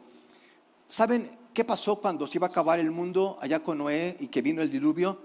¿Saben 0.87 1.29
qué 1.53 1.65
pasó 1.65 1.97
cuando 1.97 2.25
se 2.25 2.37
iba 2.37 2.47
a 2.47 2.51
acabar 2.51 2.79
el 2.79 2.89
mundo 2.89 3.37
allá 3.41 3.61
con 3.61 3.79
Noé 3.79 4.15
y 4.17 4.27
que 4.27 4.41
vino 4.41 4.61
el 4.61 4.71
diluvio? 4.71 5.19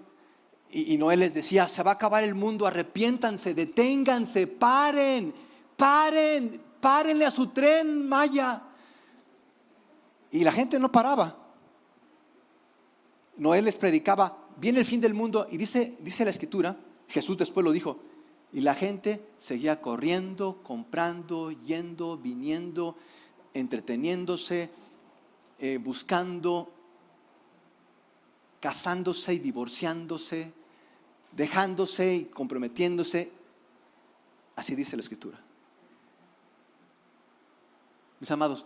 Y, 0.73 0.97
Noé 0.97 1.17
les 1.17 1.33
decía, 1.33 1.69
se 1.69 1.85
va 1.85 1.93
a 1.93 1.95
acabar 1.95 2.25
el 2.25 2.35
mundo, 2.35 2.67
arrepiéntanse, 2.67 3.55
deténganse, 3.55 4.49
paren, 4.49 5.33
paren, 5.77 6.61
párenle 6.81 7.25
a 7.25 7.31
su 7.31 7.51
tren, 7.51 8.09
Maya. 8.09 8.63
Y 10.33 10.43
la 10.43 10.51
gente 10.51 10.81
no 10.81 10.91
paraba. 10.91 11.45
Noé 13.37 13.63
les 13.63 13.79
predicaba, 13.79 14.44
viene 14.57 14.81
el 14.81 14.85
fin 14.85 15.01
del 15.01 15.15
mundo 15.15 15.47
y 15.51 15.57
dice, 15.57 15.97
dice 16.01 16.25
la 16.25 16.31
escritura, 16.31 16.77
Jesús 17.09 17.37
después 17.37 17.65
lo 17.65 17.73
dijo, 17.73 18.01
y 18.53 18.61
la 18.61 18.75
gente 18.75 19.27
seguía 19.37 19.81
corriendo, 19.81 20.63
comprando, 20.63 21.51
yendo, 21.51 22.17
viniendo, 22.17 22.97
entreteniéndose, 23.53 24.71
eh, 25.59 25.79
buscando, 25.79 26.73
casándose 28.61 29.35
y 29.35 29.39
divorciándose, 29.41 30.53
dejándose 31.33 32.15
y 32.15 32.25
comprometiéndose. 32.27 33.33
Así 34.57 34.75
dice 34.75 34.97
la 34.97 35.01
escritura. 35.01 35.41
Mis 38.21 38.31
amados, 38.31 38.65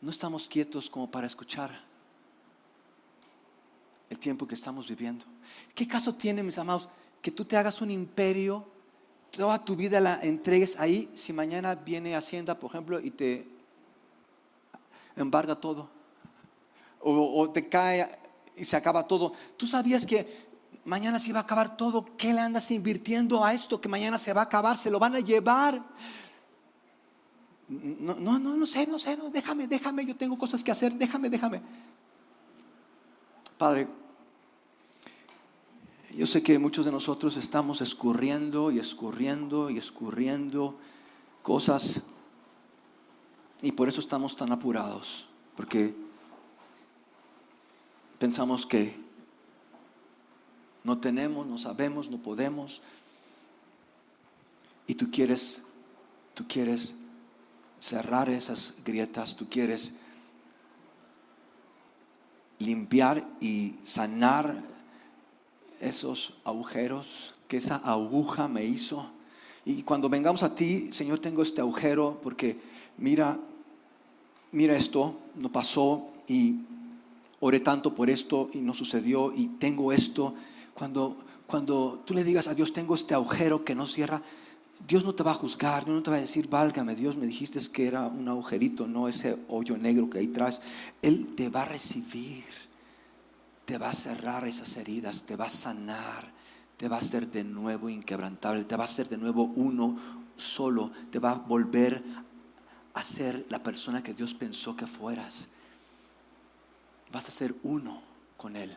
no 0.00 0.10
estamos 0.10 0.46
quietos 0.46 0.88
como 0.88 1.10
para 1.10 1.26
escuchar 1.26 1.93
el 4.10 4.18
tiempo 4.18 4.46
que 4.46 4.54
estamos 4.54 4.88
viviendo. 4.88 5.24
¿Qué 5.74 5.86
caso 5.88 6.14
tiene, 6.14 6.42
mis 6.42 6.58
amados, 6.58 6.88
que 7.20 7.30
tú 7.30 7.44
te 7.44 7.56
hagas 7.56 7.80
un 7.80 7.90
imperio 7.90 8.66
toda 9.36 9.64
tu 9.64 9.76
vida 9.76 10.00
la 10.00 10.20
entregues 10.22 10.78
ahí, 10.78 11.10
si 11.14 11.32
mañana 11.32 11.74
viene 11.74 12.14
Hacienda, 12.14 12.58
por 12.58 12.70
ejemplo, 12.70 13.00
y 13.00 13.10
te 13.10 13.46
embarga 15.16 15.54
todo, 15.54 15.88
o, 17.00 17.50
te 17.50 17.68
cae 17.68 18.18
y 18.56 18.64
se 18.64 18.76
acaba 18.76 19.06
todo, 19.06 19.32
tú 19.56 19.66
sabías 19.66 20.06
que 20.06 20.44
mañana 20.84 21.18
se 21.18 21.32
va 21.32 21.40
a 21.40 21.42
acabar 21.42 21.76
todo, 21.76 22.06
¿qué 22.16 22.32
le 22.32 22.40
andas 22.40 22.70
invirtiendo 22.70 23.44
a 23.44 23.52
esto 23.52 23.80
que 23.80 23.88
mañana 23.88 24.18
se 24.18 24.32
va 24.32 24.42
a 24.42 24.44
acabar? 24.44 24.76
Se 24.76 24.90
lo 24.90 24.98
van 24.98 25.16
a 25.16 25.20
llevar. 25.20 25.82
No, 27.68 28.14
no, 28.14 28.38
no, 28.38 28.56
no 28.56 28.66
sé, 28.66 28.86
no 28.86 28.98
sé, 28.98 29.16
déjame, 29.32 29.66
déjame, 29.66 30.04
yo 30.06 30.14
tengo 30.16 30.38
cosas 30.38 30.62
que 30.62 30.70
hacer, 30.70 30.92
déjame, 30.92 31.28
déjame. 31.28 31.60
Padre, 33.64 33.88
yo 36.14 36.26
sé 36.26 36.42
que 36.42 36.58
muchos 36.58 36.84
de 36.84 36.92
nosotros 36.92 37.34
estamos 37.38 37.80
escurriendo 37.80 38.70
y 38.70 38.78
escurriendo 38.78 39.70
y 39.70 39.78
escurriendo 39.78 40.76
cosas 41.42 42.02
y 43.62 43.72
por 43.72 43.88
eso 43.88 44.02
estamos 44.02 44.36
tan 44.36 44.52
apurados, 44.52 45.26
porque 45.56 45.94
pensamos 48.18 48.66
que 48.66 48.98
no 50.82 50.98
tenemos, 50.98 51.46
no 51.46 51.56
sabemos, 51.56 52.10
no 52.10 52.18
podemos. 52.18 52.82
Y 54.86 54.94
tú 54.94 55.10
quieres, 55.10 55.62
tú 56.34 56.44
quieres 56.46 56.94
cerrar 57.80 58.28
esas 58.28 58.76
grietas, 58.84 59.34
tú 59.34 59.48
quieres 59.48 59.94
limpiar 62.58 63.26
y 63.40 63.74
sanar 63.82 64.62
esos 65.80 66.34
agujeros 66.44 67.34
que 67.48 67.58
esa 67.58 67.76
aguja 67.76 68.48
me 68.48 68.64
hizo. 68.64 69.06
Y 69.64 69.82
cuando 69.82 70.08
vengamos 70.08 70.42
a 70.42 70.54
ti, 70.54 70.90
Señor, 70.92 71.18
tengo 71.18 71.42
este 71.42 71.60
agujero 71.60 72.20
porque 72.22 72.58
mira, 72.98 73.38
mira 74.52 74.76
esto, 74.76 75.18
no 75.36 75.50
pasó 75.50 76.08
y 76.28 76.56
oré 77.40 77.60
tanto 77.60 77.94
por 77.94 78.10
esto 78.10 78.50
y 78.52 78.58
no 78.58 78.74
sucedió 78.74 79.32
y 79.34 79.48
tengo 79.58 79.92
esto. 79.92 80.34
Cuando, 80.74 81.16
cuando 81.46 82.02
tú 82.04 82.14
le 82.14 82.24
digas 82.24 82.48
a 82.48 82.54
Dios, 82.54 82.72
tengo 82.72 82.94
este 82.94 83.14
agujero 83.14 83.64
que 83.64 83.74
no 83.74 83.86
cierra, 83.86 84.22
Dios 84.86 85.04
no 85.04 85.14
te 85.14 85.22
va 85.22 85.30
a 85.30 85.34
juzgar, 85.34 85.84
Dios 85.84 85.96
no 85.96 86.02
te 86.02 86.10
va 86.10 86.16
a 86.16 86.20
decir, 86.20 86.48
válgame, 86.48 86.94
Dios 86.94 87.16
me 87.16 87.26
dijiste 87.26 87.58
que 87.72 87.86
era 87.86 88.06
un 88.06 88.28
agujerito, 88.28 88.86
no 88.86 89.08
ese 89.08 89.38
hoyo 89.48 89.78
negro 89.78 90.10
que 90.10 90.18
hay 90.18 90.30
atrás. 90.30 90.60
Él 91.00 91.34
te 91.34 91.48
va 91.48 91.62
a 91.62 91.66
recibir 91.66 92.44
te 93.64 93.78
va 93.78 93.90
a 93.90 93.94
cerrar 93.94 94.46
esas 94.46 94.76
heridas, 94.76 95.22
te 95.22 95.36
va 95.36 95.46
a 95.46 95.50
sanar, 95.50 96.30
te 96.76 96.88
va 96.88 96.96
a 96.96 96.98
hacer 96.98 97.30
de 97.30 97.44
nuevo 97.44 97.88
inquebrantable, 97.88 98.64
te 98.64 98.76
va 98.76 98.84
a 98.84 98.86
hacer 98.86 99.08
de 99.08 99.16
nuevo 99.16 99.44
uno 99.44 99.96
solo, 100.36 100.90
te 101.10 101.18
va 101.18 101.30
a 101.30 101.34
volver 101.34 102.02
a 102.92 103.02
ser 103.02 103.46
la 103.48 103.62
persona 103.62 104.02
que 104.02 104.14
Dios 104.14 104.34
pensó 104.34 104.76
que 104.76 104.86
fueras. 104.86 105.48
Vas 107.12 107.28
a 107.28 107.32
ser 107.32 107.54
uno 107.62 108.02
con 108.36 108.56
Él. 108.56 108.76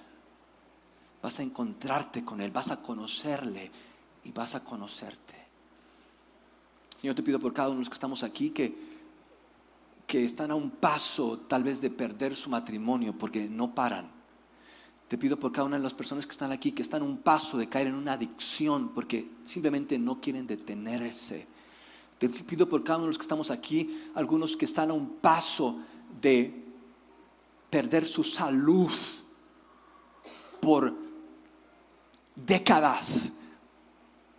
Vas 1.21 1.39
a 1.39 1.43
encontrarte 1.43 2.23
con 2.23 2.39
Él, 2.39 2.51
vas 2.51 2.71
a 2.71 2.81
conocerle 2.81 3.71
y 4.23 4.31
vas 4.31 4.55
a 4.55 4.63
conocerte. 4.63 5.46
Señor, 6.99 7.15
te 7.15 7.23
pido 7.23 7.39
por 7.39 7.53
cada 7.53 7.69
uno 7.69 7.77
de 7.77 7.81
los 7.81 7.89
que 7.89 7.95
estamos 7.95 8.23
aquí 8.23 8.49
que, 8.49 8.75
que 10.05 10.25
están 10.25 10.51
a 10.51 10.55
un 10.55 10.71
paso 10.71 11.39
tal 11.47 11.63
vez 11.63 11.81
de 11.81 11.89
perder 11.89 12.35
su 12.35 12.49
matrimonio 12.49 13.13
porque 13.13 13.47
no 13.47 13.73
paran 13.73 14.17
te 15.07 15.17
pido 15.17 15.39
por 15.39 15.51
cada 15.51 15.65
una 15.65 15.77
de 15.77 15.83
las 15.83 15.93
personas 15.93 16.25
que 16.25 16.33
están 16.33 16.51
aquí, 16.51 16.73
que 16.73 16.81
están 16.81 17.01
a 17.01 17.05
un 17.05 17.17
paso 17.17 17.57
de 17.57 17.69
caer 17.69 17.87
en 17.87 17.95
una 17.95 18.13
adicción, 18.13 18.89
porque 18.89 19.29
simplemente 19.45 19.97
no 19.97 20.19
quieren 20.19 20.45
detenerse. 20.45 21.47
Te 22.17 22.27
pido 22.27 22.67
por 22.67 22.83
cada 22.83 22.97
uno 22.97 23.05
de 23.05 23.09
los 23.11 23.17
que 23.17 23.23
estamos 23.23 23.49
aquí, 23.49 24.09
algunos 24.15 24.57
que 24.57 24.65
están 24.65 24.89
a 24.89 24.93
un 24.93 25.15
paso 25.21 25.79
de 26.19 26.65
perder 27.69 28.05
su 28.05 28.23
salud 28.23 28.91
por 30.59 30.93
décadas, 32.35 33.31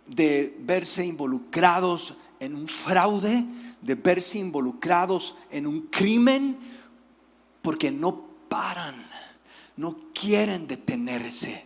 de 0.05 0.55
verse 0.61 1.05
involucrados 1.05 2.15
en 2.39 2.55
un 2.55 2.67
fraude, 2.67 3.45
de 3.81 3.95
verse 3.95 4.37
involucrados 4.39 5.37
en 5.51 5.67
un 5.67 5.87
crimen, 5.87 6.57
porque 7.61 7.91
no 7.91 8.27
paran 8.49 9.09
no 9.79 9.95
quieren 10.13 10.67
detenerse 10.67 11.65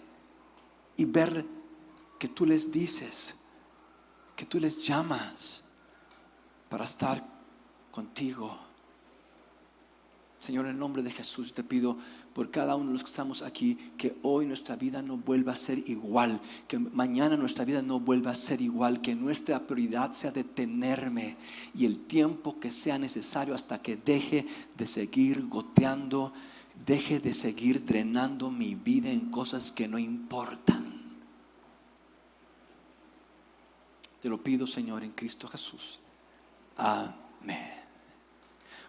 y 0.97 1.05
ver 1.05 1.43
que 2.19 2.27
tú 2.27 2.45
les 2.45 2.71
dices, 2.71 3.35
que 4.35 4.45
tú 4.45 4.59
les 4.59 4.85
llamas 4.85 5.63
para 6.69 6.83
estar 6.83 7.25
contigo. 7.89 8.55
Señor, 10.37 10.65
en 10.65 10.73
el 10.73 10.77
nombre 10.77 11.01
de 11.01 11.09
Jesús 11.09 11.53
te 11.53 11.63
pido 11.63 11.97
por 12.33 12.49
cada 12.51 12.75
uno 12.75 12.87
de 12.87 12.93
los 12.93 13.03
que 13.03 13.09
estamos 13.09 13.41
aquí 13.41 13.77
que 13.97 14.15
hoy 14.23 14.45
nuestra 14.45 14.75
vida 14.75 15.01
no 15.01 15.17
vuelva 15.17 15.53
a 15.53 15.55
ser 15.55 15.87
igual, 15.89 16.41
que 16.67 16.79
mañana 16.79 17.37
nuestra 17.37 17.65
vida 17.65 17.81
no 17.81 17.99
vuelva 17.99 18.31
a 18.31 18.35
ser 18.35 18.61
igual, 18.61 19.01
que 19.01 19.15
nuestra 19.15 19.59
prioridad 19.67 20.13
sea 20.13 20.31
detenerme 20.31 21.37
y 21.75 21.85
el 21.85 21.99
tiempo 21.99 22.59
que 22.59 22.71
sea 22.71 22.97
necesario 22.97 23.53
hasta 23.53 23.81
que 23.81 23.95
deje 23.97 24.47
de 24.77 24.87
seguir 24.87 25.47
goteando 25.47 26.33
deje 26.85 27.19
de 27.19 27.33
seguir 27.33 27.85
drenando 27.85 28.51
mi 28.51 28.75
vida 28.75 29.09
en 29.09 29.31
cosas 29.31 29.71
que 29.71 29.87
no 29.87 29.97
importan. 29.97 30.91
Te 34.21 34.29
lo 34.29 34.41
pido, 34.41 34.65
Señor, 34.65 35.03
en 35.03 35.11
Cristo 35.11 35.47
Jesús. 35.47 35.99
Amén. 36.77 37.82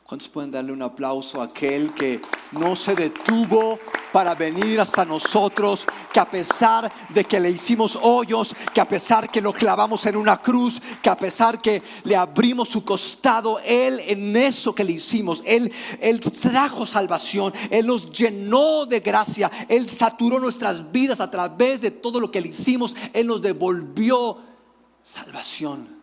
¿Cuántos 0.07 0.29
pueden 0.29 0.51
darle 0.51 0.71
un 0.71 0.83
aplauso 0.83 1.41
a 1.41 1.47
aquel 1.47 1.95
que 1.95 2.21
no 2.53 2.77
se 2.77 2.95
detuvo 2.95 3.79
para 4.13 4.35
venir 4.35 4.79
hasta 4.79 5.03
nosotros, 5.03 5.87
que 6.13 6.21
a 6.21 6.27
pesar 6.27 6.93
de 7.09 7.25
que 7.25 7.41
le 7.41 7.51
hicimos 7.51 7.99
hoyos, 8.01 8.55
que 8.75 8.83
a 8.83 8.87
pesar 8.87 9.31
que 9.31 9.41
lo 9.41 9.51
clavamos 9.51 10.05
en 10.05 10.17
una 10.17 10.37
cruz, 10.43 10.79
que 11.03 11.09
a 11.09 11.17
pesar 11.17 11.63
que 11.63 11.83
le 12.03 12.15
abrimos 12.17 12.69
su 12.69 12.85
costado, 12.85 13.59
Él 13.61 13.99
en 14.07 14.37
eso 14.37 14.75
que 14.75 14.85
le 14.85 14.93
hicimos, 14.93 15.43
Él, 15.47 15.73
Él 15.99 16.21
trajo 16.21 16.85
salvación, 16.85 17.55
Él 17.71 17.87
nos 17.87 18.13
llenó 18.13 18.85
de 18.85 19.01
gracia, 19.01 19.51
Él 19.71 19.89
saturó 19.89 20.39
nuestras 20.39 20.93
vidas 20.93 21.21
a 21.21 21.31
través 21.31 21.81
de 21.81 21.91
todo 21.91 22.21
lo 22.21 22.31
que 22.31 22.43
le 22.43 22.49
hicimos, 22.49 22.95
Él 23.15 23.27
nos 23.27 23.41
devolvió 23.41 24.37
salvación. 25.03 25.94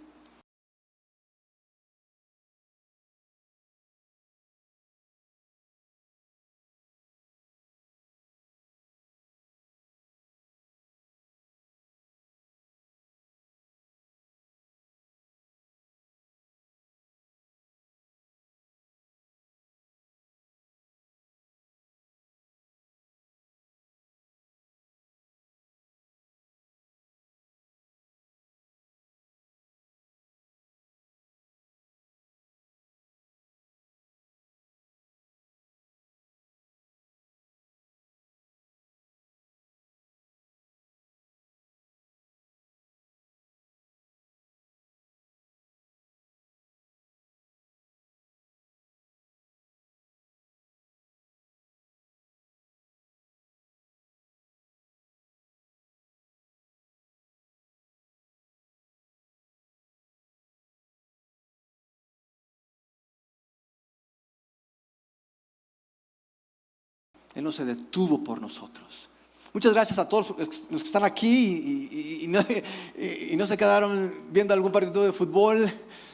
Él 67.36 67.44
no 67.44 67.52
se 67.52 67.66
detuvo 67.66 68.24
por 68.24 68.42
nosotros. 68.42 69.10
Muchas 69.54 69.74
gracias 69.74 70.00
a 70.00 70.08
todos 70.08 70.30
los 70.38 70.48
que 70.48 70.88
están 70.88 71.04
aquí 71.04 72.24
y, 72.24 72.28
no, 72.28 73.46
se 73.46 73.58
quedaron 73.58 74.14
viendo 74.32 74.54
algún 74.54 74.72
partido 74.72 75.04
de 75.04 75.12
fútbol, 75.12 75.70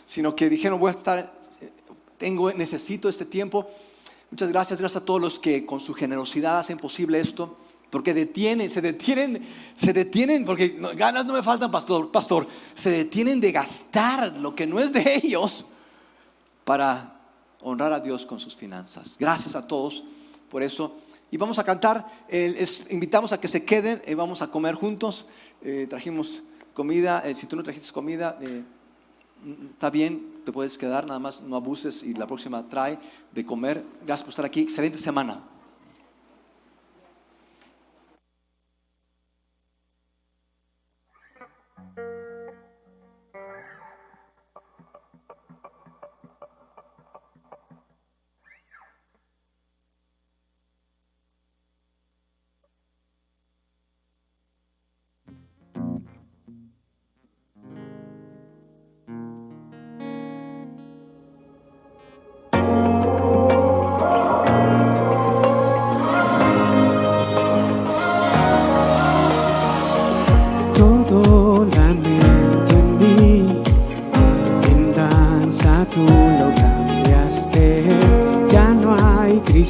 sino 0.05 0.35
que 0.35 0.49
dijeron, 0.49 0.79
voy 0.79 0.91
a 0.91 0.95
estar, 0.95 1.39
tengo, 2.17 2.51
necesito 2.53 3.07
este 3.07 3.25
tiempo. 3.25 3.69
Muchas 4.31 4.49
gracias, 4.49 4.79
gracias 4.79 5.03
a 5.03 5.05
todos 5.05 5.21
los 5.21 5.37
que 5.37 5.65
con 5.67 5.79
su 5.79 5.93
generosidad 5.93 6.59
hacen 6.59 6.79
posible 6.79 7.19
esto, 7.19 7.57
porque 7.91 8.15
detienen, 8.15 8.71
se 8.71 8.81
detienen, 8.81 9.47
se 9.75 9.93
detienen, 9.93 10.43
porque 10.43 10.75
ganas 10.95 11.25
no 11.27 11.33
me 11.33 11.43
faltan, 11.43 11.69
pastor, 11.69 12.11
pastor, 12.11 12.47
se 12.73 12.89
detienen 12.89 13.39
de 13.39 13.51
gastar 13.51 14.33
lo 14.33 14.55
que 14.55 14.65
no 14.65 14.79
es 14.79 14.91
de 14.91 15.21
ellos 15.23 15.67
para 16.65 17.19
honrar 17.61 17.93
a 17.93 17.99
Dios 17.99 18.25
con 18.25 18.39
sus 18.39 18.55
finanzas. 18.55 19.15
Gracias 19.19 19.55
a 19.55 19.67
todos 19.67 20.03
por 20.49 20.63
eso 20.63 20.95
y 21.31 21.37
vamos 21.37 21.59
a 21.59 21.63
cantar. 21.63 22.05
invitamos 22.89 23.31
a 23.31 23.39
que 23.39 23.47
se 23.47 23.65
queden, 23.65 24.01
eh, 24.05 24.15
vamos 24.15 24.41
a 24.41 24.47
comer 24.47 24.75
juntos. 24.75 25.27
Eh, 25.61 25.87
trajimos 25.89 26.43
comida, 26.73 27.23
eh, 27.25 27.33
si 27.33 27.47
tú 27.47 27.55
no 27.55 27.63
trajiste 27.63 27.91
comida, 27.91 28.37
está 29.73 29.89
bien, 29.89 30.41
te 30.45 30.51
puedes 30.51 30.77
quedar, 30.77 31.05
nada 31.05 31.19
más 31.19 31.41
no 31.41 31.55
abuses 31.55 32.03
y 32.03 32.13
la 32.13 32.27
próxima 32.27 32.67
trae 32.69 32.97
de 33.33 33.45
comer. 33.45 33.83
Gracias 34.05 34.23
por 34.23 34.29
estar 34.29 34.45
aquí, 34.45 34.61
excelente 34.61 34.97
semana. 34.97 35.43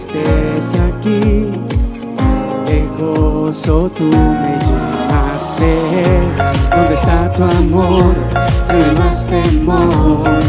trajiste 0.06 0.78
aquí, 0.82 1.52
de 2.66 2.88
gozo 3.00 3.89
tú 3.98 4.04
me 4.04 4.58
llenaste. 4.60 5.80
¿Dónde 6.76 6.93
está 6.93 7.32
tu 7.32 7.43
amor? 7.43 8.16
Ya 8.68 8.74
no 8.74 8.86
hay 8.86 8.95
más 8.95 9.26
temor, 9.26 10.39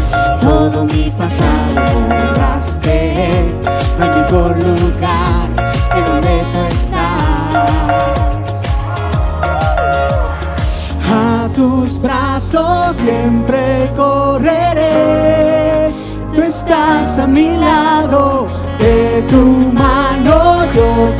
todo 0.41 0.85
mi 0.85 1.09
pasado 1.17 1.81
borraste. 2.07 3.55
No 3.97 4.05
hay 4.05 4.11
mejor 4.21 4.57
lugar 4.57 5.49
que 5.93 6.01
donde 6.01 6.43
tú 6.51 6.59
estás. 6.69 7.69
A 11.11 11.47
tus 11.55 11.99
brazos 12.01 12.95
siempre 12.97 13.91
correré 13.95 15.49
tú 16.39 16.41
estás 16.43 17.17
a 17.17 17.27
mi 17.27 17.57
lado 17.57 18.47
tu 19.27 19.43
mano 19.73 20.63
yo 20.75 21.18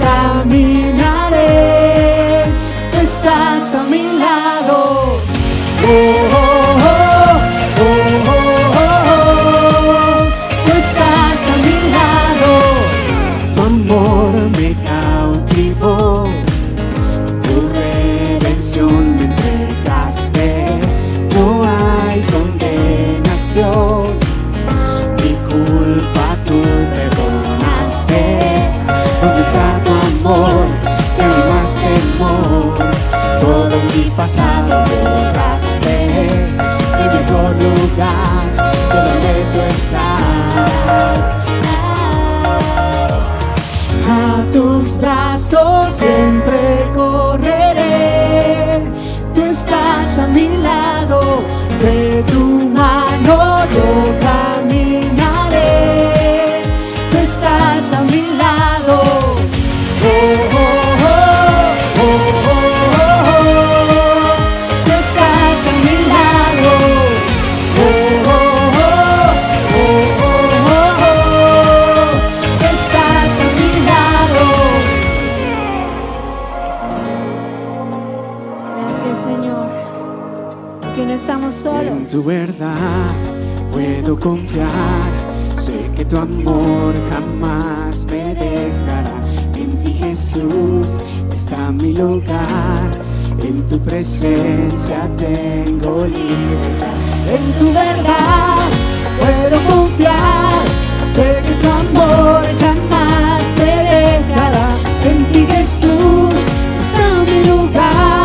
En 81.78 82.08
tu 82.08 82.24
verdad 82.24 83.14
puedo 83.72 84.20
confiar, 84.20 85.10
sé 85.56 85.90
que 85.96 86.04
tu 86.04 86.18
amor 86.18 86.94
jamás 87.10 88.06
me 88.06 88.34
dejará. 88.36 89.18
En 89.56 89.78
ti 89.80 89.94
Jesús 89.94 91.00
está 91.32 91.72
mi 91.72 91.94
lugar, 91.94 92.90
en 93.42 93.66
tu 93.66 93.80
presencia 93.80 95.10
tengo 95.18 96.06
libertad. 96.06 96.98
En 97.36 97.44
tu 97.60 97.66
verdad 97.74 98.70
puedo 99.20 99.60
confiar, 99.70 100.64
sé 101.06 101.42
que 101.46 101.54
tu 101.62 101.70
amor 101.70 102.46
jamás 102.60 103.44
me 103.58 103.72
dejará. 103.94 104.68
En 105.06 105.26
ti 105.32 105.46
Jesús 105.46 106.34
está 106.80 107.24
mi 107.26 107.48
lugar 107.48 108.19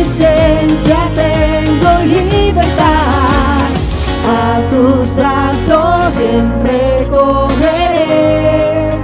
presencia 0.00 0.96
tengo 1.14 1.90
libertad. 2.04 3.68
A 4.26 4.60
tus 4.70 5.14
brazos 5.14 6.14
siempre 6.14 7.06
correré. 7.10 8.96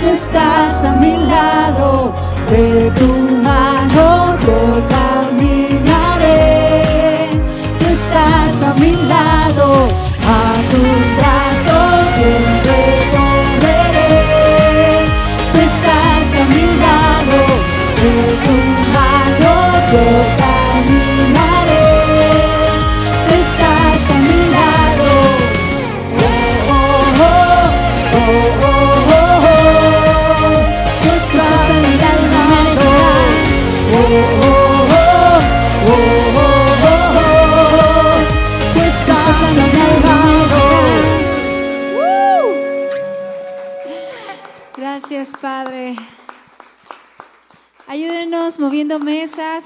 Tú 0.00 0.08
estás 0.12 0.84
a 0.84 0.96
mi 0.96 1.16
lado, 1.16 2.12
de 2.48 2.90
tu 2.98 3.06
mano 3.46 4.36
yo 4.44 4.82
caminaré. 4.96 6.40
Tú 7.78 7.86
estás 7.86 8.60
a 8.62 8.74
mi 8.74 8.92
lado, 9.14 9.86
a 10.26 10.38
tus 10.70 11.09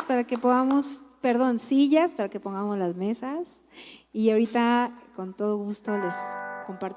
para 0.03 0.25
que 0.25 0.39
podamos, 0.39 1.05
perdón, 1.21 1.59
sillas 1.59 2.15
para 2.15 2.29
que 2.29 2.41
pongamos 2.41 2.79
las 2.79 2.97
mesas. 2.97 3.63
Y 4.13 4.31
ahorita 4.31 4.93
con 5.15 5.35
todo 5.35 5.57
gusto 5.57 5.97
les 5.99 6.15
comparto. 6.67 6.93